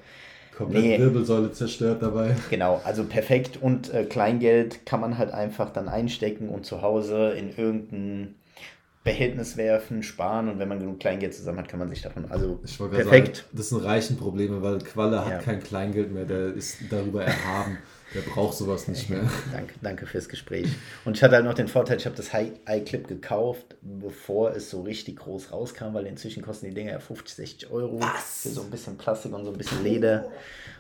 Komplett 0.57 0.83
Nee. 0.85 0.99
Wirbelsäule 1.01 1.51
zerstört 1.53 2.01
dabei. 2.03 2.37
Genau, 2.51 2.81
also 2.85 3.05
perfekt. 3.05 3.59
Und 3.61 3.93
äh, 3.93 4.05
Kleingeld 4.05 4.87
kann 4.87 5.01
man 5.01 5.19
halt 5.19 5.33
einfach 5.33 5.71
dann 5.71 5.89
einstecken 5.89 6.49
und 6.49 6.65
zu 6.65 6.81
Hause 6.83 7.31
in 7.33 7.51
irgendein 7.57 8.37
Behältnis 9.03 9.57
werfen, 9.57 10.03
sparen 10.03 10.49
und 10.49 10.59
wenn 10.59 10.69
man 10.69 10.79
genug 10.79 10.99
Kleingeld 11.01 11.35
zusammen 11.35 11.59
hat, 11.59 11.69
kann 11.69 11.79
man 11.79 11.91
sich 11.91 12.01
davon. 12.03 12.25
Also 12.31 12.59
perfekt. 12.89 13.37
sagen, 13.39 13.49
das 13.53 13.69
sind 13.69 13.85
reichen 13.85 14.17
Probleme, 14.17 14.63
weil 14.63 14.79
Qualle 14.79 15.25
hat 15.25 15.31
Ja. 15.31 15.39
kein 15.41 15.61
Kleingeld 15.63 16.11
mehr, 16.13 16.25
der 16.25 16.55
ist 16.55 16.79
darüber 16.89 17.25
erhaben. 17.25 17.79
Der 18.15 18.21
braucht 18.21 18.57
sowas 18.57 18.87
nicht 18.87 19.11
mehr. 19.11 19.29
Danke, 19.53 19.75
danke 19.83 20.07
fürs 20.07 20.29
Gespräch. 20.29 20.69
Und 21.05 21.17
ich 21.17 21.23
hatte 21.23 21.35
halt 21.35 21.45
noch 21.45 21.55
den 21.55 21.67
Vorteil, 21.69 21.97
ich 21.97 22.07
habe 22.07 22.15
das 22.17 22.33
Hi- 22.33 22.53
iClip 22.69 23.09
gekauft, 23.09 23.75
bevor 23.83 24.55
es 24.55 24.71
so 24.71 24.83
richtig 24.83 25.17
groß 25.17 25.51
rauskam, 25.53 25.95
weil 25.95 26.07
inzwischen 26.07 26.43
kosten 26.43 26.67
die 26.67 26.75
Dinger 26.75 26.93
ja 26.93 27.01
50, 27.01 27.35
60 27.35 27.71
Euro. 27.71 28.01
Für 28.01 28.49
so 28.49 28.63
ein 28.63 28.71
bisschen 28.71 28.97
Plastik 28.97 29.33
und 29.33 29.45
so 29.45 29.51
ein 29.51 29.59
bisschen 29.59 29.83
Leder. 29.83 30.31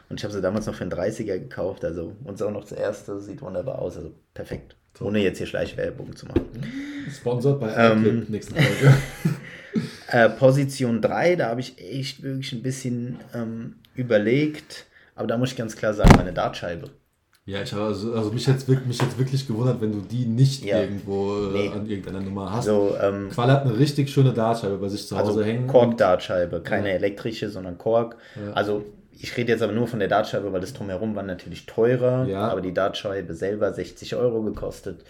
Und 0.08 0.20
ich 0.20 0.24
habe 0.24 0.32
sie 0.32 0.40
damals 0.40 0.66
noch 0.66 0.74
für 0.74 0.82
einen 0.84 0.92
30er 0.92 1.38
gekauft. 1.38 1.84
Also 1.84 2.14
uns 2.24 2.40
auch 2.40 2.50
noch 2.52 2.64
zuerst, 2.64 3.08
das 3.08 3.24
sieht 3.24 3.42
wunderbar 3.42 3.80
aus. 3.80 3.96
Also 3.96 4.12
perfekt. 4.32 4.76
Ohne 5.00 5.18
jetzt 5.20 5.38
hier 5.38 5.46
Schleichwerbung 5.48 6.14
zu 6.14 6.26
machen. 6.26 6.46
Sponsored 7.12 7.58
bei 7.58 7.74
Ähm. 7.74 7.98
iClip, 8.06 8.30
nächste 8.30 8.54
Folge. 8.54 8.94
Äh, 10.06 10.28
Position 10.28 11.00
3, 11.00 11.34
da 11.34 11.48
habe 11.48 11.60
ich 11.60 11.76
echt 11.80 12.22
wirklich 12.22 12.52
ein 12.52 12.62
bisschen 12.62 13.18
ähm, 13.34 13.76
überlegt. 13.96 14.86
Aber 15.16 15.26
da 15.26 15.36
muss 15.36 15.50
ich 15.50 15.56
ganz 15.56 15.74
klar 15.74 15.94
sagen, 15.94 16.12
meine 16.16 16.32
Dartscheibe. 16.32 16.90
Ja, 17.46 17.60
ich 17.60 17.72
habe 17.74 17.82
also, 17.84 18.14
also 18.14 18.30
mich 18.32 18.46
jetzt 18.46 18.66
wirklich, 18.68 18.86
mich 18.86 19.02
jetzt 19.02 19.18
wirklich 19.18 19.46
gewundert, 19.46 19.78
wenn 19.82 19.92
du 19.92 20.00
die 20.00 20.24
nicht 20.24 20.64
Ja. 20.64 20.80
irgendwo 20.80 21.48
äh, 21.48 21.52
Nee. 21.52 21.68
an 21.68 21.86
irgendeiner 21.86 22.20
Nummer 22.22 22.50
hast. 22.52 22.64
So, 22.64 22.96
ähm, 23.00 23.28
Qualle 23.30 23.52
hat 23.52 23.66
eine 23.66 23.78
richtig 23.78 24.08
schöne 24.10 24.32
Dartscheibe 24.32 24.78
bei 24.78 24.88
sich 24.88 25.06
zu 25.06 25.14
Hause 25.18 25.28
Also 25.28 25.42
hängen. 25.44 25.66
Kork-Dartscheibe, 25.66 26.62
keine 26.62 26.88
Ja. 26.88 26.94
elektrische, 26.94 27.50
sondern 27.50 27.76
Kork. 27.76 28.16
Ja. 28.34 28.54
Also 28.54 28.84
ich 29.12 29.36
rede 29.36 29.52
jetzt 29.52 29.62
aber 29.62 29.72
nur 29.74 29.86
von 29.86 29.98
der 29.98 30.08
Dartscheibe, 30.08 30.52
weil 30.54 30.60
das 30.62 30.72
drumherum 30.72 31.14
war 31.16 31.22
natürlich 31.22 31.66
teurer, 31.66 32.26
Ja. 32.26 32.48
aber 32.48 32.62
die 32.62 32.72
Dartscheibe 32.72 33.34
selber 33.34 33.72
60 33.74 34.16
Euro 34.16 34.42
gekostet. 34.42 35.04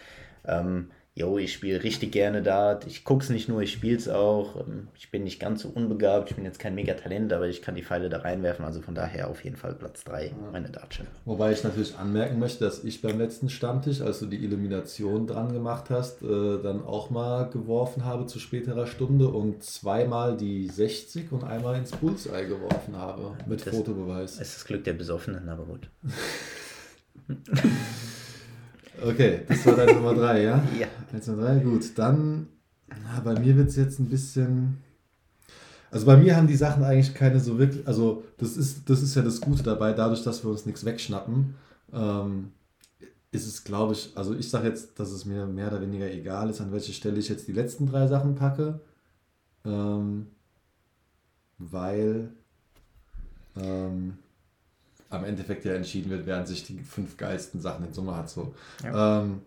Ähm, 0.45 0.91
yo, 1.17 1.39
ich 1.39 1.53
spiele 1.53 1.83
richtig 1.85 2.11
gerne 2.11 2.43
Dart. 2.43 2.87
Ich 2.89 3.05
gucke 3.05 3.23
es 3.23 3.31
nicht 3.31 3.49
nur, 3.49 3.63
ich 3.63 3.73
spiele 3.73 3.97
es 3.97 4.09
auch. 4.09 4.57
Ähm, 4.67 4.89
ich 4.97 5.11
bin 5.13 5.23
nicht 5.23 5.39
ganz 5.39 5.63
so 5.63 5.69
unbegabt, 5.69 6.31
ich 6.31 6.37
bin 6.37 6.45
jetzt 6.45 6.59
kein 6.59 6.75
Megatalent, 6.75 7.33
aber 7.33 7.47
ich 7.47 7.63
kann 7.63 7.77
die 7.77 7.85
Pfeile 7.85 8.09
da 8.09 8.19
reinwerfen. 8.19 8.65
Also 8.65 8.81
von 8.81 8.97
daher 8.97 9.29
auf 9.31 9.45
jeden 9.45 9.57
Fall 9.57 9.75
Platz 9.75 10.03
3, 10.05 10.33
meine 10.51 10.71
Dartschiffe. 10.71 11.09
Wobei 11.25 11.53
ich 11.53 11.63
natürlich 11.63 11.97
anmerken 11.97 12.41
möchte, 12.41 12.65
dass 12.65 12.83
ich 12.83 13.01
beim 13.01 13.19
letzten 13.19 13.49
Stammtisch, 13.49 14.01
als 14.01 14.19
du 14.19 14.27
die 14.27 14.43
Illumination 14.45 15.29
dran 15.29 15.53
gemacht 15.53 15.89
hast, 15.89 16.21
äh, 16.23 16.61
dann 16.63 16.85
auch 16.85 17.11
mal 17.11 17.49
geworfen 17.49 18.05
habe 18.05 18.27
zu 18.27 18.41
späterer 18.41 18.89
Stunde 18.89 19.29
und 19.29 19.63
zweimal 19.63 20.37
die 20.37 20.69
60 20.69 21.31
und 21.31 21.45
einmal 21.45 21.77
ins 21.77 21.93
Bullseye 21.93 22.47
geworfen 22.49 22.97
habe. 22.97 23.37
Mit 23.47 23.65
Das- 23.65 23.75
Fotobeweis. 23.77 24.33
Es 24.41 24.49
ist 24.49 24.57
das 24.57 24.65
Glück 24.65 24.83
der 24.83 24.95
Besoffenen, 24.95 25.49
aber 25.49 25.65
gut. 25.65 25.89
Okay, 29.03 29.41
das 29.49 29.65
war 29.67 29.77
deine 29.77 29.95
Nummer 29.95 30.15
3, 30.15 30.43
ja? 30.43 30.63
Ja. 30.79 30.87
1, 31.13 31.25
2, 31.25 31.35
3, 31.35 31.59
gut. 31.61 31.99
Dann, 31.99 32.49
na, 32.89 33.21
bei 33.21 33.39
mir 33.39 33.57
wird 33.57 33.69
es 33.69 33.77
jetzt 33.77 33.99
ein 33.99 34.09
bisschen. 34.09 34.79
Also 35.91 36.07
bei 36.07 36.17
mir 36.17 36.37
haben 36.37 36.49
die 36.49 36.57
Sachen 36.57 36.83
eigentlich 36.83 37.15
keine 37.15 37.41
so 37.41 37.59
wirklich. 37.59 37.87
Also, 37.87 38.25
das 38.39 38.57
ist, 38.57 38.89
das 38.89 39.03
ist 39.03 39.15
ja 39.15 39.23
das 39.23 39.41
Gute 39.41 39.63
dabei, 39.63 39.93
dadurch, 39.93 40.23
dass 40.23 40.45
wir 40.45 40.51
uns 40.51 40.67
nichts 40.67 40.85
wegschnappen, 40.85 41.55
ähm, 41.93 42.53
ist 43.31 43.47
es, 43.47 43.65
glaube 43.65 43.95
ich, 43.95 44.13
also 44.15 44.35
ich 44.35 44.49
sage 44.49 44.69
jetzt, 44.69 44.99
dass 44.99 45.11
es 45.11 45.25
mir 45.25 45.47
mehr 45.47 45.69
oder 45.69 45.81
weniger 45.81 46.11
egal 46.11 46.51
ist, 46.51 46.61
an 46.61 46.73
welche 46.73 46.93
Stelle 46.93 47.19
ich 47.19 47.29
jetzt 47.29 47.49
die 47.49 47.53
letzten 47.53 47.87
drei 47.87 48.07
Sachen 48.07 48.35
packe. 48.35 48.81
Ähm, 49.65 50.27
weil 51.59 52.31
ähm, 53.57 54.19
am 55.15 55.25
Endeffekt 55.25 55.65
ja 55.65 55.75
entschieden 55.75 56.11
wird, 56.11 56.27
wer 56.27 56.39
an 56.39 56.47
sich 56.47 56.65
die 56.65 56.79
fünf 56.81 57.17
geilsten 57.17 57.61
Sachen 57.61 57.87
in 57.87 57.93
Summe 57.93 58.17
hat. 58.17 58.29
So. 58.31 58.55
Ähm, 58.85 59.41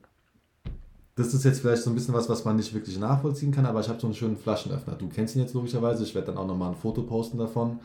das 1.15 1.34
ist 1.34 1.43
jetzt 1.45 1.61
vielleicht 1.61 1.82
so 1.82 1.89
ein 1.89 1.95
bisschen 1.95 2.13
was, 2.13 2.30
was 2.30 2.45
man 2.45 2.55
nicht 2.57 2.74
wirklich 2.74 2.97
nachvollziehen 2.99 3.51
kann, 3.51 3.65
aber 3.65 3.80
ich 3.80 3.89
habe 3.89 3.99
so 3.99 4.05
einen 4.07 4.15
schönen 4.15 4.38
Flaschenöffner. 4.38 4.93
Du 4.95 5.09
kennst 5.09 5.36
ihn 5.36 5.41
jetzt 5.41 5.53
logischerweise, 5.55 6.03
ich 6.03 6.13
werde 6.13 6.28
dann 6.28 6.38
auch 6.38 6.45
nochmal 6.47 6.70
ein 6.72 6.76
Foto 6.78 7.01
posten 7.03 7.38
davon. 7.39 7.80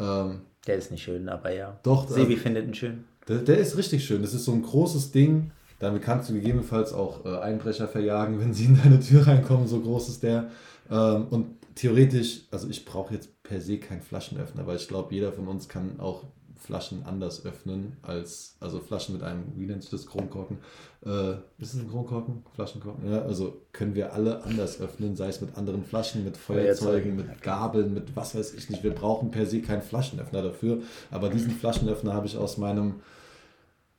Ähm, 0.00 0.40
Der 0.66 0.76
ist 0.76 0.90
nicht 0.90 1.02
schön, 1.04 1.28
aber 1.28 1.52
ja. 1.52 1.78
Doch, 1.84 2.08
Sebi 2.08 2.34
äh, 2.34 2.36
findet 2.36 2.66
ihn 2.66 2.74
schön. 2.74 3.04
der, 3.28 3.38
der 3.38 3.58
ist 3.58 3.76
richtig 3.76 4.04
schön. 4.04 4.22
Das 4.22 4.34
ist 4.34 4.44
so 4.44 4.52
ein 4.52 4.62
großes 4.62 5.12
Ding. 5.12 5.52
Damit 5.78 6.02
kannst 6.02 6.28
du 6.30 6.34
gegebenenfalls 6.34 6.92
auch 6.92 7.24
äh, 7.24 7.38
Einbrecher 7.38 7.86
verjagen, 7.88 8.40
wenn 8.40 8.52
sie 8.52 8.64
in 8.66 8.78
deine 8.82 8.98
Tür 8.98 9.26
reinkommen. 9.28 9.68
So 9.68 9.78
groß 9.80 10.08
ist 10.08 10.22
der. 10.24 10.50
Ähm, 10.90 11.26
und 11.30 11.46
theoretisch, 11.76 12.42
also 12.50 12.68
ich 12.68 12.84
brauche 12.84 13.14
jetzt 13.14 13.42
per 13.44 13.60
se 13.60 13.78
keinen 13.78 14.02
Flaschenöffner, 14.02 14.66
weil 14.66 14.76
ich 14.76 14.88
glaube, 14.88 15.14
jeder 15.14 15.32
von 15.32 15.46
uns 15.46 15.68
kann 15.68 16.00
auch 16.00 16.24
Flaschen 16.62 17.04
anders 17.04 17.44
öffnen 17.44 17.96
als, 18.02 18.56
also 18.60 18.78
Flaschen 18.80 19.14
mit 19.14 19.24
einem, 19.24 19.44
wie 19.56 19.66
nennt 19.66 19.82
sich 19.82 19.90
das, 19.90 20.06
Kronkorken? 20.06 20.58
Äh, 21.04 21.32
ist 21.58 21.74
es 21.74 21.80
ein 21.80 21.90
Kronkorken? 21.90 22.44
Flaschenkorken? 22.54 23.10
Ja, 23.10 23.22
also 23.22 23.62
können 23.72 23.94
wir 23.94 24.12
alle 24.12 24.44
anders 24.44 24.80
öffnen, 24.80 25.16
sei 25.16 25.28
es 25.28 25.40
mit 25.40 25.56
anderen 25.56 25.84
Flaschen, 25.84 26.24
mit 26.24 26.36
Feuerzeugen, 26.36 26.76
Feuerzeugen, 26.76 27.16
mit 27.16 27.42
Gabeln, 27.42 27.94
mit 27.94 28.14
was 28.14 28.36
weiß 28.36 28.54
ich 28.54 28.70
nicht. 28.70 28.84
Wir 28.84 28.94
brauchen 28.94 29.30
per 29.30 29.46
se 29.46 29.60
keinen 29.60 29.82
Flaschenöffner 29.82 30.42
dafür, 30.42 30.78
aber 31.10 31.28
diesen 31.30 31.50
Flaschenöffner 31.50 32.14
habe 32.14 32.26
ich 32.26 32.36
aus 32.36 32.58
meinem 32.58 33.00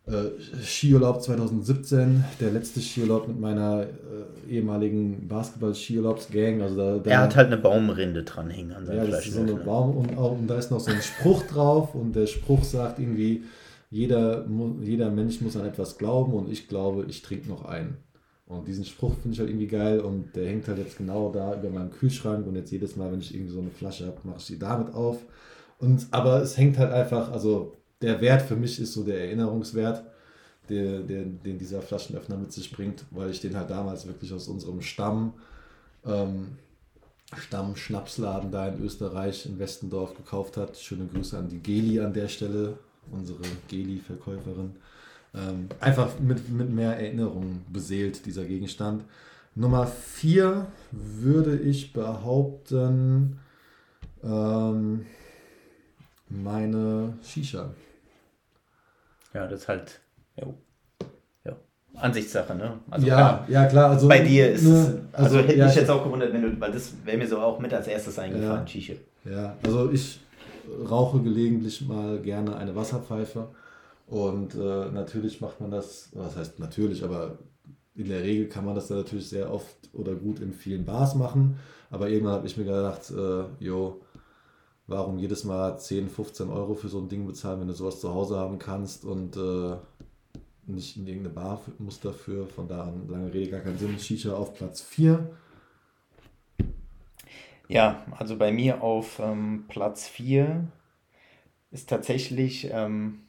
äh, 0.06 0.62
Skiurlaub 0.62 1.22
2017, 1.22 2.24
der 2.40 2.52
letzte 2.52 2.82
Skiurlaub 2.82 3.28
mit 3.28 3.40
meiner 3.40 3.84
äh, 3.84 4.52
ehemaligen 4.52 5.28
Basketball-Skiurlaubsgang. 5.28 6.62
Also 6.62 6.76
da, 6.76 6.98
da, 7.00 7.10
Er 7.10 7.22
hat 7.22 7.36
halt 7.36 7.48
eine 7.48 7.58
Baumrinde 7.58 8.24
dranhängen 8.24 8.74
an 8.74 8.86
ja, 8.92 9.06
seinem 9.06 9.06
das 9.06 9.26
ist 9.26 9.34
so 9.34 9.42
eine 9.42 9.58
Flaschenöffner. 9.58 9.64
Baum 9.66 9.98
und, 9.98 10.18
auch- 10.18 10.38
und 10.38 10.48
da 10.48 10.58
ist 10.58 10.72
noch 10.72 10.80
so 10.80 10.92
ein 10.92 11.02
Spruch 11.02 11.44
drauf 11.48 11.96
und 11.96 12.16
der 12.16 12.28
Spruch 12.28 12.64
sagt 12.64 13.00
irgendwie, 13.00 13.44
jeder, 13.90 14.46
jeder 14.82 15.10
Mensch 15.12 15.40
muss 15.42 15.56
an 15.56 15.66
etwas 15.66 15.98
glauben 15.98 16.34
und 16.34 16.52
ich 16.52 16.68
glaube, 16.68 17.06
ich 17.08 17.22
trinke 17.22 17.48
noch 17.48 17.64
einen. 17.66 17.98
Und 18.46 18.68
diesen 18.68 18.84
Spruch 18.86 19.14
finde 19.22 19.34
ich 19.34 19.40
halt 19.40 19.50
irgendwie 19.50 19.68
geil 19.68 20.00
und 20.02 20.36
der 20.36 20.48
hängt 20.48 20.68
halt 20.68 20.80
jetzt 20.80 20.98
genau 20.98 21.32
da 21.32 21.56
über 21.56 21.70
meinem 21.70 21.92
Kühlschrank 21.92 22.46
und 22.46 22.56
jetzt 22.56 22.72
jedes 22.72 22.96
Mal, 22.98 23.12
wenn 23.12 23.22
ich 23.22 23.34
irgendwie 23.34 23.54
so 23.54 23.62
eine 23.62 23.70
Flasche 23.70 24.06
habe, 24.08 24.18
mache 24.24 24.38
ich 24.40 24.48
die 24.48 24.60
damit 24.60 24.94
auf. 24.94 25.18
Und, 25.80 26.08
aber 26.12 26.42
es 26.42 26.58
hängt 26.58 26.78
halt 26.78 26.92
einfach, 26.92 27.32
also 27.32 27.78
der 28.04 28.22
Wert 28.22 28.44
für 28.44 28.56
mich 28.56 28.80
ist 28.80 28.94
so 28.94 29.04
der 29.04 29.22
Erinnerungswert, 29.22 30.04
der, 30.70 31.00
der, 31.00 31.24
den 31.24 31.58
dieser 31.58 31.82
Flaschenöffner 31.82 32.38
mit 32.38 32.52
sich 32.52 32.72
bringt, 32.72 33.04
weil 33.12 33.32
ich 33.32 33.42
den 33.42 33.56
halt 33.56 33.70
damals 33.70 34.06
wirklich 34.06 34.32
aus 34.32 34.48
unserem 34.48 34.82
Stamm, 34.82 35.34
ähm, 36.06 36.58
Stamm-Schnapsladen 37.36 38.52
da 38.52 38.68
in 38.68 38.84
Österreich, 38.84 39.46
in 39.46 39.58
Westendorf 39.58 40.16
gekauft 40.16 40.58
hat. 40.58 40.78
Schöne 40.78 41.08
Grüße 41.08 41.38
an 41.38 41.50
die 41.50 41.60
Geli 41.60 42.00
an 42.00 42.14
der 42.14 42.28
Stelle, 42.28 42.78
unsere 43.12 43.40
Geli-Verkäuferin. 43.70 44.76
Ähm, 45.34 45.70
einfach 45.80 46.20
mit, 46.20 46.50
mit 46.50 46.70
mehr 46.70 46.96
Erinnerung 46.98 47.62
beseelt, 47.72 48.26
dieser 48.26 48.46
Gegenstand. 48.46 49.04
Nummer 49.56 49.88
4 49.88 50.68
würde 50.92 51.58
ich 51.58 51.94
behaupten, 51.94 53.40
ähm, 54.24 55.06
meine 56.30 57.18
Shisha. 57.24 57.74
Ja, 59.34 59.48
das 59.48 59.62
ist 59.62 59.68
halt. 59.68 60.00
Jo. 60.40 60.54
Ansichtssache, 61.96 62.56
ne? 62.56 62.80
Also 62.90 63.06
ja, 63.06 63.16
klar, 63.16 63.46
ja, 63.50 63.66
klar. 63.66 63.92
Also, 63.92 64.08
bei 64.08 64.20
dir 64.20 64.52
ist 64.52 64.64
ne, 64.64 65.04
es. 65.14 65.20
Also, 65.20 65.38
hätte 65.40 65.56
ja, 65.56 65.68
mich 65.68 65.76
jetzt 65.76 65.90
auch 65.90 66.04
gewundert, 66.04 66.34
wenn 66.34 66.42
du. 66.42 66.60
Weil 66.60 66.72
das 66.72 66.94
wäre 67.06 67.18
mir 67.18 67.28
so 67.28 67.40
auch 67.40 67.60
mit 67.60 67.74
als 67.74 67.88
erstes 67.88 68.18
eingefallen, 68.18 68.62
Ja. 68.62 68.68
Shisha. 68.68 68.94
Ja, 69.26 69.56
also 69.64 69.92
ich 69.92 70.20
rauche 70.90 71.22
gelegentlich 71.22 71.86
mal 71.88 72.20
gerne 72.20 72.56
eine 72.56 72.76
Wasserpfeife 72.76 73.48
und 74.08 74.56
äh, 74.56 74.92
natürlich 74.92 75.40
macht 75.40 75.62
man 75.62 75.72
das, 75.72 76.10
was 76.14 76.36
heißt 76.36 76.60
natürlich, 76.60 77.04
aber 77.04 77.38
in 77.96 78.10
der 78.10 78.24
Regel 78.24 78.48
kann 78.48 78.66
man 78.66 78.76
das 78.76 78.88
dann 78.88 78.98
natürlich 78.98 79.30
sehr 79.30 79.54
oft 79.54 79.76
oder 79.94 80.14
gut 80.14 80.40
in 80.40 80.52
vielen 80.52 80.84
Bars 80.84 81.16
machen, 81.16 81.60
aber 81.90 82.10
irgendwann 82.10 82.34
habe 82.36 82.48
ich 82.48 82.58
mir 82.58 82.66
gedacht, 82.66 83.12
äh, 83.12 83.64
jo, 83.64 84.02
warum 84.88 85.18
jedes 85.18 85.44
Mal 85.44 85.78
10, 85.78 86.10
15 86.10 86.50
Euro 86.50 86.76
für 86.76 86.90
so 86.90 87.00
ein 87.00 87.10
Ding 87.10 87.26
bezahlen, 87.26 87.62
wenn 87.62 87.68
du 87.68 87.74
sowas 87.74 88.00
zu 88.00 88.14
Hause 88.14 88.38
haben 88.38 88.60
kannst 88.60 89.06
und 89.06 89.38
äh, 89.38 89.78
nicht 90.66 90.98
in 90.98 91.08
irgendeine 91.08 91.34
Bar 91.34 91.62
muss 91.80 92.00
dafür, 92.00 92.48
von 92.48 92.68
da 92.68 92.84
an 92.84 93.08
lange 93.08 93.34
Rede 93.34 93.52
gar 93.52 93.62
keinen 93.62 93.78
Sinn. 93.78 94.00
Shisha 94.00 94.34
auf 94.34 94.54
Platz 94.54 94.82
4. 94.82 95.36
Ja, 97.70 98.06
also 98.12 98.38
bei 98.38 98.52
mir 98.52 98.84
auf 98.84 99.20
ähm, 99.20 99.66
Platz 99.68 100.08
4 100.08 100.68
ist 101.72 101.90
tatsächlich, 101.90 102.70
ähm, 102.72 103.22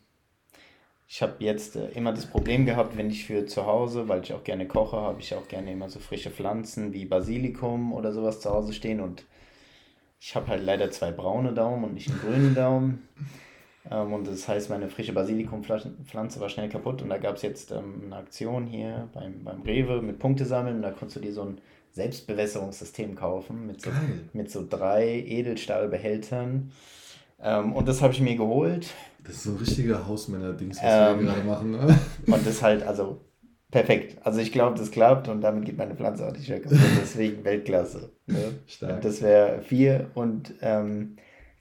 ich 1.09 1.23
habe 1.23 1.37
jetzt 1.39 1.77
äh, 1.77 1.89
immer 1.91 2.13
das 2.13 2.27
Problem 2.27 2.67
gehabt, 2.67 2.97
wenn 2.97 3.11
ich 3.11 3.25
für 3.25 3.47
zu 3.47 3.65
Hause, 3.67 4.09
weil 4.09 4.23
ich 4.23 4.33
auch 4.33 4.45
gerne 4.45 4.67
koche, 4.67 4.97
habe 4.97 5.21
ich 5.21 5.35
auch 5.35 5.49
gerne 5.49 5.73
immer 5.73 5.89
so 5.89 5.99
frische 6.01 6.31
Pflanzen 6.31 6.93
wie 6.93 7.05
Basilikum 7.05 7.93
oder 7.93 8.13
sowas 8.13 8.41
zu 8.41 8.51
Hause 8.51 8.73
stehen 8.73 9.01
und 9.01 9.25
ich 10.21 10.35
habe 10.37 10.49
halt 10.49 10.65
leider 10.65 10.91
zwei 10.91 11.11
braune 11.13 11.53
Daumen 11.53 11.85
und 11.85 11.95
nicht 11.95 12.09
einen 12.11 12.21
grünen 12.21 12.55
Daumen. 12.55 13.09
Ähm, 13.91 14.13
und 14.15 14.27
das 14.27 14.49
heißt, 14.49 14.71
meine 14.71 14.89
frische 14.89 15.13
Basilikumpflanze 15.13 16.41
war 16.41 16.49
schnell 16.49 16.69
kaputt 16.71 17.03
und 17.03 17.11
da 17.11 17.19
gab 17.19 17.37
es 17.37 17.43
jetzt 17.43 17.71
ähm, 17.71 18.03
eine 18.07 18.17
Aktion 18.17 18.67
hier 18.67 19.09
beim, 19.13 19.45
beim 19.45 19.61
Rewe 19.63 20.01
mit 20.01 20.19
Punkte 20.19 20.47
sammeln 20.47 20.77
und 20.77 20.83
da 20.83 20.91
konntest 20.91 21.17
du 21.17 21.21
dir 21.21 21.33
so 21.33 21.43
ein 21.43 21.61
Selbstbewässerungssystem 21.93 23.15
kaufen 23.15 23.67
mit 23.67 23.81
so, 23.83 23.91
Geil. 23.91 24.21
mit 24.33 24.51
so 24.51 24.67
drei 24.69 25.23
Edelstahlbehältern. 25.27 26.73
Ähm, 27.41 27.73
und 27.75 27.87
das 27.89 28.01
habe 28.01 28.13
ich 28.15 28.21
mir 28.21 28.37
geholt 28.37 28.89
Das 29.23 29.35
ist 29.37 29.43
so 29.45 29.51
ein 29.51 29.57
richtiger 29.57 30.07
Hausmänner-Dings, 30.07 30.79
was 30.79 30.85
Ähm, 31.13 31.21
wir 31.21 31.27
gerade 31.27 31.45
machen. 31.47 31.71
ne? 31.73 31.99
und 32.27 32.47
das 32.47 32.63
halt, 32.63 32.83
also 32.85 33.21
perfekt. 33.75 34.17
Also 34.25 34.41
ich 34.41 34.53
glaube, 34.53 34.79
das 34.79 34.91
klappt 34.91 35.29
und 35.29 35.41
damit 35.43 35.65
geht 35.67 35.77
meine 35.77 35.95
Pflanze 35.95 36.27
auch 36.27 36.33
nicht 36.33 36.49
mehr 36.49 36.61
kaputt. 36.61 36.79
Deswegen 37.03 37.45
Weltklasse. 37.51 38.11
Ne? 38.27 38.37
Das 39.03 39.21
wäre 39.21 39.61
vier 39.63 40.11
und 40.15 40.55
ähm, 40.63 41.17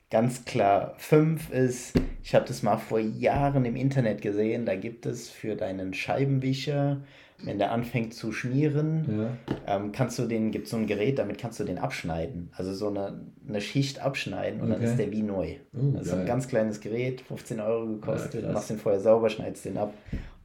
ganz 0.09 0.45
klar 0.45 0.93
fünf 0.97 1.51
ist, 1.51 1.93
ich 2.23 2.35
habe 2.35 2.45
das 2.47 2.63
mal 2.63 2.77
vor 2.77 2.99
Jahren 2.99 3.65
im 3.65 3.75
Internet 3.75 4.21
gesehen, 4.21 4.65
da 4.65 4.75
gibt 4.75 5.05
es 5.05 5.29
für 5.29 5.55
deinen 5.55 5.93
Scheibenwischer, 5.93 7.01
wenn 7.43 7.57
der 7.57 7.71
anfängt 7.71 8.13
zu 8.13 8.31
schmieren, 8.31 9.37
Ja. 9.67 9.75
ähm, 9.75 9.91
kannst 9.91 10.17
du 10.19 10.25
den, 10.27 10.51
gibt 10.51 10.67
so 10.67 10.77
ein 10.77 10.85
Gerät, 10.87 11.17
damit 11.19 11.39
kannst 11.39 11.59
du 11.59 11.63
den 11.65 11.77
abschneiden. 11.79 12.51
Also 12.55 12.73
so 12.73 12.87
eine, 12.89 13.21
eine 13.49 13.59
Schicht 13.59 13.99
abschneiden 13.99 14.61
und 14.61 14.69
dann 14.69 14.77
Okay. 14.79 14.89
ist 14.91 14.97
der 14.99 15.11
wie 15.11 15.23
neu. 15.23 15.55
Oh, 15.75 15.91
das 15.97 16.07
ist 16.07 16.13
ein 16.13 16.25
ganz 16.25 16.47
kleines 16.47 16.79
Gerät, 16.79 17.21
15 17.21 17.59
Euro 17.59 17.87
gekostet, 17.87 18.43
Ja, 18.43 18.51
machst 18.51 18.69
den 18.69 18.77
vorher 18.77 19.01
sauber, 19.01 19.29
schneidest 19.29 19.65
den 19.65 19.77
ab 19.77 19.93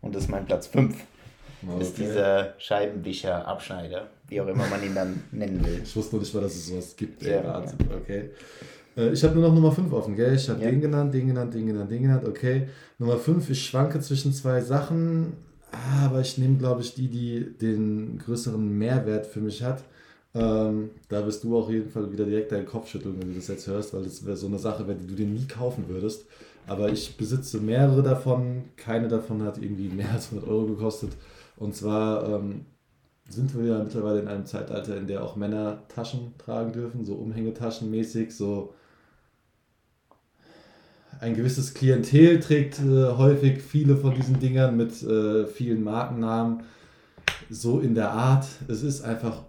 und 0.00 0.14
das 0.16 0.24
ist 0.24 0.28
mein 0.30 0.46
Platz 0.46 0.66
5. 1.60 1.80
Ist 1.80 1.94
Okay. 1.94 2.02
dieser 2.04 2.54
Scheibenwischer, 2.58 3.46
Abschneider, 3.46 4.08
wie 4.28 4.40
auch 4.40 4.46
immer 4.46 4.66
man 4.68 4.82
ihn 4.82 4.94
dann 4.94 5.22
nennen 5.32 5.64
will. 5.64 5.80
Ich 5.82 5.94
wusste 5.96 6.16
noch 6.16 6.22
nicht 6.22 6.34
mal, 6.34 6.40
dass 6.40 6.54
es 6.54 6.66
sowas 6.68 6.94
gibt. 6.96 7.22
Ja, 7.22 7.44
Wahnsinn. 7.44 7.78
Okay. 8.02 8.30
Äh, 8.96 9.10
Ich 9.10 9.22
habe 9.24 9.34
nur 9.34 9.48
noch 9.48 9.54
Nummer 9.54 9.72
5 9.72 9.92
offen, 9.92 10.14
gell? 10.16 10.34
Ich 10.34 10.48
habe 10.48 10.62
Ja. 10.62 10.70
den 10.70 10.80
genannt, 10.80 11.12
den 11.14 11.26
genannt, 11.28 11.54
den 11.54 11.66
genannt, 11.66 11.90
den 11.90 12.02
genannt. 12.02 12.28
Okay. 12.28 12.68
Nummer 12.98 13.16
5, 13.16 13.48
ich 13.50 13.64
schwanke 13.66 14.00
zwischen 14.00 14.32
zwei 14.32 14.60
Sachen, 14.60 15.34
Ah, 15.70 16.06
aber 16.06 16.20
ich 16.22 16.38
nehme, 16.38 16.56
glaube 16.56 16.80
ich, 16.80 16.94
die, 16.94 17.08
die 17.08 17.44
den 17.60 18.16
größeren 18.24 18.78
Mehrwert 18.78 19.26
für 19.26 19.40
mich 19.40 19.62
hat. 19.62 19.82
Ähm, 20.34 20.88
da 21.10 21.26
wirst 21.26 21.44
du 21.44 21.58
auch 21.58 21.68
jeden 21.68 21.90
Fall 21.90 22.10
wieder 22.10 22.24
direkt 22.24 22.52
deinen 22.52 22.64
Kopf 22.64 22.88
schütteln, 22.88 23.16
wenn 23.20 23.28
du 23.28 23.34
das 23.34 23.48
jetzt 23.48 23.66
hörst, 23.66 23.92
weil 23.92 24.02
das 24.02 24.24
wäre 24.24 24.34
so 24.36 24.46
eine 24.46 24.58
Sache, 24.58 24.84
die 24.98 25.06
du 25.06 25.14
dir 25.14 25.26
nie 25.26 25.46
kaufen 25.46 25.84
würdest. 25.88 26.24
Aber 26.66 26.88
ich 26.90 27.16
besitze 27.18 27.58
mehrere 27.58 28.02
davon. 28.02 28.64
Keine 28.76 29.08
davon 29.08 29.42
hat 29.42 29.58
irgendwie 29.58 29.88
mehr 29.90 30.10
als 30.10 30.30
100 30.32 30.48
Euro 30.48 30.66
gekostet. 30.68 31.10
Und 31.58 31.74
zwar 31.74 32.28
ähm, 32.28 32.66
sind 33.28 33.56
wir 33.56 33.64
ja 33.64 33.82
mittlerweile 33.82 34.20
in 34.20 34.28
einem 34.28 34.46
Zeitalter, 34.46 34.96
in 34.96 35.06
der 35.06 35.22
auch 35.22 35.36
Männer 35.36 35.82
Taschen 35.88 36.34
tragen 36.38 36.72
dürfen, 36.72 37.04
so 37.04 37.14
Umhängetaschen 37.14 37.90
mäßig, 37.90 38.34
so 38.34 38.74
ein 41.20 41.34
gewisses 41.34 41.74
Klientel 41.74 42.40
trägt 42.40 42.78
äh, 42.78 43.08
häufig 43.16 43.60
viele 43.60 43.96
von 43.96 44.14
diesen 44.14 44.38
Dingern 44.38 44.76
mit 44.76 45.02
äh, 45.02 45.46
vielen 45.46 45.82
Markennamen. 45.82 46.62
So 47.50 47.80
in 47.80 47.94
der 47.94 48.12
Art. 48.12 48.46
Es 48.68 48.82
ist 48.82 49.02
einfach, 49.02 49.44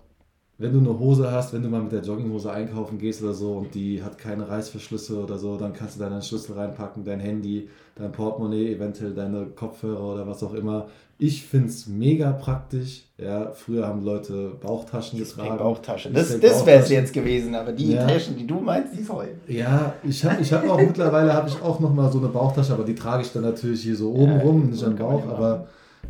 wenn 0.60 0.74
du 0.74 0.80
eine 0.80 0.99
Hose 0.99 1.32
hast, 1.32 1.53
wenn 1.53 1.64
du 1.64 1.70
mal 1.70 1.82
mit 1.82 1.93
der 1.93 2.01
Jogginghose 2.01 2.51
einkaufen 2.51 2.97
gehst 2.97 3.24
oder 3.24 3.34
so 3.34 3.53
und 3.53 3.74
die 3.74 4.03
hat 4.03 4.18
keine 4.18 4.47
Reißverschlüsse 4.47 5.24
oder 5.24 5.38
so, 5.38 5.55
dann 5.55 5.72
kannst 5.72 5.95
du 5.95 6.01
deinen 6.01 6.22
Schlüssel 6.22 6.53
reinpacken, 6.53 7.05
dein 7.05 7.22
Handy, 7.22 7.70
dein 7.95 8.12
Portemonnaie, 8.12 8.74
eventuell 8.74 9.14
deine 9.14 9.45
Kopfhörer 9.45 10.16
oder 10.16 10.28
was 10.28 10.43
auch 10.43 10.53
immer. 10.53 10.88
Ich 11.18 11.45
finde 11.45 11.70
es 11.70 11.88
mega 11.88 12.34
praktisch. 12.34 13.05
Ja, 13.18 13.51
früher 13.51 13.88
haben 13.88 14.03
Leute 14.03 14.51
Bauchtaschen 14.62 15.20
getragen. 15.20 15.57
Bauchtasche. 15.57 16.12
Das, 16.12 16.38
das 16.38 16.66
wäre 16.66 16.84
es 16.84 16.89
jetzt 16.89 17.14
gewesen, 17.14 17.55
aber 17.55 17.72
die 17.72 17.93
ja. 17.93 18.05
Taschen, 18.05 18.36
die 18.36 18.45
du 18.45 18.60
meinst, 18.60 18.97
die 18.97 19.03
sollen. 19.03 19.39
Ja, 19.47 19.93
ich 20.03 20.26
habe 20.26 20.41
ich 20.41 20.51
hab 20.51 20.68
auch 20.70 20.80
mittlerweile 20.80 21.34
habe 21.34 21.47
ich 21.47 21.62
auch 21.62 21.80
noch 21.80 21.93
mal 21.93 22.12
so 22.12 22.18
eine 22.18 22.28
Bauchtasche, 22.28 22.74
aber 22.74 22.84
die 22.84 22.95
trage 22.95 23.24
ich 23.24 23.32
dann 23.32 23.43
natürlich 23.43 23.84
hier 23.84 23.95
so 23.95 24.12
oben 24.12 24.34
ja, 24.34 24.39
rum, 24.39 24.70
nicht 24.70 24.84
am 24.84 24.97
Bauch, 24.97 25.26
aber 25.26 25.68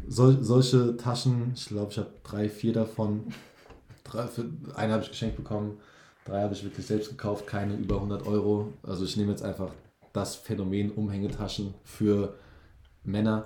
sol, 0.08 0.40
solche 0.42 0.98
Taschen, 0.98 1.52
ich 1.56 1.68
glaube, 1.68 1.92
ich 1.92 1.98
habe 2.00 2.10
drei, 2.24 2.50
vier 2.50 2.74
davon. 2.74 3.26
Drei, 4.10 4.28
für, 4.28 4.46
eine 4.76 4.94
habe 4.94 5.04
ich 5.04 5.10
geschenkt 5.10 5.36
bekommen, 5.36 5.80
drei 6.26 6.42
habe 6.42 6.54
ich 6.54 6.64
wirklich 6.64 6.86
selbst 6.86 7.10
gekauft, 7.10 7.48
keine 7.48 7.76
über 7.76 7.96
100 7.96 8.26
Euro. 8.26 8.74
Also 8.84 9.06
ich 9.06 9.16
nehme 9.18 9.32
jetzt 9.32 9.44
einfach 9.44 9.72
das 10.14 10.36
Phänomen 10.36 10.92
Umhängetaschen 10.92 11.74
für 11.84 12.36
Männer. 13.04 13.46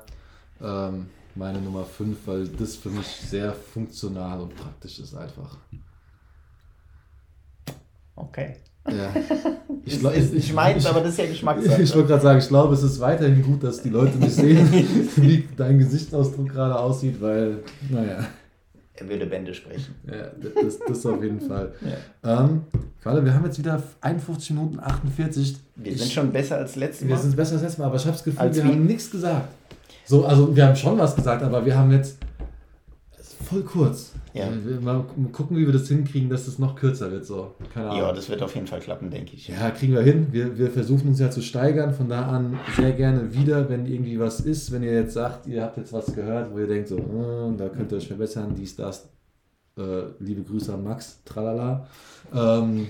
Ähm, 0.62 1.08
meine 1.36 1.60
Nummer 1.60 1.84
5, 1.84 2.18
weil 2.26 2.48
das 2.48 2.76
für 2.76 2.90
mich 2.90 3.08
sehr 3.08 3.54
funktional 3.54 4.42
und 4.42 4.56
praktisch 4.56 5.00
ist 5.00 5.16
einfach. 5.16 5.58
Okay. 8.16 8.56
Ja. 8.90 9.14
Ich, 9.86 10.00
glaub, 10.00 10.16
ich, 10.16 10.34
ich 10.34 10.54
meins, 10.54 10.86
aber 10.86 11.02
das 11.02 11.10
ist 11.10 11.18
ja 11.18 11.26
Geschmackssache. 11.26 11.82
Ich 11.82 11.94
wollte 11.94 12.08
gerade 12.08 12.24
sagen, 12.24 12.40
ich 12.40 12.48
glaube, 12.48 12.74
es 12.74 12.84
ist 12.84 13.02
weiterhin 13.02 13.42
gut, 13.42 13.62
dass 13.66 13.82
die 13.82 13.90
Leute 13.90 14.18
nicht 14.18 14.34
sehen, 14.34 14.66
wie 15.18 15.46
dein 15.58 15.78
Gesichtsausdruck 15.78 16.48
gerade 16.48 16.80
aussieht, 16.80 17.20
weil, 17.20 17.66
naja. 17.90 18.26
Er 18.96 19.10
würde 19.10 19.26
Bände 19.26 19.54
sprechen. 19.54 19.96
Ja, 20.06 20.28
das, 20.40 20.78
das 20.80 21.06
auf 21.06 21.22
jeden 21.22 21.42
Fall. 21.42 21.74
Ja. 22.24 22.46
Ähm, 22.46 22.64
wir 23.04 23.34
haben 23.34 23.46
jetzt 23.46 23.58
wieder 23.60 23.82
51 24.02 24.52
Minuten 24.52 24.80
48. 24.80 25.58
Wir 25.76 25.98
sind 25.98 26.12
schon 26.12 26.32
besser 26.32 26.58
als 26.58 26.76
letztes 26.76 27.02
Mal. 27.02 27.10
Wir 27.10 27.18
sind 27.18 27.36
besser 27.36 27.54
als 27.54 27.64
letztes 27.64 27.80
Mal, 27.80 27.86
aber 27.88 27.96
ich 27.96 28.04
habe 28.04 28.14
das 28.14 28.24
Gefühl, 28.24 28.40
als 28.40 28.56
wir 28.56 28.64
wie? 28.64 28.70
haben 28.70 28.86
nichts 28.86 29.12
gesagt. 29.12 29.50
So, 30.06 30.26
also 30.26 30.56
wir 30.56 30.68
haben 30.68 30.76
schon 30.76 30.98
was 30.98 31.16
gesagt, 31.16 31.44
aber 31.44 31.66
wir 31.66 31.78
haben 31.78 31.92
jetzt 31.92 32.18
voll 33.44 33.64
kurz. 33.64 34.14
Ja. 34.34 34.48
Mal 34.82 35.06
gucken, 35.32 35.58
wie 35.58 35.66
wir 35.66 35.74
das 35.74 35.88
hinkriegen, 35.88 36.30
dass 36.30 36.48
es 36.48 36.58
noch 36.58 36.76
kürzer 36.76 37.12
wird. 37.12 37.26
So. 37.26 37.54
Keine 37.74 37.90
Ahnung. 37.90 38.02
Ja, 38.02 38.12
das 38.12 38.30
wird 38.30 38.42
auf 38.42 38.56
jeden 38.56 38.68
Fall 38.68 38.80
klappen, 38.80 39.12
denke 39.12 39.36
ich. 39.36 39.48
Ja, 39.48 39.70
kriegen 39.72 39.94
wir 39.94 40.02
hin. 40.02 40.28
Wir, 40.32 40.58
wir 40.58 40.72
versuchen 40.72 41.10
uns 41.10 41.20
ja 41.20 41.30
zu 41.30 41.42
steigern. 41.42 41.94
Von 41.94 42.10
da 42.10 42.28
an 42.28 42.60
sehr 42.76 42.94
gerne 42.94 43.34
wieder, 43.34 43.70
wenn 43.70 43.86
irgendwie 43.86 44.20
was 44.20 44.40
ist. 44.40 44.72
Wenn 44.72 44.84
ihr 44.84 44.94
jetzt 44.94 45.14
sagt, 45.14 45.46
ihr 45.48 45.62
habt 45.62 45.78
jetzt 45.78 45.94
was 45.94 46.14
gehört, 46.16 46.52
wo 46.52 46.60
ihr 46.60 46.68
denkt, 46.68 46.88
so, 46.88 46.98
äh, 46.98 47.58
da 47.58 47.70
könnt 47.70 47.92
ihr 47.92 47.98
euch 47.98 48.08
verbessern, 48.08 48.56
dies, 48.58 48.76
das. 48.76 49.10
Äh, 49.78 50.04
liebe 50.20 50.44
Grüße 50.44 50.74
an 50.74 50.84
Max, 50.84 51.22
tralala. 51.26 51.88
Ähm, 52.34 52.88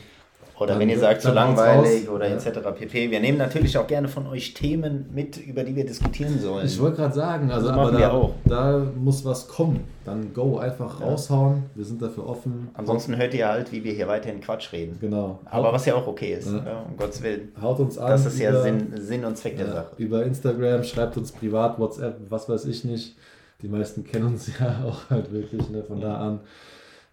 oder 0.59 0.77
wenn 0.77 0.89
ihr 0.89 0.99
sagt, 0.99 1.21
zu 1.21 1.31
langweilig 1.31 2.07
oder 2.09 2.27
ja. 2.27 2.35
etc. 2.35 2.59
pp. 2.75 3.11
Wir 3.11 3.19
nehmen 3.19 3.37
natürlich 3.37 3.77
auch 3.77 3.87
gerne 3.87 4.07
von 4.07 4.27
euch 4.27 4.53
Themen 4.53 5.09
mit, 5.13 5.37
über 5.37 5.63
die 5.63 5.75
wir 5.75 5.85
diskutieren 5.85 6.39
sollen. 6.39 6.65
Ich 6.65 6.79
wollte 6.79 6.97
gerade 6.97 7.15
sagen, 7.15 7.51
also 7.51 7.69
aber 7.69 7.91
da, 7.91 8.29
da, 8.45 8.85
muss 8.95 9.25
was 9.25 9.47
kommen. 9.47 9.83
Dann 10.05 10.33
go, 10.33 10.57
einfach 10.57 10.99
ja. 10.99 11.07
raushauen. 11.07 11.63
Wir 11.75 11.85
sind 11.85 12.01
dafür 12.01 12.27
offen. 12.27 12.69
Ansonsten 12.73 13.17
hört 13.17 13.33
ihr 13.33 13.47
halt, 13.47 13.71
wie 13.71 13.83
wir 13.83 13.93
hier 13.93 14.07
weiterhin 14.07 14.41
Quatsch 14.41 14.71
reden. 14.73 14.97
Genau. 14.99 15.39
Aber 15.45 15.73
was 15.73 15.85
ja 15.85 15.95
auch 15.95 16.07
okay 16.07 16.33
ist, 16.33 16.51
ja. 16.51 16.85
um 16.87 16.97
Gottes 16.97 17.23
Willen. 17.23 17.51
Haut 17.59 17.79
uns 17.79 17.97
an. 17.97 18.11
Das 18.11 18.25
ist 18.25 18.39
ja 18.39 18.51
über, 18.51 18.61
Sinn, 18.61 18.93
Sinn 18.97 19.25
und 19.25 19.37
Zweck 19.37 19.57
der 19.57 19.67
Sache. 19.67 19.87
Über 19.97 20.23
Instagram, 20.23 20.83
schreibt 20.83 21.17
uns 21.17 21.31
privat, 21.31 21.79
WhatsApp, 21.79 22.17
was 22.29 22.47
weiß 22.47 22.65
ich 22.65 22.83
nicht. 22.83 23.15
Die 23.61 23.69
meisten 23.69 24.03
kennen 24.03 24.27
uns 24.27 24.51
ja 24.59 24.83
auch 24.85 25.09
halt 25.09 25.31
wirklich 25.31 25.69
ne, 25.69 25.83
von 25.83 25.99
da 25.99 26.17
an. 26.17 26.39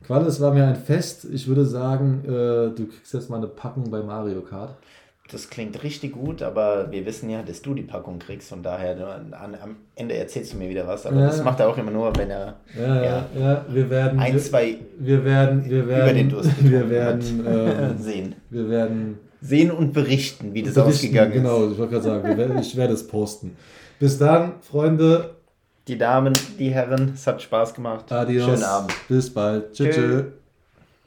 Qualle, 0.07 0.27
es 0.27 0.41
war 0.41 0.53
mir 0.53 0.67
ein 0.67 0.77
Fest. 0.77 1.27
Ich 1.33 1.47
würde 1.47 1.65
sagen, 1.65 2.23
äh, 2.25 2.75
du 2.75 2.87
kriegst 2.87 3.13
jetzt 3.13 3.31
mal 3.31 3.37
eine 3.37 3.49
Packung 3.49 3.91
bei 3.91 4.03
Mario 4.03 4.41
Kart. 4.41 4.77
Das 5.31 5.49
klingt 5.49 5.81
richtig 5.85 6.13
gut, 6.13 6.43
aber 6.43 6.91
wir 6.91 7.07
wissen 7.07 7.31
ja, 7.31 7.43
dass 7.43 7.63
du 7.63 7.75
die 7.75 7.83
Packung 7.83 8.19
kriegst. 8.19 8.49
Von 8.49 8.63
daher, 8.65 8.97
an, 9.31 9.55
am 9.63 9.77
Ende 9.95 10.17
erzählst 10.17 10.53
du 10.53 10.57
mir 10.57 10.69
wieder 10.69 10.89
was. 10.89 11.07
Aber 11.07 11.21
ja. 11.21 11.27
das 11.27 11.45
macht 11.45 11.61
er 11.61 11.69
auch 11.69 11.79
immer 11.79 11.93
nur, 11.93 12.13
wenn 12.17 12.31
er 12.31 12.57
ja, 12.77 13.03
ja, 13.03 13.27
ja 13.39 13.65
wir 13.69 13.91
werden, 13.91 14.19
ein, 14.19 14.39
zwei 14.41 14.79
wir 14.99 15.25
werden, 15.25 15.71
wir 15.71 15.87
werden, 15.87 16.03
über 16.03 16.15
den 16.15 16.29
Durst 16.31 16.51
wir 16.61 16.91
werden 16.91 17.47
ähm, 17.47 17.99
sehen. 18.01 18.35
Wir 18.51 18.69
werden 18.69 19.19
sehen 19.41 19.71
und 19.71 19.93
berichten, 19.93 20.53
wie 20.53 20.63
das 20.63 20.75
berichten, 20.75 20.95
ausgegangen 20.95 21.33
ist. 21.33 21.37
Genau, 21.39 21.71
ich 21.71 21.79
wollte 21.79 21.93
gerade 21.93 22.05
sagen, 22.05 22.59
ich 22.59 22.77
werde 22.77 22.95
es 22.95 23.07
posten. 23.07 23.57
Bis 24.01 24.19
dann, 24.19 24.55
Freunde 24.63 25.37
die 25.91 25.99
Damen, 25.99 26.33
die 26.59 26.71
Herren. 26.71 27.13
Es 27.15 27.27
hat 27.27 27.43
Spaß 27.43 27.75
gemacht. 27.75 28.11
Adios. 28.13 28.47
Schönen 28.47 28.63
Abend. 28.63 28.95
Bis 29.09 29.33
bald. 29.33 29.73
Tschüss. 29.73 30.25